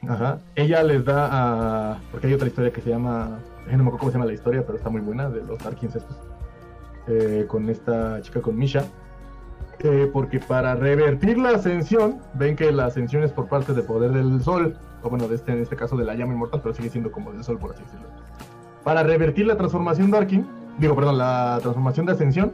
Ajá. 0.07 0.39
Ella 0.55 0.83
les 0.83 1.03
da 1.03 1.29
a. 1.31 1.99
Porque 2.11 2.27
hay 2.27 2.33
otra 2.33 2.47
historia 2.47 2.71
que 2.71 2.81
se 2.81 2.89
llama. 2.89 3.39
No 3.67 3.77
me 3.77 3.83
acuerdo 3.83 3.99
cómo 3.99 4.11
se 4.11 4.17
llama 4.17 4.25
la 4.25 4.33
historia, 4.33 4.65
pero 4.65 4.77
está 4.77 4.89
muy 4.89 5.01
buena, 5.01 5.29
de 5.29 5.43
los 5.43 5.59
Darkins 5.59 5.95
estos. 5.95 6.17
Eh, 7.07 7.45
con 7.47 7.69
esta 7.69 8.21
chica, 8.21 8.41
con 8.41 8.57
Misha. 8.57 8.85
Eh, 9.79 10.09
porque 10.13 10.39
para 10.39 10.75
revertir 10.75 11.39
la 11.39 11.49
ascensión, 11.49 12.19
ven 12.35 12.55
que 12.55 12.71
la 12.71 12.85
ascensión 12.85 13.23
es 13.23 13.31
por 13.31 13.47
parte 13.47 13.73
del 13.73 13.83
poder 13.83 14.11
del 14.11 14.41
sol, 14.43 14.77
o 15.01 15.09
bueno, 15.09 15.27
de 15.27 15.35
este, 15.35 15.53
en 15.53 15.59
este 15.59 15.75
caso 15.75 15.97
de 15.97 16.05
la 16.05 16.13
llama 16.13 16.33
inmortal, 16.33 16.61
pero 16.61 16.75
sigue 16.75 16.89
siendo 16.89 17.11
como 17.11 17.31
del 17.31 17.43
sol, 17.43 17.57
por 17.57 17.71
así 17.71 17.83
decirlo. 17.83 18.07
Para 18.83 19.01
revertir 19.01 19.47
la 19.47 19.57
transformación 19.57 20.11
Darkin, 20.11 20.47
digo, 20.77 20.95
perdón, 20.95 21.17
la 21.17 21.57
transformación 21.61 22.05
de 22.05 22.11
ascensión, 22.11 22.53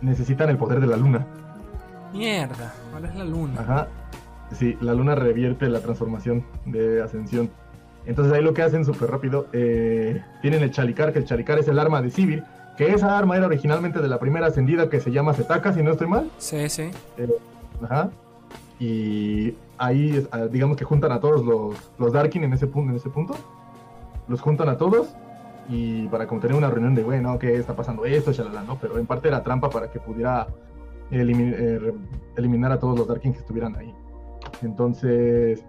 necesitan 0.00 0.50
el 0.50 0.58
poder 0.58 0.80
de 0.80 0.88
la 0.88 0.96
luna. 0.96 1.26
Mierda, 2.14 2.72
¿cuál 2.92 3.04
es 3.06 3.14
la 3.16 3.24
luna? 3.24 3.60
Ajá. 3.60 3.88
Sí, 4.52 4.78
la 4.80 4.94
luna 4.94 5.16
revierte 5.16 5.68
la 5.68 5.80
transformación 5.80 6.44
de 6.64 7.02
ascensión. 7.02 7.50
Entonces 8.06 8.32
ahí 8.32 8.42
lo 8.42 8.54
que 8.54 8.62
hacen 8.62 8.84
súper 8.84 9.10
rápido, 9.10 9.48
eh, 9.52 10.22
tienen 10.40 10.62
el 10.62 10.70
chalicar, 10.70 11.12
que 11.12 11.18
el 11.18 11.24
chalicar 11.24 11.58
es 11.58 11.66
el 11.66 11.78
arma 11.78 12.02
de 12.02 12.10
Sibir, 12.10 12.44
que 12.76 12.92
esa 12.92 13.18
arma 13.18 13.36
era 13.36 13.46
originalmente 13.46 14.00
de 14.00 14.08
la 14.08 14.18
primera 14.20 14.46
ascendida 14.46 14.88
que 14.88 15.00
se 15.00 15.10
llama 15.10 15.34
Zetaka, 15.34 15.72
si 15.72 15.82
no 15.82 15.90
estoy 15.90 16.06
mal. 16.06 16.30
Sí, 16.38 16.68
sí. 16.68 16.90
Eh, 17.18 17.28
ajá. 17.82 18.10
Y 18.78 19.54
ahí 19.78 20.26
ah, 20.30 20.46
digamos 20.46 20.76
que 20.76 20.84
juntan 20.84 21.10
a 21.10 21.20
todos 21.20 21.44
los, 21.44 21.76
los 21.98 22.12
Darkin 22.12 22.44
en 22.44 22.52
ese, 22.52 22.68
punto, 22.68 22.90
en 22.90 22.96
ese 22.96 23.08
punto. 23.08 23.34
Los 24.28 24.40
juntan 24.40 24.68
a 24.68 24.76
todos 24.76 25.14
y 25.68 26.06
para 26.08 26.26
como 26.26 26.40
tener 26.40 26.56
una 26.56 26.70
reunión 26.70 26.94
de, 26.94 27.02
bueno, 27.02 27.38
¿qué 27.38 27.56
está 27.56 27.74
pasando 27.74 28.04
esto? 28.04 28.32
Shalala, 28.32 28.62
¿no? 28.62 28.78
Pero 28.78 28.98
en 28.98 29.06
parte 29.06 29.28
era 29.28 29.42
trampa 29.42 29.70
para 29.70 29.90
que 29.90 29.98
pudiera 29.98 30.46
eh, 31.14 31.92
eliminar 32.36 32.72
a 32.72 32.78
todos 32.78 32.98
los 32.98 33.08
Darkins 33.08 33.36
que 33.36 33.40
estuvieran 33.40 33.76
ahí. 33.76 33.94
Entonces, 34.62 35.64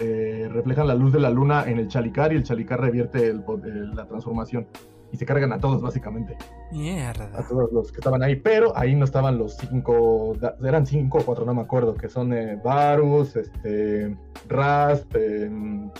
eh, 0.00 0.48
reflejan 0.52 0.86
la 0.86 0.94
luz 0.94 1.12
de 1.12 1.20
la 1.20 1.30
luna 1.30 1.64
en 1.66 1.78
el 1.78 1.88
Chalicar 1.88 2.32
y 2.32 2.36
el 2.36 2.44
Chalicar 2.44 2.80
revierte 2.80 3.34
la 3.34 4.06
transformación. 4.06 4.66
Y 5.10 5.16
se 5.16 5.24
cargan 5.24 5.52
a 5.52 5.58
todos, 5.58 5.80
básicamente. 5.80 6.36
Mierda. 6.70 7.30
A 7.34 7.48
todos 7.48 7.72
los 7.72 7.90
que 7.90 7.98
estaban 7.98 8.22
ahí. 8.22 8.36
Pero 8.36 8.76
ahí 8.76 8.94
no 8.94 9.06
estaban 9.06 9.38
los 9.38 9.56
cinco. 9.56 10.34
Eran 10.62 10.86
cinco 10.86 11.18
o 11.18 11.22
cuatro, 11.24 11.46
no 11.46 11.54
me 11.54 11.62
acuerdo. 11.62 11.94
Que 11.94 12.10
son 12.10 12.32
eh, 12.34 12.60
Varus, 12.62 13.34
este, 13.34 14.14
Rast, 14.48 15.14
em, 15.14 15.90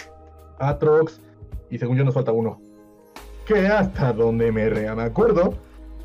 Atrox. 0.59 1.23
Y 1.71 1.79
según 1.79 1.97
yo 1.97 2.05
nos 2.05 2.13
falta 2.13 2.33
uno. 2.33 2.61
Que 3.47 3.67
hasta 3.67 4.13
donde 4.13 4.53
me, 4.53 4.69
me 4.69 5.03
acuerdo, 5.03 5.55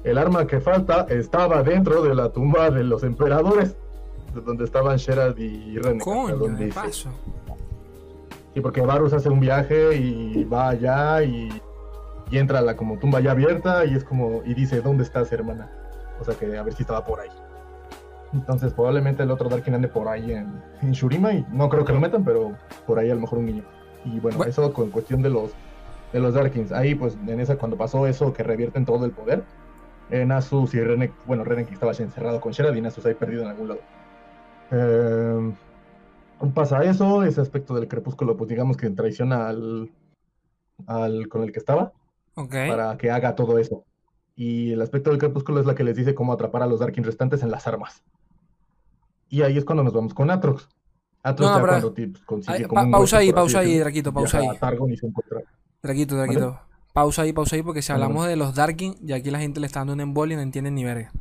el 0.03 0.17
arma 0.17 0.47
que 0.47 0.59
falta 0.59 1.07
estaba 1.09 1.63
dentro 1.63 2.01
de 2.03 2.13
la 2.13 2.29
tumba 2.29 2.69
de 2.69 2.83
los 2.83 3.03
emperadores, 3.03 3.75
donde 4.33 4.65
estaban 4.65 4.97
Sherad 4.97 5.37
y 5.37 5.77
René. 5.77 5.99
Coño, 6.03 6.37
donde 6.37 6.67
paso. 6.67 7.09
Sí, 8.53 8.61
porque 8.61 8.81
Varus 8.81 9.13
hace 9.13 9.29
un 9.29 9.39
viaje 9.39 9.95
y 9.95 10.43
va 10.43 10.69
allá 10.69 11.23
y, 11.23 11.49
entra 12.31 12.59
a 12.59 12.61
la 12.63 12.75
como 12.75 12.97
tumba 12.97 13.19
ya 13.19 13.29
abierta 13.31 13.85
y 13.85 13.93
es 13.93 14.03
como 14.03 14.41
y 14.43 14.55
dice 14.55 14.81
dónde 14.81 15.03
estás 15.03 15.31
hermana, 15.31 15.69
o 16.19 16.23
sea 16.23 16.33
que 16.33 16.57
a 16.57 16.63
ver 16.63 16.73
si 16.73 16.81
estaba 16.81 17.05
por 17.05 17.19
ahí. 17.19 17.29
Entonces 18.33 18.73
probablemente 18.73 19.21
el 19.21 19.29
otro 19.29 19.49
Darkin 19.49 19.75
ande 19.75 19.87
por 19.87 20.07
ahí 20.07 20.31
en, 20.31 20.91
Shurima 20.91 21.31
y 21.33 21.45
no 21.51 21.69
creo 21.69 21.85
que 21.85 21.93
lo 21.93 21.99
metan, 21.99 22.23
pero 22.25 22.53
por 22.87 22.97
ahí 22.97 23.11
a 23.11 23.15
lo 23.15 23.21
mejor 23.21 23.37
un 23.37 23.45
niño. 23.45 23.63
Y 24.03 24.19
bueno, 24.19 24.43
eso 24.45 24.73
con 24.73 24.89
cuestión 24.89 25.21
de 25.21 25.29
los 25.29 25.51
de 26.11 26.19
los 26.19 26.33
Darkins. 26.35 26.71
Ahí, 26.71 26.95
pues, 26.95 27.17
en 27.27 27.39
esa, 27.39 27.57
cuando 27.57 27.75
pasó 27.75 28.07
eso, 28.07 28.33
que 28.33 28.43
revierten 28.43 28.85
todo 28.85 29.03
el 29.05 29.11
poder, 29.11 29.43
eh, 30.09 30.25
Nasus 30.25 30.73
y 30.73 30.79
Renek, 30.81 31.11
bueno, 31.25 31.43
Renek 31.43 31.71
estaba 31.71 31.91
encerrado 31.91 32.39
con 32.41 32.51
Sherad 32.51 32.73
y 32.75 32.81
Nasus 32.81 33.05
ahí 33.05 33.13
perdido 33.15 33.43
en 33.43 33.49
algún 33.49 33.67
lado. 33.69 33.81
Eh, 34.71 35.53
pasa 36.53 36.83
eso, 36.83 37.23
ese 37.23 37.41
aspecto 37.41 37.73
del 37.75 37.87
crepúsculo, 37.87 38.35
pues 38.35 38.49
digamos 38.49 38.75
que 38.77 38.89
traiciona 38.89 39.47
al, 39.47 39.91
al 40.87 41.27
con 41.29 41.43
el 41.43 41.51
que 41.51 41.59
estaba 41.59 41.93
Ok. 42.35 42.53
para 42.67 42.97
que 42.97 43.11
haga 43.11 43.35
todo 43.35 43.57
eso. 43.57 43.85
Y 44.35 44.71
el 44.73 44.81
aspecto 44.81 45.09
del 45.11 45.19
crepúsculo 45.19 45.59
es 45.59 45.65
la 45.67 45.75
que 45.75 45.83
les 45.83 45.95
dice 45.95 46.15
cómo 46.15 46.33
atrapar 46.33 46.63
a 46.63 46.67
los 46.67 46.79
Darkin 46.79 47.03
restantes 47.03 47.43
en 47.43 47.51
las 47.51 47.67
armas. 47.67 48.03
Y 49.29 49.41
ahí 49.43 49.57
es 49.57 49.65
cuando 49.65 49.83
nos 49.83 49.93
vamos 49.93 50.13
con 50.13 50.29
Atrox. 50.31 50.67
Atrox 51.21 51.51
No, 51.51 51.57
ya 51.57 51.61
cuando 51.67 51.93
consigue 52.25 52.57
Ay, 52.57 52.63
como 52.65 52.81
pa- 52.83 52.97
pausa 52.97 53.17
ahí, 53.19 53.31
pausa 53.31 53.59
ahí, 53.59 53.77
Draquito, 53.77 54.11
pausa 54.11 54.39
ahí. 54.39 54.47
Draquito. 55.81 56.59
Pausa 56.93 57.23
ahí, 57.23 57.33
pausa 57.33 57.55
ahí, 57.55 57.63
porque 57.63 57.81
si 57.81 57.91
hablamos 57.91 58.27
de 58.27 58.35
los 58.35 58.53
Darkin, 58.55 58.95
y 59.05 59.13
aquí 59.13 59.31
la 59.31 59.39
gente 59.39 59.59
le 59.59 59.65
está 59.67 59.79
dando 59.79 59.93
un 59.93 59.99
embolio 60.01 60.33
y 60.33 60.37
no 60.37 60.43
entienden 60.43 60.75
ni 60.75 60.83
verga. 60.83 61.11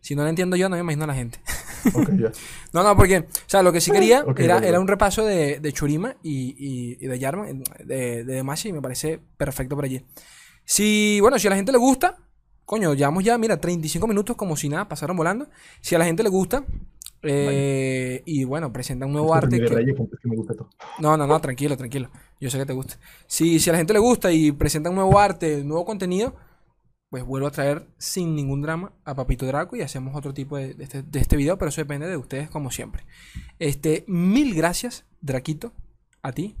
Si 0.00 0.14
no 0.14 0.22
lo 0.24 0.28
entiendo 0.28 0.56
yo, 0.56 0.68
no 0.68 0.76
me 0.76 0.80
imagino 0.80 1.04
a 1.04 1.06
la 1.08 1.14
gente. 1.14 1.38
Ok, 1.94 2.10
ya. 2.16 2.30
No, 2.72 2.84
no, 2.84 2.94
porque, 2.96 3.18
o 3.18 3.26
sea, 3.46 3.60
lo 3.64 3.72
que 3.72 3.80
sí 3.80 3.90
quería 3.90 4.24
era, 4.44 4.58
era 4.68 4.78
un 4.78 4.86
repaso 4.86 5.24
de, 5.24 5.58
de 5.58 5.72
Churima 5.72 6.14
y, 6.22 6.54
y- 6.56 6.96
y 7.04 7.06
de 7.08 7.18
Yarman, 7.18 7.64
de, 7.84 8.22
de 8.24 8.38
y 8.64 8.72
me 8.72 8.80
parece 8.80 9.18
perfecto 9.36 9.74
por 9.74 9.84
allí. 9.84 10.04
Si, 10.64 11.18
bueno, 11.20 11.40
si 11.40 11.48
a 11.48 11.50
la 11.50 11.56
gente 11.56 11.72
le 11.72 11.78
gusta, 11.78 12.18
coño, 12.64 12.94
llevamos 12.94 13.24
ya, 13.24 13.36
mira, 13.36 13.60
35 13.60 14.06
minutos 14.06 14.36
como 14.36 14.56
si 14.56 14.68
nada, 14.68 14.88
pasaron 14.88 15.16
volando. 15.16 15.48
Si 15.80 15.96
a 15.96 15.98
la 15.98 16.04
gente 16.04 16.22
le 16.22 16.28
gusta, 16.28 16.64
eh, 17.22 18.22
y 18.26 18.44
bueno, 18.44 18.72
presenta 18.72 19.06
un 19.06 19.12
nuevo 19.12 19.34
arte 19.34 19.56
que... 19.56 19.62
detalle, 19.62 19.90
es 19.92 20.20
que 20.20 20.28
me 20.28 20.36
gusta 20.36 20.54
todo. 20.54 20.70
No, 20.98 21.16
no, 21.16 21.26
no, 21.26 21.40
tranquilo, 21.40 21.76
tranquilo. 21.76 22.10
Yo 22.40 22.50
sé 22.50 22.58
que 22.58 22.66
te 22.66 22.72
gusta. 22.72 22.98
Si, 23.26 23.58
si 23.58 23.70
a 23.70 23.72
la 23.72 23.78
gente 23.78 23.92
le 23.92 23.98
gusta 23.98 24.32
y 24.32 24.52
presenta 24.52 24.90
un 24.90 24.96
nuevo 24.96 25.18
arte, 25.18 25.62
nuevo 25.64 25.84
contenido, 25.84 26.34
pues 27.10 27.24
vuelvo 27.24 27.46
a 27.46 27.50
traer 27.50 27.86
sin 27.98 28.34
ningún 28.34 28.62
drama 28.62 28.92
a 29.04 29.14
Papito 29.14 29.46
Draco 29.46 29.76
y 29.76 29.82
hacemos 29.82 30.16
otro 30.16 30.32
tipo 30.32 30.56
de, 30.56 30.74
de 30.74 30.84
este, 30.84 31.02
de 31.02 31.20
este 31.20 31.36
video, 31.36 31.58
pero 31.58 31.68
eso 31.68 31.80
depende 31.80 32.08
de 32.08 32.16
ustedes 32.16 32.48
como 32.50 32.70
siempre. 32.70 33.04
Este, 33.58 34.04
mil 34.08 34.54
gracias, 34.54 35.04
Draquito, 35.20 35.72
a 36.22 36.32
ti. 36.32 36.56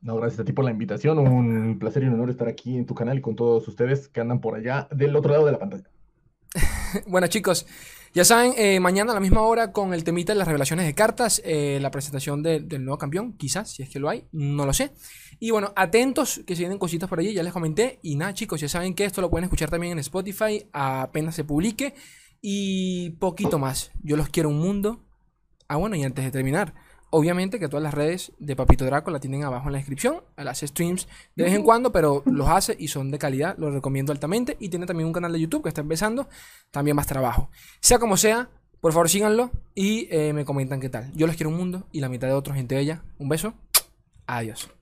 No, 0.00 0.14
gracias 0.14 0.38
a 0.38 0.44
ti 0.44 0.52
por 0.52 0.64
la 0.64 0.70
invitación. 0.70 1.18
Un 1.18 1.80
placer 1.80 2.04
y 2.04 2.06
un 2.06 2.14
honor 2.14 2.30
estar 2.30 2.46
aquí 2.46 2.76
en 2.76 2.86
tu 2.86 2.94
canal 2.94 3.18
y 3.18 3.20
con 3.20 3.34
todos 3.34 3.66
ustedes 3.66 4.06
que 4.06 4.20
andan 4.20 4.40
por 4.40 4.54
allá 4.54 4.86
del 4.92 5.16
otro 5.16 5.32
lado 5.32 5.46
de 5.46 5.50
la 5.50 5.58
pantalla. 5.58 5.90
Bueno, 7.06 7.26
chicos, 7.26 7.66
ya 8.14 8.24
saben, 8.24 8.54
eh, 8.56 8.80
mañana 8.80 9.12
a 9.12 9.14
la 9.14 9.20
misma 9.20 9.42
hora 9.42 9.72
con 9.72 9.92
el 9.92 10.04
temita 10.04 10.32
de 10.32 10.38
las 10.38 10.48
revelaciones 10.48 10.86
de 10.86 10.94
cartas, 10.94 11.42
eh, 11.44 11.78
la 11.80 11.90
presentación 11.90 12.42
de- 12.42 12.60
del 12.60 12.84
nuevo 12.84 12.98
campeón, 12.98 13.34
quizás, 13.36 13.70
si 13.70 13.82
es 13.82 13.90
que 13.90 13.98
lo 13.98 14.08
hay, 14.08 14.26
no 14.32 14.64
lo 14.64 14.72
sé. 14.72 14.92
Y 15.38 15.50
bueno, 15.50 15.72
atentos 15.76 16.40
que 16.46 16.54
se 16.56 16.60
vienen 16.62 16.78
cositas 16.78 17.08
por 17.08 17.18
allí, 17.20 17.32
ya 17.34 17.42
les 17.42 17.52
comenté. 17.52 17.98
Y 18.02 18.16
nada, 18.16 18.32
chicos, 18.32 18.60
ya 18.60 18.68
saben 18.68 18.94
que 18.94 19.04
esto 19.04 19.20
lo 19.20 19.28
pueden 19.30 19.44
escuchar 19.44 19.68
también 19.70 19.92
en 19.92 19.98
Spotify 19.98 20.66
apenas 20.72 21.34
se 21.34 21.44
publique. 21.44 21.94
Y 22.40 23.10
poquito 23.18 23.58
más. 23.58 23.90
Yo 24.02 24.16
los 24.16 24.28
quiero 24.28 24.48
un 24.48 24.58
mundo. 24.60 25.04
Ah, 25.68 25.76
bueno, 25.76 25.96
y 25.96 26.04
antes 26.04 26.24
de 26.24 26.30
terminar, 26.30 26.74
obviamente 27.10 27.58
que 27.58 27.68
todas 27.68 27.82
las 27.82 27.94
redes 27.94 28.32
de 28.38 28.56
Papito 28.56 28.84
Draco 28.84 29.10
la 29.10 29.20
tienen 29.20 29.44
abajo 29.44 29.68
en 29.68 29.72
la 29.72 29.78
descripción. 29.78 30.22
Él 30.36 30.48
hace 30.48 30.66
streams 30.66 31.08
de 31.34 31.44
vez 31.44 31.54
en 31.54 31.62
cuando, 31.62 31.92
pero 31.92 32.22
los 32.26 32.48
hace 32.48 32.76
y 32.78 32.88
son 32.88 33.10
de 33.10 33.18
calidad. 33.18 33.56
Los 33.58 33.72
recomiendo 33.72 34.12
altamente. 34.12 34.56
Y 34.60 34.68
tiene 34.68 34.86
también 34.86 35.06
un 35.06 35.12
canal 35.12 35.32
de 35.32 35.40
YouTube 35.40 35.62
que 35.62 35.68
está 35.68 35.80
empezando. 35.80 36.28
También 36.70 36.96
más 36.96 37.06
trabajo. 37.06 37.50
Sea 37.80 37.98
como 37.98 38.16
sea, 38.16 38.50
por 38.80 38.92
favor 38.92 39.08
síganlo 39.08 39.50
y 39.74 40.08
eh, 40.10 40.32
me 40.32 40.44
comentan 40.44 40.80
qué 40.80 40.88
tal. 40.88 41.12
Yo 41.14 41.26
les 41.26 41.36
quiero 41.36 41.50
un 41.50 41.56
mundo 41.56 41.86
y 41.92 42.00
la 42.00 42.08
mitad 42.08 42.28
de 42.28 42.34
otros 42.34 42.56
gente 42.56 42.74
de 42.74 42.82
ella. 42.82 43.02
Un 43.18 43.28
beso. 43.28 43.54
Adiós. 44.26 44.75